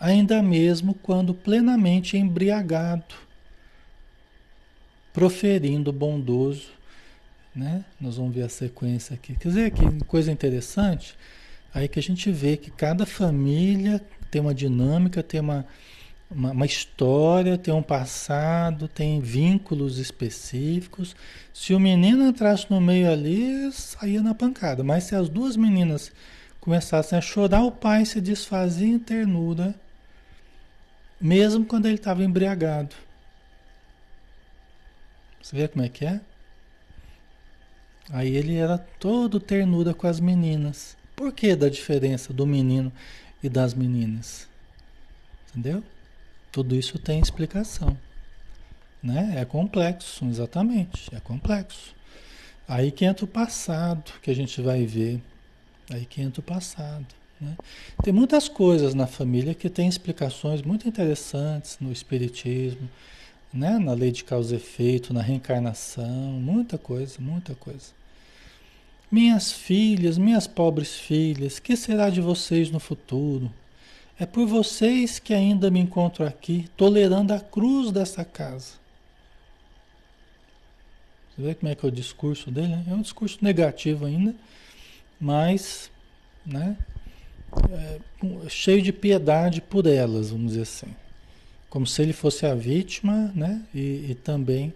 ainda 0.00 0.42
mesmo 0.42 0.94
quando 0.94 1.34
plenamente 1.34 2.16
embriagado, 2.16 3.14
proferindo 5.12 5.92
bondoso. 5.92 6.70
Né? 7.54 7.84
Nós 8.00 8.16
vamos 8.16 8.34
ver 8.34 8.42
a 8.42 8.48
sequência 8.48 9.14
aqui. 9.14 9.34
Quer 9.34 9.48
dizer, 9.48 9.70
que 9.70 10.04
coisa 10.04 10.32
interessante, 10.32 11.14
aí 11.74 11.86
que 11.86 11.98
a 11.98 12.02
gente 12.02 12.30
vê 12.30 12.56
que 12.56 12.70
cada 12.70 13.04
família 13.04 14.00
tem 14.30 14.40
uma 14.40 14.54
dinâmica, 14.54 15.22
tem 15.22 15.40
uma, 15.40 15.66
uma, 16.30 16.50
uma, 16.52 16.66
história, 16.66 17.56
tem 17.56 17.72
um 17.72 17.82
passado, 17.82 18.86
tem 18.86 19.20
vínculos 19.20 19.98
específicos. 19.98 21.16
Se 21.52 21.74
o 21.74 21.80
menino 21.80 22.26
entrasse 22.26 22.66
no 22.70 22.80
meio 22.80 23.10
ali, 23.10 23.72
saía 23.72 24.22
na 24.22 24.34
pancada. 24.34 24.84
Mas 24.84 25.04
se 25.04 25.14
as 25.14 25.28
duas 25.28 25.56
meninas 25.56 26.12
começassem 26.60 27.18
a 27.18 27.22
chorar, 27.22 27.62
o 27.62 27.72
pai 27.72 28.04
se 28.04 28.20
desfazia 28.20 28.88
em 28.88 28.98
ternura, 28.98 29.74
mesmo 31.20 31.64
quando 31.64 31.86
ele 31.86 31.94
estava 31.94 32.22
embriagado. 32.22 32.94
Você 35.40 35.56
vê 35.56 35.66
como 35.66 35.84
é 35.84 35.88
que 35.88 36.04
é? 36.04 36.20
Aí 38.10 38.36
ele 38.36 38.56
era 38.56 38.78
todo 38.78 39.40
ternura 39.40 39.94
com 39.94 40.06
as 40.06 40.20
meninas. 40.20 40.96
Por 41.16 41.32
que 41.32 41.56
da 41.56 41.68
diferença 41.68 42.32
do 42.32 42.46
menino 42.46 42.92
e 43.42 43.48
das 43.48 43.72
meninas? 43.74 44.46
Entendeu? 45.48 45.82
Tudo 46.58 46.74
isso 46.74 46.98
tem 46.98 47.20
explicação. 47.20 47.96
Né? 49.00 49.34
É 49.36 49.44
complexo, 49.44 50.24
exatamente, 50.24 51.08
é 51.14 51.20
complexo. 51.20 51.94
Aí 52.66 52.90
que 52.90 53.04
entra 53.04 53.24
o 53.24 53.28
passado, 53.28 54.10
que 54.20 54.28
a 54.28 54.34
gente 54.34 54.60
vai 54.60 54.84
ver. 54.84 55.22
Aí 55.88 56.04
que 56.04 56.20
entra 56.20 56.40
o 56.40 56.42
passado. 56.42 57.06
Né? 57.40 57.56
Tem 58.02 58.12
muitas 58.12 58.48
coisas 58.48 58.92
na 58.92 59.06
família 59.06 59.54
que 59.54 59.70
tem 59.70 59.88
explicações 59.88 60.60
muito 60.60 60.88
interessantes 60.88 61.78
no 61.80 61.92
Espiritismo, 61.92 62.90
né? 63.54 63.78
na 63.78 63.92
lei 63.92 64.10
de 64.10 64.24
causa 64.24 64.52
e 64.54 64.56
efeito, 64.56 65.14
na 65.14 65.22
reencarnação, 65.22 66.10
muita 66.40 66.76
coisa, 66.76 67.20
muita 67.20 67.54
coisa. 67.54 67.92
Minhas 69.08 69.52
filhas, 69.52 70.18
minhas 70.18 70.48
pobres 70.48 70.96
filhas, 70.96 71.60
que 71.60 71.76
será 71.76 72.10
de 72.10 72.20
vocês 72.20 72.68
no 72.68 72.80
futuro? 72.80 73.48
É 74.20 74.26
por 74.26 74.46
vocês 74.46 75.18
que 75.18 75.32
ainda 75.32 75.70
me 75.70 75.78
encontro 75.78 76.26
aqui, 76.26 76.68
tolerando 76.76 77.32
a 77.32 77.38
cruz 77.38 77.92
dessa 77.92 78.24
casa. 78.24 78.72
Você 81.30 81.42
vê 81.42 81.54
como 81.54 81.70
é 81.70 81.74
que 81.76 81.86
é 81.86 81.88
o 81.88 81.92
discurso 81.92 82.50
dele? 82.50 82.68
Né? 82.68 82.84
É 82.88 82.94
um 82.94 83.00
discurso 83.00 83.38
negativo 83.42 84.06
ainda, 84.06 84.34
mas 85.20 85.88
né, 86.44 86.76
é, 87.70 88.00
cheio 88.48 88.82
de 88.82 88.92
piedade 88.92 89.60
por 89.60 89.86
elas, 89.86 90.30
vamos 90.30 90.48
dizer 90.48 90.62
assim. 90.62 90.94
Como 91.70 91.86
se 91.86 92.02
ele 92.02 92.12
fosse 92.12 92.44
a 92.44 92.54
vítima 92.56 93.30
né, 93.36 93.62
e, 93.72 94.06
e 94.10 94.14
também 94.16 94.74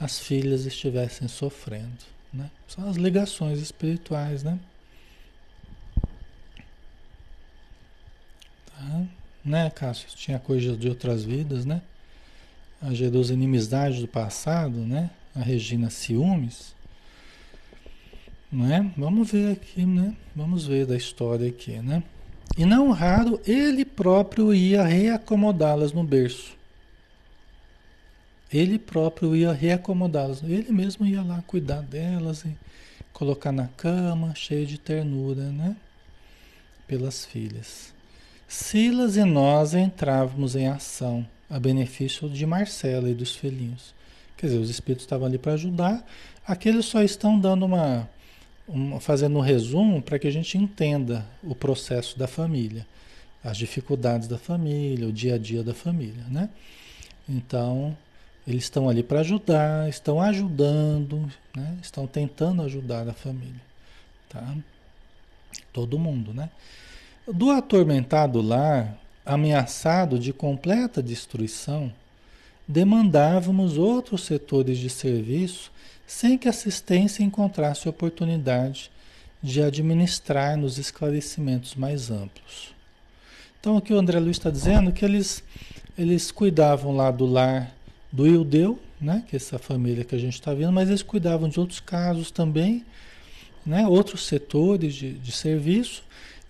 as 0.00 0.18
filhas 0.18 0.66
estivessem 0.66 1.28
sofrendo. 1.28 2.04
Né? 2.32 2.50
São 2.66 2.88
as 2.88 2.96
ligações 2.96 3.60
espirituais, 3.60 4.42
né? 4.42 4.58
Né, 9.44 9.70
Cássio? 9.70 10.08
Tinha 10.14 10.38
coisas 10.38 10.78
de 10.78 10.88
outras 10.88 11.24
vidas, 11.24 11.64
né? 11.64 11.80
A 12.80 12.92
Jerusa 12.92 13.32
inimizade 13.32 14.00
do 14.00 14.08
passado, 14.08 14.76
né? 14.78 15.10
A 15.34 15.40
Regina 15.40 15.90
ciúmes. 15.90 16.74
Né? 18.52 18.92
Vamos 18.96 19.30
ver 19.30 19.52
aqui, 19.52 19.86
né? 19.86 20.14
Vamos 20.34 20.66
ver 20.66 20.86
da 20.86 20.96
história 20.96 21.48
aqui, 21.48 21.78
né? 21.78 22.02
E 22.58 22.64
não 22.64 22.90
raro 22.90 23.40
ele 23.46 23.84
próprio 23.84 24.52
ia 24.52 24.82
reacomodá-las 24.84 25.92
no 25.92 26.02
berço. 26.02 26.56
Ele 28.52 28.78
próprio 28.78 29.36
ia 29.36 29.52
reacomodá-las. 29.52 30.42
Ele 30.42 30.72
mesmo 30.72 31.06
ia 31.06 31.22
lá 31.22 31.42
cuidar 31.46 31.82
delas 31.82 32.44
e 32.44 32.56
colocar 33.12 33.52
na 33.52 33.68
cama, 33.68 34.34
cheio 34.34 34.66
de 34.66 34.76
ternura, 34.78 35.50
né? 35.50 35.76
Pelas 36.88 37.24
filhas. 37.24 37.94
Silas 38.50 39.16
e 39.16 39.22
nós 39.22 39.74
entrávamos 39.74 40.56
em 40.56 40.66
ação 40.66 41.24
a 41.48 41.56
benefício 41.56 42.28
de 42.28 42.44
Marcela 42.44 43.08
e 43.08 43.14
dos 43.14 43.36
filhinhos. 43.36 43.94
Quer 44.36 44.46
dizer, 44.46 44.58
os 44.58 44.68
espíritos 44.68 45.04
estavam 45.04 45.28
ali 45.28 45.38
para 45.38 45.52
ajudar. 45.52 46.04
Aqueles 46.44 46.86
só 46.86 47.00
estão 47.00 47.38
dando 47.38 47.64
uma, 47.64 48.10
uma 48.66 48.98
fazendo 48.98 49.38
um 49.38 49.40
resumo 49.40 50.02
para 50.02 50.18
que 50.18 50.26
a 50.26 50.32
gente 50.32 50.58
entenda 50.58 51.24
o 51.44 51.54
processo 51.54 52.18
da 52.18 52.26
família, 52.26 52.84
as 53.44 53.56
dificuldades 53.56 54.26
da 54.26 54.36
família, 54.36 55.06
o 55.06 55.12
dia 55.12 55.36
a 55.36 55.38
dia 55.38 55.62
da 55.62 55.72
família, 55.72 56.24
né? 56.28 56.50
Então, 57.28 57.96
eles 58.48 58.64
estão 58.64 58.88
ali 58.88 59.04
para 59.04 59.20
ajudar, 59.20 59.88
estão 59.88 60.20
ajudando, 60.20 61.30
né? 61.54 61.78
estão 61.80 62.04
tentando 62.04 62.62
ajudar 62.62 63.08
a 63.08 63.12
família. 63.12 63.62
Tá? 64.28 64.56
Todo 65.72 66.00
mundo, 66.00 66.34
né? 66.34 66.50
Do 67.32 67.50
atormentado 67.50 68.40
lar, 68.40 68.98
ameaçado 69.24 70.18
de 70.18 70.32
completa 70.32 71.02
destruição, 71.02 71.92
demandávamos 72.66 73.78
outros 73.78 74.24
setores 74.24 74.78
de 74.78 74.90
serviço 74.90 75.70
sem 76.06 76.36
que 76.36 76.48
a 76.48 76.50
assistência 76.50 77.22
encontrasse 77.22 77.88
oportunidade 77.88 78.90
de 79.40 79.62
administrar 79.62 80.56
nos 80.56 80.76
esclarecimentos 80.76 81.76
mais 81.76 82.10
amplos. 82.10 82.74
Então, 83.60 83.76
o 83.76 83.80
que 83.80 83.92
o 83.92 83.98
André 83.98 84.18
Luiz 84.18 84.36
está 84.36 84.50
dizendo 84.50 84.90
é 84.90 84.92
que 84.92 85.04
eles, 85.04 85.44
eles 85.96 86.32
cuidavam 86.32 86.96
lá 86.96 87.10
do 87.10 87.26
lar 87.26 87.72
do 88.10 88.26
Ildeu, 88.26 88.78
né, 89.00 89.22
que 89.28 89.36
é 89.36 89.38
essa 89.38 89.58
família 89.58 90.04
que 90.04 90.14
a 90.14 90.18
gente 90.18 90.34
está 90.34 90.52
vendo, 90.52 90.72
mas 90.72 90.88
eles 90.88 91.02
cuidavam 91.02 91.48
de 91.48 91.60
outros 91.60 91.78
casos 91.78 92.30
também, 92.30 92.84
né, 93.64 93.86
outros 93.86 94.26
setores 94.26 94.94
de, 94.94 95.12
de 95.12 95.30
serviço, 95.30 96.02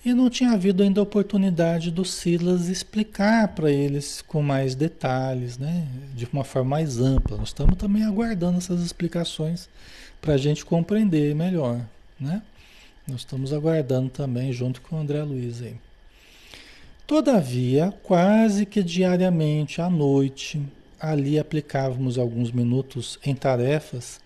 e 0.04 0.14
não 0.14 0.30
tinha 0.30 0.52
havido 0.52 0.82
ainda 0.82 1.00
a 1.00 1.02
oportunidade 1.02 1.90
do 1.90 2.04
Silas 2.04 2.68
explicar 2.68 3.48
para 3.48 3.70
eles 3.70 4.22
com 4.22 4.42
mais 4.42 4.74
detalhes, 4.74 5.58
né, 5.58 5.86
de 6.14 6.26
uma 6.32 6.42
forma 6.42 6.70
mais 6.70 6.98
ampla. 6.98 7.36
Nós 7.36 7.48
estamos 7.48 7.76
também 7.76 8.04
aguardando 8.04 8.58
essas 8.58 8.82
explicações 8.82 9.68
para 10.20 10.34
a 10.34 10.38
gente 10.38 10.64
compreender 10.64 11.34
melhor. 11.34 11.80
Né? 12.18 12.42
Nós 13.06 13.20
estamos 13.20 13.52
aguardando 13.52 14.08
também, 14.08 14.52
junto 14.52 14.80
com 14.80 14.96
o 14.96 14.98
André 14.98 15.22
Luiz 15.22 15.60
aí. 15.60 15.76
Todavia, 17.06 17.92
quase 18.02 18.64
que 18.64 18.82
diariamente 18.82 19.82
à 19.82 19.90
noite, 19.90 20.62
ali 20.98 21.38
aplicávamos 21.38 22.18
alguns 22.18 22.52
minutos 22.52 23.18
em 23.24 23.34
tarefas 23.34 24.20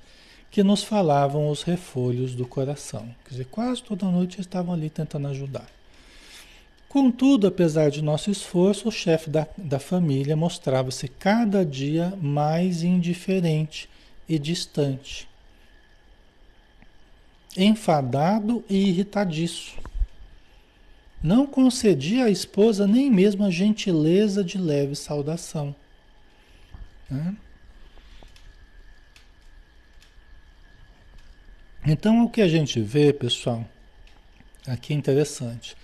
que 0.55 0.63
nos 0.63 0.85
falavam 0.85 1.51
os 1.51 1.65
refolhos 1.65 2.33
do 2.33 2.47
coração. 2.47 3.13
Quer 3.25 3.31
dizer, 3.31 3.45
quase 3.47 3.83
toda 3.83 4.07
noite 4.07 4.41
estavam 4.41 4.73
ali 4.73 4.89
tentando 4.89 5.27
ajudar. 5.27 5.67
Contudo, 6.89 7.49
apesar 7.49 7.91
de 7.91 8.01
nosso 8.01 8.31
esforço, 8.31 8.87
o 8.87 8.93
chefe 8.93 9.29
da, 9.29 9.49
da 9.59 9.81
família 9.81 10.37
mostrava-se 10.37 11.09
cada 11.09 11.67
dia 11.67 12.17
mais 12.23 12.85
indiferente 12.85 13.91
e 14.29 14.39
distante, 14.39 15.29
enfadado 17.57 18.65
e 18.71 18.77
irritadiço. 18.91 19.77
Não 21.21 21.49
concedia 21.49 22.27
à 22.27 22.31
esposa 22.31 22.87
nem 22.87 23.11
mesmo 23.11 23.45
a 23.45 23.51
gentileza 23.51 24.45
de 24.45 24.57
leve 24.57 24.95
saudação 24.95 25.75
né? 27.11 27.37
Então, 31.87 32.25
o 32.25 32.31
que 32.31 32.41
a 32.41 32.49
gente 32.49 32.81
vê, 32.81 33.13
pessoal, 33.13 33.63
aqui 34.67 34.95
é 34.95 34.97
interessante, 34.97 35.77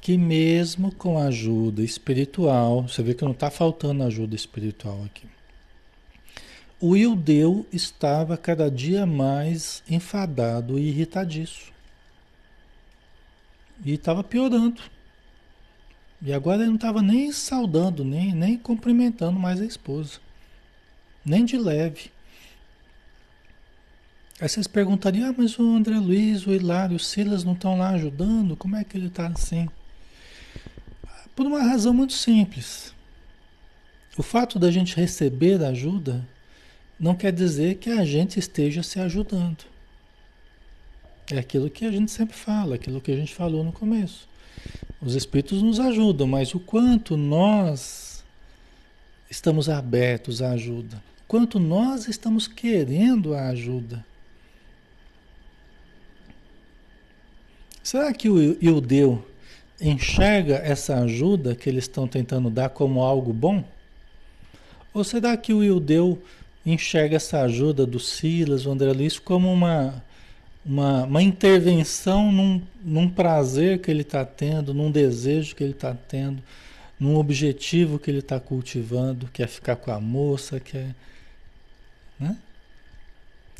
que 0.00 0.16
mesmo 0.16 0.94
com 0.94 1.18
ajuda 1.18 1.82
espiritual, 1.82 2.82
você 2.82 3.02
vê 3.02 3.12
que 3.12 3.24
não 3.24 3.32
está 3.32 3.50
faltando 3.50 4.04
ajuda 4.04 4.36
espiritual 4.36 5.02
aqui. 5.04 5.26
O 6.80 6.96
Ildeu 6.96 7.66
estava 7.72 8.36
cada 8.36 8.70
dia 8.70 9.04
mais 9.04 9.82
enfadado 9.90 10.78
e 10.78 10.88
irritadiço. 10.88 11.72
E 13.84 13.94
estava 13.94 14.22
piorando. 14.22 14.80
E 16.20 16.32
agora 16.32 16.62
ele 16.62 16.68
não 16.68 16.76
estava 16.76 17.02
nem 17.02 17.32
saudando, 17.32 18.04
nem, 18.04 18.32
nem 18.32 18.56
cumprimentando 18.56 19.40
mais 19.40 19.60
a 19.60 19.64
esposa. 19.64 20.20
Nem 21.24 21.44
de 21.44 21.58
leve. 21.58 22.11
Aí 24.42 24.48
vocês 24.48 24.66
perguntariam, 24.66 25.30
ah, 25.30 25.34
mas 25.38 25.56
o 25.56 25.62
André 25.62 25.96
Luiz, 26.00 26.44
o 26.44 26.52
Hilário, 26.52 26.96
o 26.96 26.98
Silas 26.98 27.44
não 27.44 27.52
estão 27.52 27.78
lá 27.78 27.90
ajudando? 27.90 28.56
Como 28.56 28.74
é 28.74 28.82
que 28.82 28.96
ele 28.96 29.06
está 29.06 29.28
assim? 29.28 29.68
Por 31.36 31.46
uma 31.46 31.62
razão 31.62 31.94
muito 31.94 32.12
simples. 32.12 32.92
O 34.18 34.22
fato 34.24 34.58
da 34.58 34.68
gente 34.68 34.96
receber 34.96 35.62
ajuda 35.62 36.26
não 36.98 37.14
quer 37.14 37.30
dizer 37.30 37.76
que 37.76 37.88
a 37.88 38.04
gente 38.04 38.40
esteja 38.40 38.82
se 38.82 38.98
ajudando. 38.98 39.64
É 41.30 41.38
aquilo 41.38 41.70
que 41.70 41.84
a 41.84 41.92
gente 41.92 42.10
sempre 42.10 42.34
fala, 42.34 42.74
aquilo 42.74 43.00
que 43.00 43.12
a 43.12 43.16
gente 43.16 43.32
falou 43.32 43.62
no 43.62 43.70
começo. 43.70 44.28
Os 45.00 45.14
espíritos 45.14 45.62
nos 45.62 45.78
ajudam, 45.78 46.26
mas 46.26 46.52
o 46.52 46.58
quanto 46.58 47.16
nós 47.16 48.24
estamos 49.30 49.68
abertos 49.68 50.42
à 50.42 50.50
ajuda 50.50 51.00
quanto 51.28 51.58
nós 51.58 52.08
estamos 52.08 52.46
querendo 52.46 53.34
a 53.34 53.48
ajuda. 53.48 54.04
Será 57.82 58.12
que 58.12 58.28
o 58.28 58.40
Ildeu 58.62 59.26
enxerga 59.80 60.56
essa 60.56 60.98
ajuda 61.00 61.54
que 61.54 61.68
eles 61.68 61.84
estão 61.84 62.06
tentando 62.06 62.48
dar 62.48 62.68
como 62.70 63.02
algo 63.02 63.32
bom? 63.32 63.64
Ou 64.94 65.02
será 65.02 65.36
que 65.36 65.52
o 65.52 65.64
Ildeu 65.64 66.22
enxerga 66.64 67.16
essa 67.16 67.40
ajuda 67.42 67.84
do 67.84 67.98
Silas, 67.98 68.62
do 68.64 68.70
André 68.70 68.92
Luiz, 68.92 69.18
como 69.18 69.52
uma, 69.52 70.02
uma, 70.64 71.04
uma 71.04 71.22
intervenção 71.22 72.30
num, 72.30 72.62
num 72.84 73.08
prazer 73.08 73.80
que 73.80 73.90
ele 73.90 74.02
está 74.02 74.24
tendo, 74.24 74.72
num 74.72 74.90
desejo 74.90 75.56
que 75.56 75.64
ele 75.64 75.72
está 75.72 75.94
tendo, 75.94 76.42
num 77.00 77.16
objetivo 77.16 77.98
que 77.98 78.10
ele 78.10 78.20
está 78.20 78.38
cultivando, 78.38 79.28
que 79.32 79.42
é 79.42 79.46
ficar 79.46 79.74
com 79.76 79.90
a 79.90 80.00
moça, 80.00 80.60
que 80.60 80.76
é 80.76 80.94
né? 82.22 82.36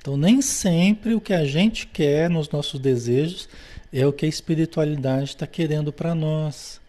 Então, 0.03 0.17
nem 0.17 0.43
sempre 0.43 1.15
o 1.15 1.21
que 1.21 1.33
a 1.33 1.45
gente 1.45 1.87
quer 1.87 2.29
nos 2.29 2.51
nossos 2.51 2.81
desejos 2.81 3.49
é 3.93 4.05
o 4.05 4.13
que 4.13 4.27
a 4.27 4.29
espiritualidade 4.29 5.31
está 5.31 5.47
querendo 5.47 5.93
para 5.93 6.13
nós. 6.13 6.81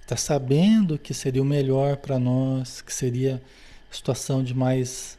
Está 0.00 0.16
sabendo 0.16 0.96
que 0.96 1.12
seria 1.12 1.42
o 1.42 1.44
melhor 1.44 1.96
para 1.96 2.16
nós, 2.16 2.80
que 2.80 2.94
seria 2.94 3.42
a 3.90 3.94
situação 3.94 4.44
de 4.44 4.54
mais, 4.54 5.18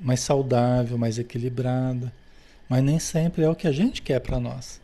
mais 0.00 0.20
saudável, 0.20 0.96
mais 0.96 1.18
equilibrada. 1.18 2.10
Mas 2.66 2.82
nem 2.82 2.98
sempre 2.98 3.42
é 3.42 3.50
o 3.50 3.54
que 3.54 3.68
a 3.68 3.72
gente 3.72 4.00
quer 4.00 4.20
para 4.20 4.40
nós. 4.40 4.80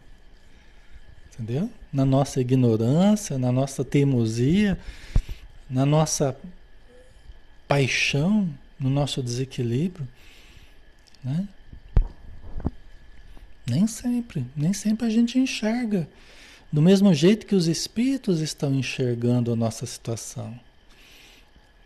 Entendeu? 1.32 1.70
Na 1.90 2.04
nossa 2.04 2.38
ignorância, 2.38 3.38
na 3.38 3.50
nossa 3.50 3.82
teimosia, 3.82 4.78
na 5.70 5.86
nossa 5.86 6.36
paixão, 7.66 8.46
no 8.78 8.90
nosso 8.90 9.22
desequilíbrio, 9.22 10.06
né? 11.26 11.48
Nem 13.68 13.88
sempre, 13.88 14.46
nem 14.56 14.72
sempre 14.72 15.06
a 15.06 15.10
gente 15.10 15.40
enxerga 15.40 16.08
do 16.72 16.80
mesmo 16.80 17.12
jeito 17.12 17.46
que 17.46 17.54
os 17.54 17.66
espíritos 17.66 18.40
estão 18.40 18.72
enxergando 18.72 19.52
a 19.52 19.56
nossa 19.56 19.84
situação. 19.86 20.54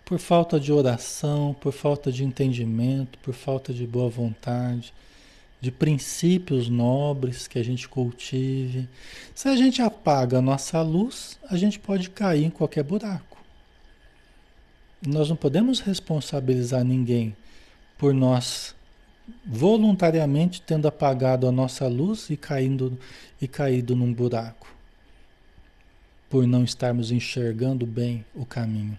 Por 0.04 0.18
falta 0.18 0.60
de 0.60 0.70
oração, 0.70 1.56
por 1.58 1.72
falta 1.72 2.12
de 2.12 2.22
entendimento, 2.22 3.18
por 3.20 3.32
falta 3.32 3.72
de 3.72 3.86
boa 3.86 4.10
vontade, 4.10 4.92
de 5.58 5.70
princípios 5.70 6.68
nobres 6.68 7.48
que 7.48 7.58
a 7.58 7.62
gente 7.62 7.88
cultive. 7.88 8.86
Se 9.34 9.48
a 9.48 9.56
gente 9.56 9.80
apaga 9.80 10.38
a 10.38 10.42
nossa 10.42 10.82
luz, 10.82 11.38
a 11.48 11.56
gente 11.56 11.78
pode 11.78 12.10
cair 12.10 12.44
em 12.44 12.50
qualquer 12.50 12.82
buraco. 12.82 13.38
Nós 15.06 15.30
não 15.30 15.36
podemos 15.36 15.80
responsabilizar 15.80 16.84
ninguém 16.84 17.34
por 17.96 18.12
nós 18.12 18.74
voluntariamente 19.44 20.62
tendo 20.62 20.86
apagado 20.86 21.46
a 21.46 21.52
nossa 21.52 21.86
luz 21.86 22.30
e 22.30 22.36
caindo 22.36 22.98
e 23.40 23.48
caído 23.48 23.94
num 23.96 24.12
buraco 24.12 24.70
por 26.30 26.46
não 26.46 26.62
estarmos 26.62 27.10
enxergando 27.10 27.84
bem 27.84 28.24
o 28.34 28.46
caminho. 28.46 28.96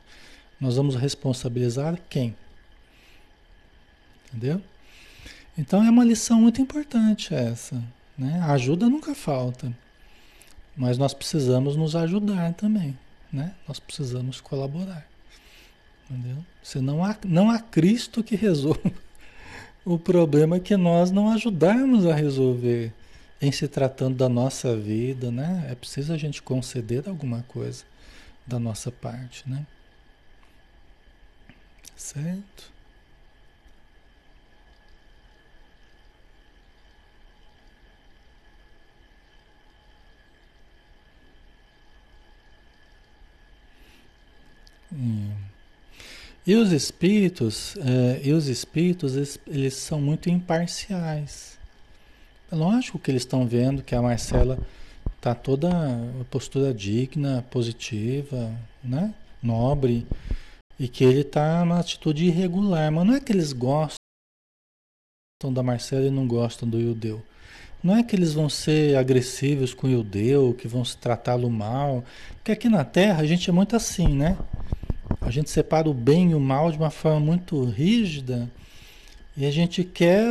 Nós 0.60 0.76
vamos 0.76 0.96
responsabilizar 0.96 1.98
quem? 2.10 2.36
Entendeu? 4.28 4.62
Então 5.58 5.84
é 5.84 5.90
uma 5.90 6.04
lição 6.04 6.42
muito 6.42 6.62
importante 6.62 7.34
essa. 7.34 7.82
Né? 8.18 8.40
A 8.42 8.52
ajuda 8.52 8.90
nunca 8.90 9.16
falta. 9.16 9.76
Mas 10.76 10.98
nós 10.98 11.14
precisamos 11.14 11.76
nos 11.76 11.96
ajudar 11.96 12.54
também. 12.54 12.98
Né? 13.32 13.54
Nós 13.68 13.80
precisamos 13.80 14.42
colaborar. 14.42 15.08
Entendeu? 16.10 16.46
Senão 16.62 17.04
há, 17.04 17.16
não 17.26 17.50
há 17.50 17.60
Cristo 17.60 18.22
que 18.22 18.36
resolva 18.36 18.92
o 19.86 19.98
problema 20.00 20.58
é 20.58 20.60
que 20.60 20.76
nós 20.78 21.12
não 21.12 21.30
ajudarmos 21.32 22.06
a 22.06 22.14
resolver 22.16 22.96
em 23.42 23.52
se 23.52 23.68
tratando 23.68 24.16
da 24.18 24.30
nossa 24.30 24.78
vida, 24.78 25.32
né? 25.32 25.68
É 25.70 25.76
preciso 25.76 26.14
a 26.14 26.18
gente 26.18 26.42
conceder 26.44 27.08
alguma 27.10 27.44
coisa 27.44 27.86
da 28.48 28.60
nossa 28.60 28.92
parte, 28.92 29.50
né? 29.50 29.68
Certo? 31.96 32.74
Hum. 44.92 45.51
E 46.46 46.56
os 46.56 46.72
espíritos, 46.72 47.76
eh, 47.78 48.22
e 48.24 48.34
os 48.34 48.48
espíritos, 48.48 49.40
eles, 49.46 49.76
são 49.76 50.02
muito 50.02 50.28
imparciais. 50.28 51.60
É 52.52 52.56
lógico 52.56 52.98
que 52.98 53.12
eles 53.12 53.22
estão 53.22 53.46
vendo 53.46 53.84
que 53.84 53.94
a 53.94 54.02
Marcela 54.02 54.58
está 55.18 55.36
toda 55.36 55.70
postura 56.32 56.74
digna, 56.74 57.46
positiva, 57.52 58.52
né? 58.84 59.14
nobre, 59.42 60.08
e 60.80 60.88
que 60.88 61.04
ele 61.04 61.22
está 61.22 61.64
numa 61.64 61.80
atitude 61.80 62.26
irregular. 62.26 62.92
Mas 62.92 63.06
não 63.06 63.14
é 63.14 63.20
que 63.20 63.32
eles 63.32 63.54
gostam 63.54 63.98
da 65.54 65.62
Marcela 65.62 66.08
e 66.08 66.12
não 66.12 66.28
gostam 66.28 66.68
do 66.68 66.80
Yudeu. 66.80 67.24
Não 67.84 67.96
é 67.96 68.04
que 68.04 68.16
eles 68.16 68.34
vão 68.34 68.50
ser 68.50 68.96
agressivos 68.96 69.74
com 69.74 69.88
o 69.88 69.90
Yudeu, 69.90 70.56
que 70.56 70.68
vão 70.68 70.84
tratá-lo 71.00 71.50
mal. 71.50 72.04
Porque 72.36 72.52
aqui 72.52 72.68
na 72.68 72.84
Terra 72.84 73.22
a 73.22 73.26
gente 73.28 73.50
é 73.50 73.54
muito 73.54 73.76
assim, 73.76 74.08
né? 74.08 74.38
A 75.20 75.30
gente 75.30 75.50
separa 75.50 75.90
o 75.90 75.94
bem 75.94 76.32
e 76.32 76.36
o 76.36 76.40
mal 76.40 76.72
de 76.72 76.78
uma 76.78 76.90
forma 76.90 77.20
muito 77.20 77.64
rígida. 77.66 78.50
E 79.36 79.46
a 79.46 79.52
gente 79.52 79.84
quer 79.84 80.30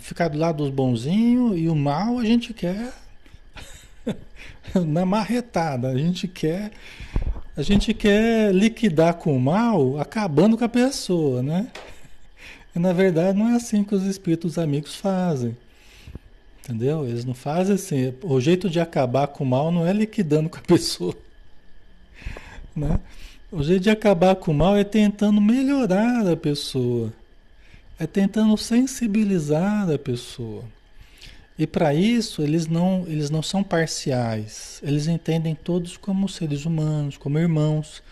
ficar 0.00 0.28
do 0.28 0.38
lado 0.38 0.58
dos 0.58 0.70
bonzinhos 0.70 1.58
e 1.58 1.68
o 1.68 1.76
mal 1.76 2.18
a 2.18 2.24
gente 2.24 2.54
quer 2.54 2.92
na 4.74 5.04
marretada. 5.04 5.88
A 5.88 5.98
gente 5.98 6.26
quer 6.26 6.72
a 7.56 7.62
gente 7.62 7.92
quer 7.92 8.54
liquidar 8.54 9.14
com 9.14 9.36
o 9.36 9.40
mal, 9.40 9.98
acabando 9.98 10.56
com 10.56 10.64
a 10.64 10.68
pessoa, 10.68 11.42
né? 11.42 11.66
E 12.74 12.78
na 12.78 12.92
verdade 12.92 13.36
não 13.36 13.48
é 13.48 13.56
assim 13.56 13.82
que 13.82 13.94
os 13.94 14.04
espíritos 14.04 14.58
amigos 14.58 14.94
fazem. 14.94 15.56
Entendeu? 16.62 17.04
Eles 17.04 17.24
não 17.24 17.34
fazem 17.34 17.74
assim. 17.74 18.14
O 18.22 18.40
jeito 18.40 18.70
de 18.70 18.78
acabar 18.78 19.26
com 19.26 19.42
o 19.42 19.46
mal 19.46 19.72
não 19.72 19.84
é 19.84 19.92
liquidando 19.92 20.48
com 20.48 20.58
a 20.58 20.62
pessoa. 20.68 21.16
Né? 22.76 23.00
O 23.50 23.62
jeito 23.62 23.84
de 23.84 23.90
acabar 23.90 24.36
com 24.36 24.50
o 24.50 24.54
mal 24.54 24.76
é 24.76 24.84
tentando 24.84 25.40
melhorar 25.40 26.28
a 26.28 26.36
pessoa. 26.36 27.10
É 27.98 28.06
tentando 28.06 28.54
sensibilizar 28.58 29.90
a 29.90 29.98
pessoa. 29.98 30.64
E 31.58 31.66
para 31.66 31.94
isso, 31.94 32.42
eles 32.42 32.66
não, 32.66 33.04
eles 33.08 33.30
não 33.30 33.42
são 33.42 33.64
parciais. 33.64 34.80
Eles 34.82 35.06
entendem 35.06 35.54
todos 35.54 35.96
como 35.96 36.28
seres 36.28 36.66
humanos, 36.66 37.16
como 37.16 37.38
irmãos, 37.38 38.02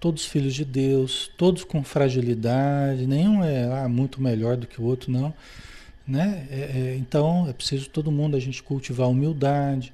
todos 0.00 0.24
filhos 0.24 0.54
de 0.54 0.64
Deus, 0.64 1.30
todos 1.36 1.62
com 1.62 1.84
fragilidade, 1.84 3.06
nenhum 3.06 3.44
é 3.44 3.64
ah, 3.64 3.88
muito 3.88 4.20
melhor 4.20 4.56
do 4.56 4.66
que 4.66 4.80
o 4.80 4.84
outro, 4.84 5.12
não. 5.12 5.32
Né? 6.08 6.48
É, 6.50 6.56
é, 6.56 6.96
então, 6.98 7.46
é 7.48 7.52
preciso 7.52 7.90
todo 7.90 8.10
mundo 8.10 8.34
a 8.34 8.40
gente 8.40 8.62
cultivar 8.62 9.10
humildade, 9.10 9.92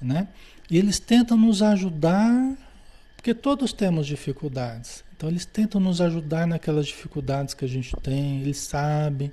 né? 0.00 0.28
E 0.70 0.78
eles 0.78 0.98
tentam 0.98 1.36
nos 1.36 1.60
ajudar, 1.60 2.56
porque 3.22 3.34
todos 3.34 3.72
temos 3.72 4.04
dificuldades. 4.04 5.04
Então, 5.16 5.28
eles 5.28 5.46
tentam 5.46 5.80
nos 5.80 6.00
ajudar 6.00 6.44
naquelas 6.44 6.88
dificuldades 6.88 7.54
que 7.54 7.64
a 7.64 7.68
gente 7.68 7.94
tem, 8.02 8.40
eles 8.40 8.56
sabem, 8.56 9.32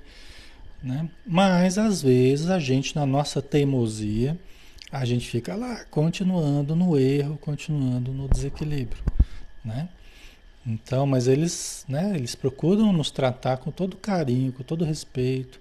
né? 0.80 1.10
Mas 1.26 1.76
às 1.76 2.00
vezes 2.00 2.48
a 2.48 2.60
gente, 2.60 2.94
na 2.94 3.04
nossa 3.04 3.42
teimosia, 3.42 4.38
a 4.92 5.04
gente 5.04 5.28
fica 5.28 5.56
lá 5.56 5.84
continuando 5.90 6.76
no 6.76 6.96
erro, 6.96 7.36
continuando 7.38 8.12
no 8.12 8.28
desequilíbrio. 8.28 9.02
Né? 9.64 9.88
Então, 10.64 11.04
mas 11.04 11.26
eles, 11.26 11.84
né, 11.88 12.12
eles 12.14 12.36
procuram 12.36 12.92
nos 12.92 13.10
tratar 13.10 13.56
com 13.56 13.72
todo 13.72 13.96
carinho, 13.96 14.52
com 14.52 14.62
todo 14.62 14.84
respeito, 14.84 15.60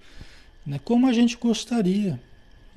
né, 0.63 0.79
como 0.85 1.07
a 1.07 1.13
gente 1.13 1.35
gostaria, 1.35 2.19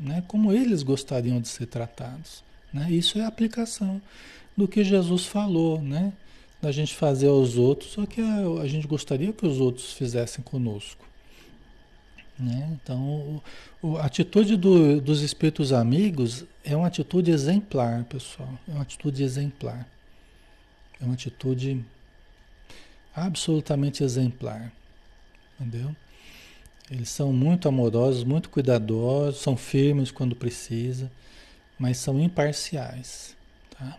né, 0.00 0.24
como 0.26 0.50
eles 0.50 0.82
gostariam 0.82 1.42
de 1.42 1.48
ser 1.48 1.66
tratados. 1.66 2.42
Né? 2.72 2.90
Isso 2.90 3.18
é 3.18 3.24
aplicação 3.26 4.00
do 4.56 4.68
que 4.68 4.84
Jesus 4.84 5.26
falou, 5.26 5.80
né? 5.80 6.12
Da 6.60 6.70
gente 6.70 6.94
fazer 6.94 7.28
aos 7.28 7.56
outros 7.56 7.96
o 7.96 8.06
que 8.06 8.20
a, 8.20 8.62
a 8.62 8.68
gente 8.68 8.86
gostaria 8.86 9.32
que 9.32 9.46
os 9.46 9.58
outros 9.58 9.92
fizessem 9.92 10.44
conosco. 10.44 11.04
Né? 12.38 12.68
Então, 12.72 13.42
o, 13.82 13.96
a 13.96 14.06
atitude 14.06 14.56
do, 14.56 15.00
dos 15.00 15.22
espíritos 15.22 15.72
amigos 15.72 16.44
é 16.64 16.76
uma 16.76 16.86
atitude 16.86 17.30
exemplar, 17.30 18.04
pessoal. 18.04 18.48
É 18.68 18.72
uma 18.72 18.82
atitude 18.82 19.22
exemplar. 19.22 19.86
É 21.00 21.04
uma 21.04 21.14
atitude 21.14 21.84
absolutamente 23.14 24.02
exemplar. 24.02 24.72
Entendeu? 25.58 25.94
Eles 26.90 27.08
são 27.08 27.32
muito 27.32 27.68
amorosos, 27.68 28.24
muito 28.24 28.50
cuidadosos, 28.50 29.40
são 29.40 29.56
firmes 29.56 30.10
quando 30.10 30.34
precisa, 30.34 31.10
mas 31.78 31.96
são 31.96 32.20
imparciais. 32.20 33.36
Tá? 33.70 33.96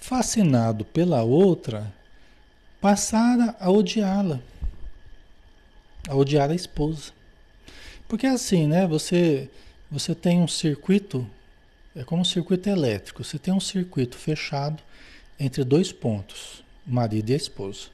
Fascinado 0.00 0.84
pela 0.84 1.22
outra, 1.22 1.92
passara 2.80 3.54
a 3.60 3.70
odiá-la 3.70 4.40
a 6.08 6.16
odiar 6.16 6.50
a 6.50 6.54
esposa. 6.54 7.12
Porque 8.08 8.26
é 8.26 8.30
assim, 8.30 8.66
né? 8.66 8.86
Você, 8.86 9.48
você 9.90 10.14
tem 10.14 10.40
um 10.40 10.48
circuito, 10.48 11.26
é 11.94 12.02
como 12.02 12.22
um 12.22 12.24
circuito 12.24 12.68
elétrico. 12.68 13.22
Você 13.22 13.38
tem 13.38 13.52
um 13.54 13.60
circuito 13.60 14.16
fechado 14.16 14.82
entre 15.38 15.62
dois 15.64 15.92
pontos, 15.92 16.64
marido 16.86 17.30
e 17.30 17.34
esposa. 17.34 17.88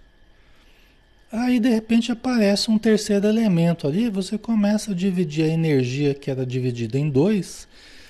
Aí 1.30 1.60
de 1.60 1.68
repente 1.68 2.12
aparece 2.12 2.70
um 2.70 2.78
terceiro 2.78 3.26
elemento 3.26 3.86
ali, 3.86 4.08
você 4.08 4.38
começa 4.38 4.92
a 4.92 4.94
dividir 4.94 5.44
a 5.44 5.48
energia 5.52 6.14
que 6.14 6.30
era 6.30 6.46
dividida 6.46 6.96
em 6.96 7.10
dois, 7.10 7.66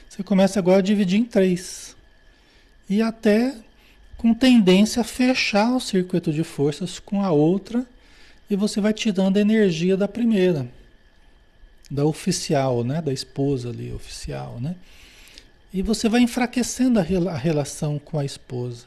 você 0.08 0.22
começa 0.22 0.58
agora 0.58 0.78
a 0.78 0.82
dividir 0.82 1.18
em 1.18 1.24
três. 1.24 1.96
E 2.88 3.02
até 3.02 3.54
com 4.16 4.32
tendência 4.32 5.00
a 5.00 5.04
fechar 5.04 5.74
o 5.74 5.80
circuito 5.80 6.32
de 6.32 6.42
forças 6.42 6.98
com 6.98 7.22
a 7.22 7.30
outra 7.30 7.86
e 8.48 8.56
você 8.56 8.80
vai 8.80 8.92
tirando 8.92 9.36
a 9.36 9.40
energia 9.40 9.96
da 9.96 10.08
primeira, 10.08 10.66
da 11.90 12.04
oficial, 12.04 12.82
né? 12.84 13.02
Da 13.02 13.12
esposa 13.12 13.68
ali, 13.68 13.92
oficial, 13.92 14.58
né? 14.60 14.76
E 15.72 15.82
você 15.82 16.08
vai 16.08 16.20
enfraquecendo 16.20 16.98
a, 16.98 17.02
a 17.02 17.36
relação 17.36 17.98
com 17.98 18.18
a 18.18 18.24
esposa 18.24 18.86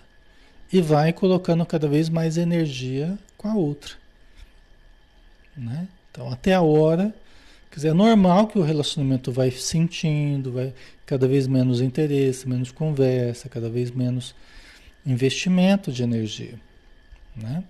e 0.71 0.81
vai 0.81 1.11
colocando 1.13 1.65
cada 1.65 1.87
vez 1.87 2.09
mais 2.09 2.37
energia 2.37 3.17
com 3.37 3.47
a 3.47 3.55
outra, 3.55 3.93
né? 5.55 5.87
Então, 6.11 6.31
até 6.31 6.53
a 6.53 6.61
hora, 6.61 7.13
quer 7.69 7.75
dizer, 7.75 7.87
é 7.89 7.93
normal 7.93 8.47
que 8.47 8.57
o 8.57 8.63
relacionamento 8.63 9.31
vai 9.31 9.51
sentindo, 9.51 10.51
vai 10.51 10.73
cada 11.05 11.27
vez 11.27 11.47
menos 11.47 11.81
interesse, 11.81 12.47
menos 12.47 12.71
conversa, 12.71 13.49
cada 13.49 13.69
vez 13.69 13.91
menos 13.91 14.33
investimento 15.11 15.91
de 15.91 16.03
energia, 16.03 16.59
né? 17.35 17.63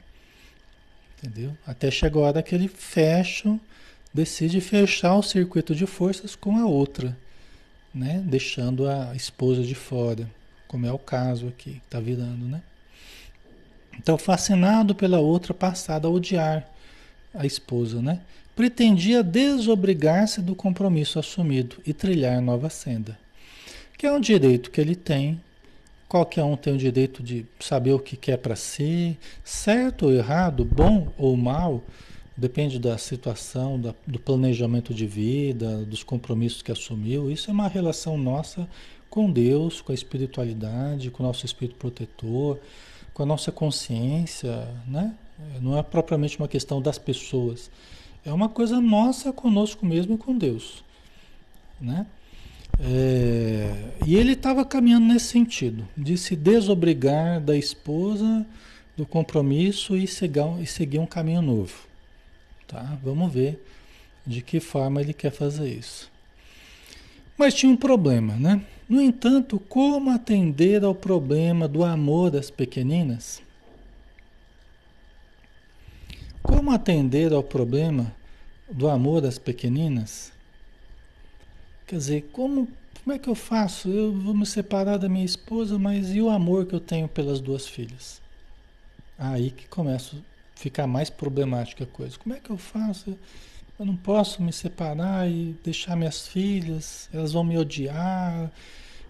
Entendeu? 1.18 1.56
Até 1.66 1.92
chega 1.92 2.18
a 2.18 2.22
hora 2.22 2.44
que 2.44 2.56
ele 2.56 2.68
fecha 2.68 3.60
decide 4.14 4.60
fechar 4.60 5.16
o 5.16 5.24
circuito 5.24 5.76
de 5.76 5.86
forças 5.86 6.36
com 6.36 6.58
a 6.58 6.66
outra, 6.66 7.18
né? 7.94 8.22
deixando 8.26 8.88
a 8.88 9.16
esposa 9.16 9.64
de 9.64 9.76
fora, 9.76 10.30
como 10.68 10.86
é 10.86 10.92
o 10.92 11.00
caso 11.00 11.48
aqui, 11.48 11.82
está 11.86 12.00
virando, 12.00 12.46
né? 12.46 12.62
Então, 13.98 14.18
fascinado 14.18 14.96
pela 14.96 15.20
outra, 15.20 15.54
passada 15.54 16.08
a 16.08 16.12
odiar 16.12 16.66
a 17.34 17.46
esposa, 17.46 18.02
né? 18.02 18.22
Pretendia 18.56 19.22
desobrigar-se 19.22 20.42
do 20.42 20.56
compromisso 20.56 21.20
assumido 21.20 21.78
e 21.86 21.94
trilhar 21.94 22.42
nova 22.42 22.70
senda. 22.70 23.18
Que 23.98 24.06
é 24.06 24.12
um 24.12 24.20
direito 24.20 24.72
que 24.72 24.80
ele 24.80 24.96
tem. 24.96 25.40
Qualquer 26.10 26.43
um 26.43 26.57
tem 26.57 26.74
o 26.74 26.78
direito 26.78 27.24
de 27.24 27.45
saber 27.60 27.93
o 27.93 27.99
que 27.99 28.18
quer 28.18 28.38
para 28.38 28.55
si, 28.55 29.18
certo 29.43 30.07
ou 30.07 30.12
errado, 30.12 30.66
bom 30.66 31.14
ou 31.18 31.38
mal, 31.38 31.82
depende 32.36 32.78
da 32.78 32.97
situação, 32.97 33.80
da, 33.80 33.95
do 34.05 34.20
planejamento 34.20 34.93
de 34.93 35.05
vida, 35.05 35.86
dos 35.86 36.03
compromissos 36.03 36.62
que 36.62 36.72
assumiu. 36.72 37.32
Isso 37.32 37.49
é 37.49 37.53
uma 37.53 37.68
relação 37.68 38.18
nossa 38.18 38.68
com 39.10 39.32
Deus, 39.32 39.80
com 39.80 39.91
a 39.91 39.95
espiritualidade, 39.95 41.12
com 41.12 41.24
o 41.24 41.26
nosso 41.26 41.45
espírito 41.45 41.78
protetor 41.78 42.60
com 43.20 43.24
a 43.24 43.26
nossa 43.26 43.51
consciência, 43.51 44.66
né? 44.88 45.14
Não 45.60 45.78
é 45.78 45.84
propriamente 45.84 46.39
uma 46.39 46.47
questão 46.47 46.82
das 46.82 46.97
pessoas. 46.97 47.70
É 48.24 48.32
uma 48.32 48.47
coisa 48.47 48.80
nossa 48.80 49.34
conosco 49.34 49.86
mesmo 49.86 50.16
e 50.16 50.18
com 50.18 50.38
Deus, 50.38 50.86
né? 51.82 52.05
É, 52.82 53.74
e 54.06 54.16
ele 54.16 54.32
estava 54.32 54.64
caminhando 54.64 55.08
nesse 55.08 55.26
sentido, 55.26 55.88
de 55.98 56.18
se 56.18 56.36
desobrigar 56.36 57.42
da 57.42 57.58
esposa, 57.58 58.46
do 58.96 59.06
compromisso 59.06 59.98
e 59.98 60.08
seguir, 60.08 60.62
e 60.62 60.66
seguir 60.66 61.00
um 61.00 61.06
caminho 61.06 61.42
novo. 61.42 61.88
Tá? 62.68 62.98
Vamos 63.04 63.34
ver 63.34 63.62
de 64.26 64.42
que 64.42 64.60
forma 64.60 65.02
ele 65.02 65.14
quer 65.14 65.32
fazer 65.32 65.68
isso. 65.68 66.10
Mas 67.38 67.54
tinha 67.54 67.72
um 67.72 67.78
problema, 67.78 68.36
né? 68.36 68.62
No 68.88 69.02
entanto, 69.02 69.60
como 69.60 70.10
atender 70.10 70.84
ao 70.84 70.94
problema 70.94 71.68
do 71.68 71.84
amor 71.84 72.32
das 72.32 72.50
pequeninas? 72.50 73.42
Como 76.42 76.72
atender 76.72 77.32
ao 77.32 77.44
problema 77.44 78.14
do 78.70 78.90
amor 78.90 79.22
das 79.22 79.38
pequeninas? 79.38 80.32
Quer 81.90 81.96
dizer, 81.96 82.30
como, 82.32 82.68
como 83.04 83.16
é 83.16 83.18
que 83.18 83.28
eu 83.28 83.34
faço? 83.34 83.90
Eu 83.90 84.14
vou 84.14 84.36
me 84.36 84.46
separar 84.46 84.98
da 84.98 85.10
minha 85.10 85.26
esposa, 85.26 85.80
mas 85.80 86.14
e 86.14 86.22
o 86.22 86.30
amor 86.30 86.68
que 86.68 86.76
eu 86.76 86.80
tenho 86.80 87.08
pelas 87.08 87.42
duas 87.42 87.66
filhas? 87.66 88.22
Aí 89.18 89.50
que 89.50 89.68
começa 89.68 90.16
a 90.16 90.20
ficar 90.54 90.86
mais 90.86 91.10
problemática 91.10 91.86
a 91.86 91.88
coisa. 91.88 92.16
Como 92.20 92.36
é 92.36 92.40
que 92.40 92.52
eu 92.52 92.60
faço? 92.60 93.18
Eu 93.80 93.88
não 93.88 93.96
posso 93.96 94.40
me 94.44 94.54
separar 94.54 95.28
e 95.28 95.56
deixar 95.64 95.96
minhas 95.96 96.28
filhas, 96.28 97.10
elas 97.12 97.34
vão 97.34 97.44
me 97.44 97.58
odiar. 97.58 98.52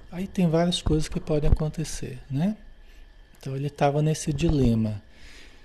Aí 0.09 0.25
tem 0.25 0.47
várias 0.47 0.81
coisas 0.81 1.09
que 1.09 1.19
podem 1.19 1.51
acontecer, 1.51 2.17
né? 2.31 2.55
Então 3.37 3.57
ele 3.57 3.67
estava 3.67 4.01
nesse 4.01 4.31
dilema. 4.31 5.01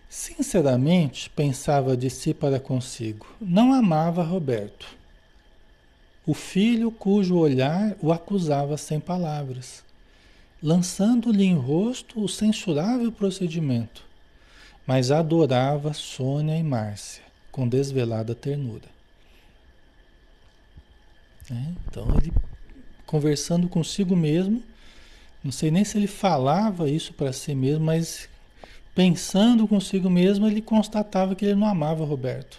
Sinceramente, 0.08 1.30
pensava 1.30 1.96
de 1.96 2.10
si 2.10 2.34
para 2.34 2.58
consigo, 2.58 3.24
não 3.40 3.72
amava 3.72 4.24
Roberto. 4.24 5.03
O 6.26 6.32
filho 6.32 6.90
cujo 6.90 7.36
olhar 7.36 7.94
o 8.00 8.10
acusava 8.10 8.78
sem 8.78 8.98
palavras, 8.98 9.84
lançando-lhe 10.62 11.44
em 11.44 11.54
rosto 11.54 12.22
o 12.22 12.28
censurável 12.28 13.12
procedimento, 13.12 14.02
mas 14.86 15.10
adorava 15.10 15.92
Sônia 15.92 16.56
e 16.56 16.62
Márcia 16.62 17.22
com 17.52 17.68
desvelada 17.68 18.34
ternura. 18.34 18.88
É, 21.50 21.72
então 21.86 22.08
ele 22.16 22.32
conversando 23.04 23.68
consigo 23.68 24.16
mesmo, 24.16 24.62
não 25.42 25.52
sei 25.52 25.70
nem 25.70 25.84
se 25.84 25.98
ele 25.98 26.06
falava 26.06 26.88
isso 26.88 27.12
para 27.12 27.34
si 27.34 27.54
mesmo, 27.54 27.84
mas 27.84 28.30
pensando 28.94 29.68
consigo 29.68 30.08
mesmo, 30.08 30.46
ele 30.46 30.62
constatava 30.62 31.34
que 31.34 31.44
ele 31.44 31.54
não 31.54 31.66
amava 31.66 32.04
Roberto, 32.04 32.58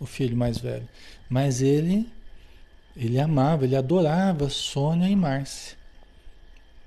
o 0.00 0.04
filho 0.04 0.36
mais 0.36 0.58
velho, 0.58 0.88
mas 1.30 1.62
ele 1.62 2.08
ele 2.96 3.20
amava, 3.20 3.64
ele 3.64 3.76
adorava 3.76 4.48
Sônia 4.48 5.08
e 5.08 5.14
Márcia 5.14 5.76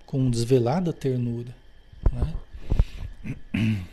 com 0.10 0.28
desvelada 0.28 0.92
ternura. 0.92 1.56
Né? 2.12 3.86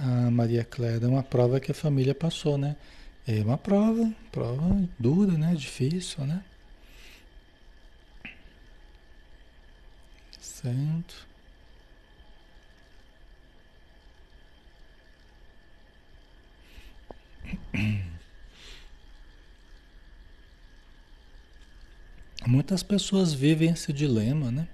A 0.00 0.28
Maria 0.28 0.64
Clara 0.64 1.04
é 1.04 1.06
uma 1.06 1.22
prova 1.22 1.60
que 1.60 1.70
a 1.70 1.74
família 1.74 2.14
passou, 2.14 2.58
né? 2.58 2.74
É 3.24 3.40
uma 3.42 3.56
prova, 3.56 4.12
prova 4.32 4.88
dura, 4.98 5.38
né? 5.38 5.54
Difícil, 5.54 6.26
né? 6.26 6.42
Certo. 10.40 11.28
Muitas 22.54 22.84
pessoas 22.84 23.34
vivem 23.34 23.70
esse 23.70 23.92
dilema, 23.92 24.48
né? 24.48 24.68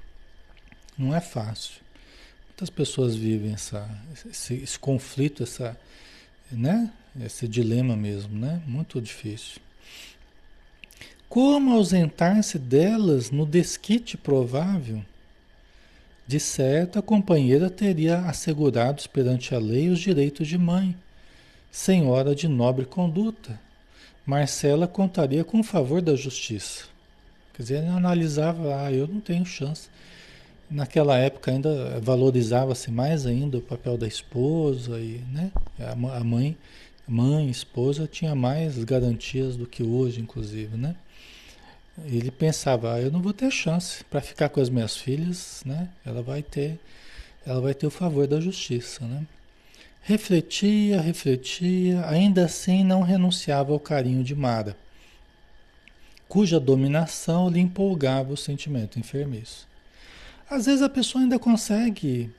Não 0.98 1.14
é 1.14 1.20
fácil. 1.20 1.80
Muitas 2.48 2.68
pessoas 2.68 3.16
vivem 3.16 3.54
essa, 3.54 3.88
esse, 4.30 4.52
esse 4.52 4.78
conflito, 4.78 5.42
essa, 5.42 5.74
né? 6.52 6.92
Esse 7.24 7.48
dilema 7.48 7.96
mesmo, 7.96 8.38
né? 8.38 8.60
Muito 8.66 9.00
difícil. 9.00 9.62
Como 11.26 11.72
ausentar-se 11.72 12.58
delas 12.58 13.30
no 13.30 13.46
desquite 13.46 14.14
provável? 14.14 15.02
De 16.26 16.38
certo, 16.38 16.98
a 16.98 17.02
companheira 17.02 17.70
teria 17.70 18.18
assegurados 18.18 19.06
perante 19.06 19.54
a 19.54 19.58
lei 19.58 19.88
os 19.88 19.98
direitos 19.98 20.46
de 20.46 20.58
mãe, 20.58 20.94
senhora 21.72 22.34
de 22.34 22.46
nobre 22.46 22.84
conduta. 22.84 23.58
Marcela 24.26 24.86
contaria 24.86 25.42
com 25.44 25.60
o 25.60 25.64
favor 25.64 26.02
da 26.02 26.14
justiça. 26.14 26.89
Quer 27.54 27.62
dizer, 27.62 27.78
ele 27.78 27.88
analisava, 27.88 28.84
ah, 28.84 28.92
eu 28.92 29.06
não 29.06 29.20
tenho 29.20 29.44
chance. 29.44 29.88
Naquela 30.70 31.18
época 31.18 31.50
ainda 31.50 31.98
valorizava-se 32.00 32.90
mais 32.90 33.26
ainda 33.26 33.58
o 33.58 33.62
papel 33.62 33.98
da 33.98 34.06
esposa 34.06 35.00
e, 35.00 35.20
né, 35.32 35.50
a 35.78 36.24
mãe 36.24 36.56
mãe, 37.10 37.50
esposa, 37.50 38.06
tinha 38.06 38.34
mais 38.36 38.82
garantias 38.84 39.56
do 39.56 39.66
que 39.66 39.82
hoje, 39.82 40.20
inclusive, 40.20 40.76
né? 40.76 40.94
Ele 42.06 42.30
pensava, 42.30 42.94
ah, 42.94 43.00
eu 43.00 43.10
não 43.10 43.20
vou 43.20 43.32
ter 43.32 43.50
chance 43.50 44.04
para 44.04 44.20
ficar 44.20 44.48
com 44.48 44.60
as 44.60 44.70
minhas 44.70 44.96
filhas, 44.96 45.62
né? 45.66 45.88
Ela 46.06 46.22
vai 46.22 46.40
ter, 46.40 46.78
ela 47.44 47.60
vai 47.60 47.74
ter 47.74 47.86
o 47.86 47.90
favor 47.90 48.26
da 48.28 48.40
justiça, 48.40 49.04
né? 49.04 49.26
Refletia, 50.02 51.00
refletia, 51.00 52.06
ainda 52.06 52.44
assim 52.44 52.84
não 52.84 53.02
renunciava 53.02 53.72
ao 53.72 53.80
carinho 53.80 54.22
de 54.22 54.34
Mara, 54.34 54.76
cuja 56.30 56.60
dominação 56.60 57.50
lhe 57.50 57.58
empolgava 57.58 58.32
o 58.32 58.36
sentimento 58.36 59.00
enfermiço. 59.00 59.66
Às 60.48 60.66
vezes 60.66 60.80
a 60.80 60.88
pessoa 60.88 61.22
ainda 61.22 61.40
consegue, 61.40 62.30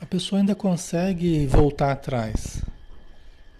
a 0.00 0.06
pessoa 0.06 0.40
ainda 0.40 0.54
consegue 0.54 1.46
voltar 1.46 1.92
atrás, 1.92 2.62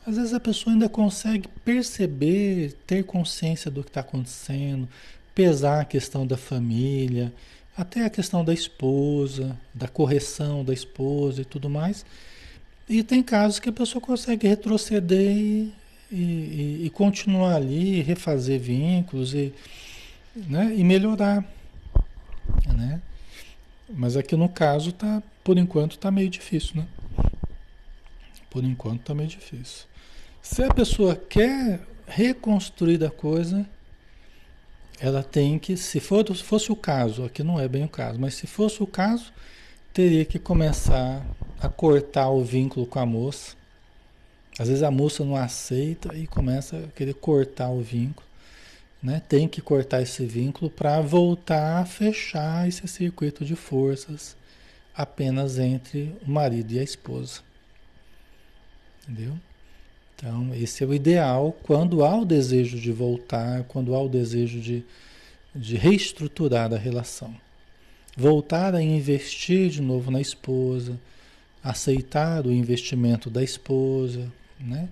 às 0.06 0.16
vezes 0.16 0.32
a 0.32 0.40
pessoa 0.40 0.72
ainda 0.72 0.88
consegue 0.88 1.46
perceber, 1.62 2.74
ter 2.86 3.04
consciência 3.04 3.70
do 3.70 3.82
que 3.82 3.90
está 3.90 4.00
acontecendo, 4.00 4.88
pesar 5.34 5.82
a 5.82 5.84
questão 5.84 6.26
da 6.26 6.38
família, 6.38 7.30
até 7.76 8.06
a 8.06 8.10
questão 8.10 8.42
da 8.42 8.54
esposa, 8.54 9.58
da 9.74 9.88
correção 9.88 10.64
da 10.64 10.72
esposa 10.72 11.42
e 11.42 11.44
tudo 11.44 11.68
mais. 11.68 12.06
E 12.88 13.02
tem 13.02 13.22
casos 13.22 13.58
que 13.58 13.68
a 13.68 13.72
pessoa 13.72 14.00
consegue 14.00 14.48
retroceder 14.48 15.36
e, 15.36 15.74
e, 16.10 16.86
e 16.86 16.90
continuar 16.90 17.56
ali, 17.56 18.00
refazer 18.02 18.60
vínculos 18.60 19.34
e, 19.34 19.52
né, 20.34 20.72
e 20.74 20.84
melhorar. 20.84 21.44
Né? 22.74 23.00
Mas 23.88 24.16
aqui 24.16 24.36
no 24.36 24.48
caso, 24.48 24.92
tá, 24.92 25.22
por 25.42 25.58
enquanto, 25.58 25.92
está 25.92 26.10
meio 26.10 26.28
difícil. 26.28 26.76
Né? 26.76 26.86
Por 28.50 28.64
enquanto 28.64 29.00
está 29.00 29.14
meio 29.14 29.28
difícil. 29.28 29.86
Se 30.42 30.62
a 30.62 30.72
pessoa 30.72 31.16
quer 31.16 31.80
reconstruir 32.06 33.02
a 33.04 33.10
coisa, 33.10 33.66
ela 35.00 35.22
tem 35.22 35.58
que, 35.58 35.76
se 35.76 36.00
for, 36.00 36.24
fosse 36.36 36.72
o 36.72 36.76
caso, 36.76 37.24
aqui 37.24 37.42
não 37.42 37.60
é 37.60 37.68
bem 37.68 37.84
o 37.84 37.88
caso, 37.88 38.18
mas 38.18 38.34
se 38.34 38.46
fosse 38.46 38.82
o 38.82 38.86
caso, 38.86 39.32
teria 39.92 40.24
que 40.24 40.38
começar 40.38 41.24
a 41.60 41.68
cortar 41.68 42.28
o 42.30 42.44
vínculo 42.44 42.86
com 42.86 42.98
a 42.98 43.06
moça. 43.06 43.56
Às 44.58 44.68
vezes 44.68 44.82
a 44.82 44.90
moça 44.90 45.24
não 45.24 45.36
aceita 45.36 46.16
e 46.16 46.26
começa 46.26 46.78
a 46.78 46.86
querer 46.88 47.14
cortar 47.14 47.68
o 47.70 47.82
vínculo. 47.82 48.26
Né? 49.02 49.20
Tem 49.28 49.46
que 49.46 49.60
cortar 49.60 50.00
esse 50.00 50.24
vínculo 50.24 50.70
para 50.70 51.00
voltar 51.00 51.82
a 51.82 51.84
fechar 51.84 52.66
esse 52.66 52.86
circuito 52.88 53.44
de 53.44 53.54
forças 53.54 54.36
apenas 54.94 55.58
entre 55.58 56.16
o 56.26 56.30
marido 56.30 56.72
e 56.72 56.78
a 56.78 56.82
esposa. 56.82 57.40
Entendeu? 59.02 59.38
Então, 60.14 60.54
esse 60.54 60.82
é 60.82 60.86
o 60.86 60.94
ideal 60.94 61.54
quando 61.62 62.02
há 62.02 62.16
o 62.16 62.24
desejo 62.24 62.80
de 62.80 62.90
voltar, 62.90 63.64
quando 63.64 63.94
há 63.94 64.00
o 64.00 64.08
desejo 64.08 64.58
de, 64.58 64.82
de 65.54 65.76
reestruturar 65.76 66.72
a 66.72 66.78
relação. 66.78 67.34
Voltar 68.16 68.74
a 68.74 68.80
investir 68.80 69.68
de 69.68 69.82
novo 69.82 70.10
na 70.10 70.22
esposa, 70.22 70.98
aceitar 71.62 72.46
o 72.46 72.50
investimento 72.50 73.28
da 73.28 73.42
esposa, 73.42 74.32
né? 74.60 74.88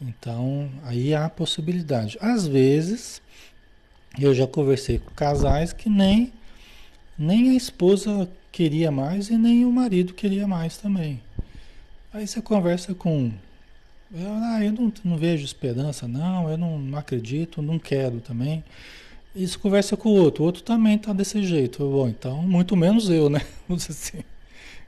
Então, 0.00 0.70
aí 0.84 1.14
há 1.14 1.28
possibilidade. 1.28 2.18
Às 2.20 2.46
vezes, 2.46 3.22
eu 4.18 4.34
já 4.34 4.46
conversei 4.46 4.98
com 4.98 5.10
casais 5.12 5.72
que 5.72 5.88
nem, 5.88 6.32
nem 7.18 7.50
a 7.50 7.54
esposa 7.54 8.28
queria 8.52 8.90
mais 8.90 9.28
e 9.28 9.36
nem 9.36 9.64
o 9.64 9.72
marido 9.72 10.14
queria 10.14 10.46
mais 10.46 10.76
também. 10.76 11.20
Aí 12.12 12.26
você 12.26 12.40
conversa 12.40 12.94
com. 12.94 13.30
Ah, 14.14 14.64
eu 14.64 14.72
não, 14.72 14.92
não 15.04 15.16
vejo 15.16 15.44
esperança, 15.44 16.06
não, 16.06 16.48
eu 16.48 16.56
não, 16.56 16.78
não 16.78 16.98
acredito, 16.98 17.60
não 17.60 17.78
quero 17.78 18.20
também. 18.20 18.64
Isso 19.34 19.58
conversa 19.58 19.96
com 19.96 20.08
o 20.08 20.12
outro, 20.12 20.42
o 20.42 20.46
outro 20.46 20.62
também 20.62 20.96
está 20.96 21.12
desse 21.12 21.42
jeito. 21.42 21.78
Bom, 21.80 22.08
então, 22.08 22.42
muito 22.42 22.74
menos 22.74 23.10
eu, 23.10 23.28
né? 23.28 23.42
Assim. 23.68 24.22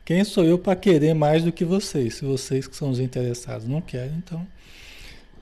Quem 0.09 0.25
sou 0.25 0.43
eu 0.43 0.59
para 0.59 0.75
querer 0.75 1.13
mais 1.13 1.45
do 1.45 1.53
que 1.53 1.67
vocês? 1.67 2.15
Se 2.15 2.25
vocês 2.25 2.67
que 2.67 2.75
são 2.75 2.89
os 2.89 2.99
interessados 2.99 3.69
não 3.69 3.83
querem, 3.83 4.17
então. 4.17 4.49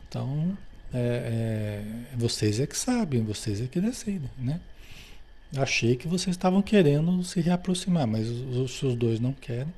Então, 0.09 0.59
é, 0.93 1.85
é, 2.13 2.17
vocês 2.17 2.59
é 2.59 2.67
que 2.67 2.77
sabem, 2.77 3.23
vocês 3.23 3.61
é 3.61 3.69
que 3.69 3.81
decidem, 3.81 4.29
né? 4.37 4.61
Achei 5.57 5.95
que 5.95 6.09
vocês 6.09 6.35
estavam 6.35 6.61
querendo 6.63 7.23
se 7.23 7.41
reaproximar, 7.41 8.09
mas 8.09 8.29
os, 8.29 8.83
os 8.83 8.97
dois 8.97 9.21
não 9.21 9.33
querem, 9.33 9.73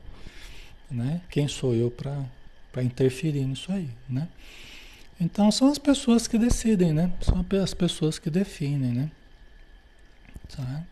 né? 0.90 1.20
Quem 1.28 1.46
sou 1.46 1.74
eu 1.74 1.90
para 1.90 2.82
interferir 2.82 3.44
nisso 3.44 3.70
aí, 3.70 3.90
né? 4.08 4.26
Então 5.20 5.52
são 5.52 5.70
as 5.70 5.76
pessoas 5.76 6.26
que 6.26 6.38
decidem, 6.38 6.94
né? 6.94 7.12
São 7.20 7.44
as 7.62 7.74
pessoas 7.74 8.18
que 8.18 8.30
definem, 8.30 8.92
né? 8.92 9.10
Tá? 10.48 10.82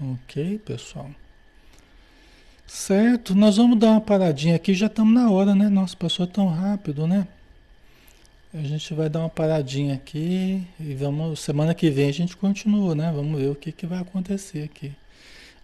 Ok, 0.00 0.58
pessoal. 0.58 1.08
Certo, 2.66 3.34
nós 3.34 3.56
vamos 3.56 3.78
dar 3.78 3.90
uma 3.90 4.00
paradinha 4.00 4.56
aqui, 4.56 4.74
já 4.74 4.86
estamos 4.86 5.12
na 5.14 5.30
hora, 5.30 5.54
né? 5.54 5.68
Nossa, 5.68 5.96
passou 5.96 6.26
tão 6.26 6.48
rápido, 6.48 7.06
né? 7.06 7.26
A 8.54 8.62
gente 8.62 8.94
vai 8.94 9.08
dar 9.08 9.20
uma 9.20 9.28
paradinha 9.28 9.94
aqui 9.94 10.62
e 10.80 10.94
vamos. 10.94 11.40
Semana 11.40 11.74
que 11.74 11.90
vem 11.90 12.08
a 12.08 12.12
gente 12.12 12.36
continua, 12.36 12.94
né? 12.94 13.12
Vamos 13.14 13.40
ver 13.40 13.50
o 13.50 13.54
que, 13.54 13.70
que 13.72 13.86
vai 13.86 13.98
acontecer 14.00 14.62
aqui. 14.62 14.92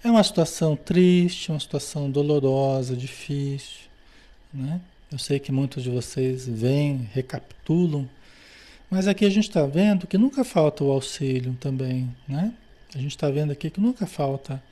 É 0.02 0.10
uma 0.10 0.22
situação 0.22 0.76
triste, 0.76 1.50
uma 1.50 1.60
situação 1.60 2.10
dolorosa, 2.10 2.96
difícil, 2.96 3.88
né? 4.52 4.80
Eu 5.10 5.18
sei 5.18 5.38
que 5.38 5.50
muitos 5.50 5.82
de 5.82 5.90
vocês 5.90 6.46
vêm, 6.46 7.08
recapitulam, 7.12 8.08
mas 8.90 9.08
aqui 9.08 9.24
a 9.24 9.30
gente 9.30 9.48
está 9.48 9.66
vendo 9.66 10.06
que 10.06 10.18
nunca 10.18 10.44
falta 10.44 10.84
o 10.84 10.90
auxílio 10.90 11.56
também, 11.60 12.08
né? 12.28 12.52
A 12.94 12.98
gente 12.98 13.12
está 13.12 13.30
vendo 13.30 13.52
aqui 13.52 13.70
que 13.70 13.80
nunca 13.80 14.06
falta 14.06 14.62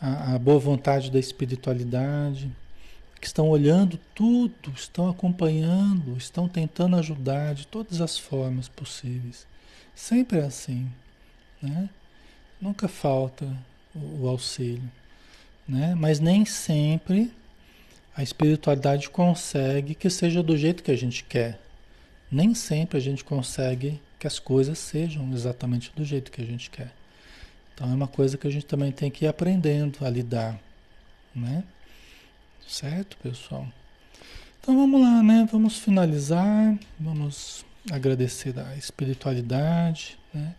a, 0.00 0.34
a 0.34 0.38
boa 0.38 0.58
vontade 0.58 1.10
da 1.10 1.18
espiritualidade, 1.18 2.50
que 3.20 3.26
estão 3.26 3.48
olhando 3.50 3.98
tudo, 4.14 4.72
estão 4.74 5.08
acompanhando, 5.10 6.16
estão 6.16 6.48
tentando 6.48 6.96
ajudar 6.96 7.54
de 7.54 7.66
todas 7.66 8.00
as 8.00 8.18
formas 8.18 8.66
possíveis. 8.66 9.46
Sempre 9.94 10.38
é 10.38 10.44
assim, 10.44 10.90
né? 11.60 11.90
Nunca 12.58 12.88
falta 12.88 13.44
o, 13.94 14.22
o 14.22 14.28
auxílio, 14.28 14.90
né? 15.68 15.94
Mas 15.94 16.18
nem 16.18 16.46
sempre 16.46 17.30
a 18.16 18.22
espiritualidade 18.22 19.10
consegue 19.10 19.94
que 19.94 20.08
seja 20.08 20.42
do 20.42 20.56
jeito 20.56 20.82
que 20.82 20.90
a 20.90 20.96
gente 20.96 21.22
quer. 21.24 21.60
Nem 22.30 22.54
sempre 22.54 22.96
a 22.96 23.00
gente 23.00 23.22
consegue 23.22 24.00
que 24.18 24.26
as 24.26 24.38
coisas 24.38 24.78
sejam 24.78 25.30
exatamente 25.32 25.92
do 25.94 26.04
jeito 26.04 26.30
que 26.30 26.40
a 26.40 26.44
gente 26.44 26.70
quer. 26.70 26.92
Então 27.80 27.90
é 27.90 27.94
uma 27.94 28.06
coisa 28.06 28.36
que 28.36 28.46
a 28.46 28.50
gente 28.50 28.66
também 28.66 28.92
tem 28.92 29.10
que 29.10 29.24
ir 29.24 29.28
aprendendo 29.28 30.04
a 30.04 30.10
lidar, 30.10 30.60
né? 31.34 31.64
Certo, 32.68 33.16
pessoal? 33.22 33.66
Então 34.60 34.76
vamos 34.76 35.00
lá, 35.00 35.22
né? 35.22 35.48
Vamos 35.50 35.78
finalizar, 35.78 36.78
vamos 36.98 37.64
agradecer 37.90 38.58
a 38.58 38.76
espiritualidade, 38.76 40.18
né? 40.34 40.54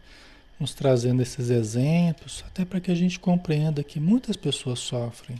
Nos 0.60 0.74
trazendo 0.74 1.22
esses 1.22 1.52
exemplos, 1.52 2.44
até 2.48 2.66
para 2.66 2.80
que 2.80 2.90
a 2.90 2.96
gente 2.96 3.20
compreenda 3.20 3.84
que 3.84 4.00
muitas 4.00 4.36
pessoas 4.36 4.80
sofrem 4.80 5.40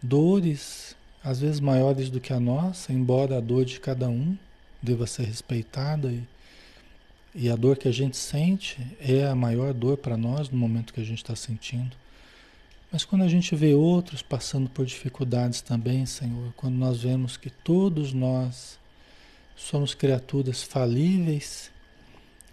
dores, 0.00 0.96
às 1.22 1.38
vezes 1.38 1.60
maiores 1.60 2.08
do 2.08 2.18
que 2.18 2.32
a 2.32 2.40
nossa, 2.40 2.94
embora 2.94 3.36
a 3.36 3.40
dor 3.42 3.66
de 3.66 3.78
cada 3.78 4.08
um 4.08 4.34
deva 4.80 5.06
ser 5.06 5.24
respeitada 5.24 6.10
e, 6.10 6.22
e 7.34 7.48
a 7.48 7.56
dor 7.56 7.76
que 7.76 7.88
a 7.88 7.92
gente 7.92 8.16
sente 8.16 8.78
é 9.00 9.24
a 9.26 9.34
maior 9.34 9.72
dor 9.72 9.96
para 9.96 10.16
nós 10.16 10.48
no 10.48 10.58
momento 10.58 10.92
que 10.92 11.00
a 11.00 11.04
gente 11.04 11.18
está 11.18 11.36
sentindo. 11.36 11.96
Mas 12.90 13.04
quando 13.04 13.22
a 13.22 13.28
gente 13.28 13.54
vê 13.54 13.72
outros 13.72 14.20
passando 14.20 14.68
por 14.68 14.84
dificuldades 14.84 15.60
também, 15.60 16.04
Senhor, 16.06 16.52
quando 16.56 16.74
nós 16.74 17.02
vemos 17.02 17.36
que 17.36 17.48
todos 17.48 18.12
nós 18.12 18.78
somos 19.54 19.94
criaturas 19.94 20.62
falíveis 20.62 21.70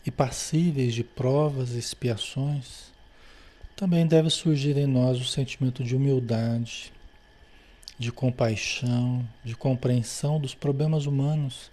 e 0.05 0.11
passíveis 0.11 0.93
de 0.93 1.03
provas 1.03 1.71
e 1.71 1.79
expiações, 1.79 2.91
também 3.75 4.05
deve 4.05 4.29
surgir 4.29 4.77
em 4.77 4.85
nós 4.85 5.19
o 5.19 5.25
sentimento 5.25 5.83
de 5.83 5.95
humildade, 5.95 6.91
de 7.97 8.11
compaixão, 8.11 9.27
de 9.43 9.55
compreensão 9.55 10.39
dos 10.39 10.53
problemas 10.53 11.07
humanos, 11.07 11.71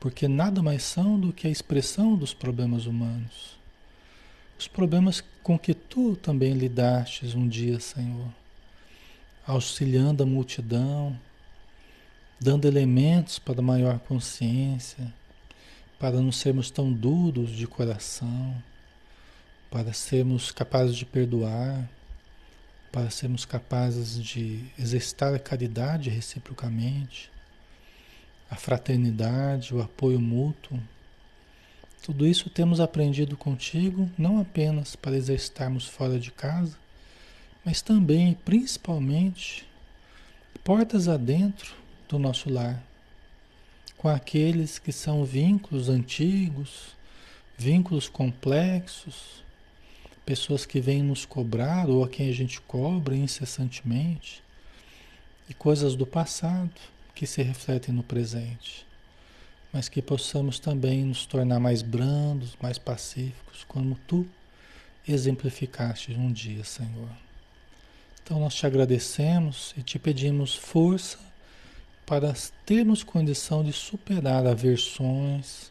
porque 0.00 0.26
nada 0.28 0.62
mais 0.62 0.82
são 0.82 1.18
do 1.18 1.32
que 1.32 1.46
a 1.46 1.50
expressão 1.50 2.16
dos 2.16 2.32
problemas 2.32 2.86
humanos. 2.86 3.58
Os 4.58 4.66
problemas 4.66 5.22
com 5.42 5.58
que 5.58 5.74
tu 5.74 6.16
também 6.16 6.52
lidastes 6.52 7.34
um 7.34 7.46
dia, 7.46 7.78
Senhor, 7.78 8.28
auxiliando 9.46 10.22
a 10.22 10.26
multidão, 10.26 11.18
dando 12.40 12.66
elementos 12.66 13.38
para 13.38 13.62
maior 13.62 13.98
consciência, 14.00 15.12
para 15.98 16.20
não 16.20 16.30
sermos 16.30 16.70
tão 16.70 16.92
duros 16.92 17.50
de 17.50 17.66
coração, 17.66 18.54
para 19.70 19.92
sermos 19.92 20.50
capazes 20.50 20.96
de 20.96 21.04
perdoar, 21.04 21.88
para 22.90 23.10
sermos 23.10 23.44
capazes 23.44 24.22
de 24.22 24.64
exercitar 24.78 25.34
a 25.34 25.38
caridade 25.38 26.10
reciprocamente, 26.10 27.30
a 28.50 28.56
fraternidade, 28.56 29.74
o 29.74 29.80
apoio 29.80 30.20
mútuo. 30.20 30.80
Tudo 32.02 32.26
isso 32.26 32.48
temos 32.48 32.80
aprendido 32.80 33.36
contigo, 33.36 34.10
não 34.16 34.40
apenas 34.40 34.96
para 34.96 35.16
exercitarmos 35.16 35.86
fora 35.86 36.18
de 36.18 36.30
casa, 36.30 36.76
mas 37.64 37.82
também, 37.82 38.34
principalmente, 38.44 39.66
portas 40.64 41.08
adentro 41.08 41.74
do 42.08 42.18
nosso 42.18 42.48
lar, 42.48 42.82
com 43.96 44.08
aqueles 44.08 44.78
que 44.78 44.92
são 44.92 45.24
vínculos 45.24 45.88
antigos, 45.88 46.96
vínculos 47.58 48.08
complexos, 48.08 49.42
pessoas 50.24 50.64
que 50.64 50.80
vêm 50.80 51.02
nos 51.02 51.26
cobrar 51.26 51.88
ou 51.88 52.04
a 52.04 52.08
quem 52.08 52.30
a 52.30 52.32
gente 52.32 52.60
cobra 52.60 53.16
incessantemente, 53.16 54.42
e 55.48 55.54
coisas 55.54 55.94
do 55.94 56.06
passado 56.06 56.70
que 57.18 57.26
se 57.26 57.42
refletem 57.42 57.94
no 57.94 58.02
presente 58.02 58.88
mas 59.72 59.88
que 59.88 60.00
possamos 60.00 60.58
também 60.58 61.04
nos 61.04 61.26
tornar 61.26 61.60
mais 61.60 61.82
brandos, 61.82 62.56
mais 62.60 62.78
pacíficos, 62.78 63.64
como 63.64 63.98
tu 64.06 64.26
exemplificaste 65.06 66.12
um 66.12 66.32
dia, 66.32 66.64
Senhor. 66.64 67.08
Então 68.22 68.38
nós 68.40 68.54
te 68.54 68.66
agradecemos 68.66 69.74
e 69.76 69.82
te 69.82 69.98
pedimos 69.98 70.54
força 70.54 71.18
para 72.06 72.32
termos 72.64 73.02
condição 73.02 73.62
de 73.62 73.72
superar 73.72 74.46
aversões, 74.46 75.70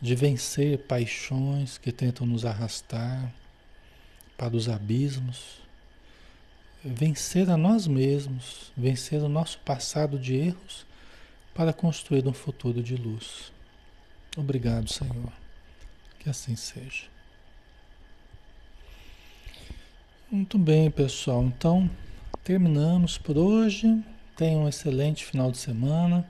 de 0.00 0.14
vencer 0.14 0.78
paixões 0.78 1.78
que 1.78 1.92
tentam 1.92 2.26
nos 2.26 2.44
arrastar 2.44 3.32
para 4.36 4.56
os 4.56 4.68
abismos, 4.68 5.59
vencer 6.84 7.50
a 7.50 7.56
nós 7.56 7.86
mesmos, 7.86 8.72
vencer 8.76 9.22
o 9.22 9.28
nosso 9.28 9.58
passado 9.58 10.18
de 10.18 10.34
erros 10.34 10.86
para 11.54 11.72
construir 11.72 12.26
um 12.26 12.32
futuro 12.32 12.82
de 12.82 12.96
luz. 12.96 13.52
Obrigado, 14.36 14.88
Senhor. 14.88 15.32
Que 16.18 16.30
assim 16.30 16.56
seja. 16.56 17.04
Muito 20.30 20.58
bem, 20.58 20.90
pessoal. 20.90 21.42
Então, 21.42 21.90
terminamos 22.44 23.18
por 23.18 23.36
hoje. 23.36 24.02
Tenham 24.36 24.62
um 24.62 24.68
excelente 24.68 25.24
final 25.24 25.50
de 25.50 25.58
semana. 25.58 26.28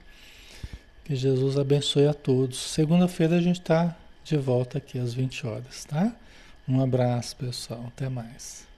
Que 1.05 1.14
Jesus 1.14 1.59
abençoe 1.59 2.07
a 2.07 2.14
todos. 2.14 2.59
Segunda-feira 2.59 3.36
a 3.36 3.42
gente 3.42 3.61
está 3.61 3.96
de 4.24 4.36
volta 4.36 4.78
aqui 4.78 4.98
às 4.98 5.12
20 5.12 5.46
horas, 5.46 5.84
tá? 5.84 6.16
Um 6.66 6.80
abraço, 6.80 7.36
pessoal. 7.36 7.84
Até 7.88 8.09
mais. 8.09 8.69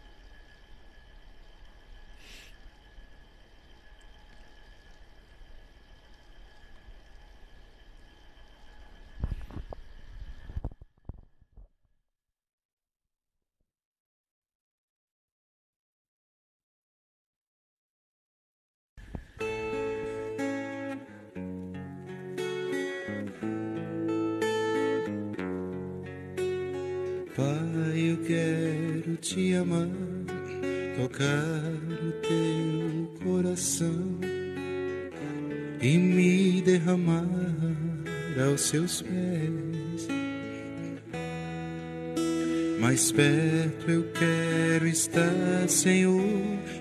Mais 43.03 43.11
perto 43.11 43.91
eu 43.91 44.05
quero 44.13 44.87
estar, 44.87 45.69
Senhor, 45.69 46.23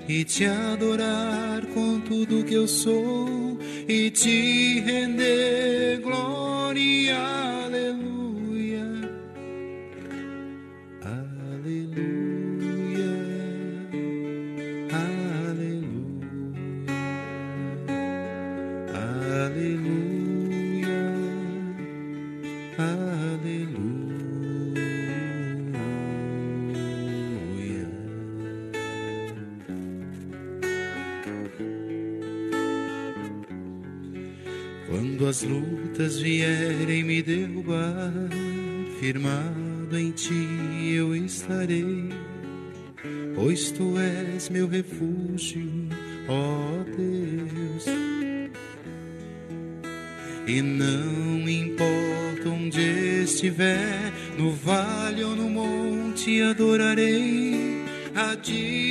e 0.07 0.23
te 0.23 0.45
adorar 0.45 1.65
com 1.73 1.99
tudo 2.01 2.43
que 2.43 2.53
eu 2.53 2.67
sou 2.67 3.57
e 3.87 4.11
te 4.11 4.81
render 4.81 5.99
glória. 5.99 7.50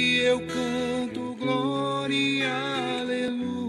Eu 0.01 0.41
canto 0.41 1.35
glória. 1.39 2.51
Senhor, 3.07 3.60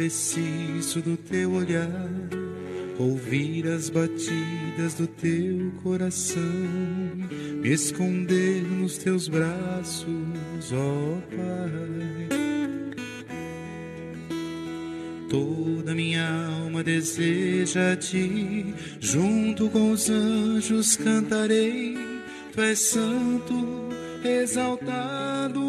preciso 0.00 1.02
do 1.02 1.14
teu 1.14 1.52
olhar, 1.52 2.10
ouvir 2.98 3.66
as 3.66 3.90
batidas 3.90 4.94
do 4.94 5.06
teu 5.06 5.70
coração, 5.82 6.40
me 7.60 7.70
esconder 7.70 8.62
nos 8.62 8.96
teus 8.96 9.28
braços, 9.28 10.08
ó 10.72 11.20
Pai. 11.36 12.28
Toda 15.28 15.94
minha 15.94 16.26
alma 16.62 16.82
deseja 16.82 17.92
a 17.92 17.96
ti, 17.96 18.74
junto 19.00 19.68
com 19.68 19.92
os 19.92 20.08
anjos 20.08 20.96
cantarei. 20.96 21.98
Tu 22.54 22.60
és 22.62 22.78
santo, 22.78 23.90
exaltado. 24.24 25.59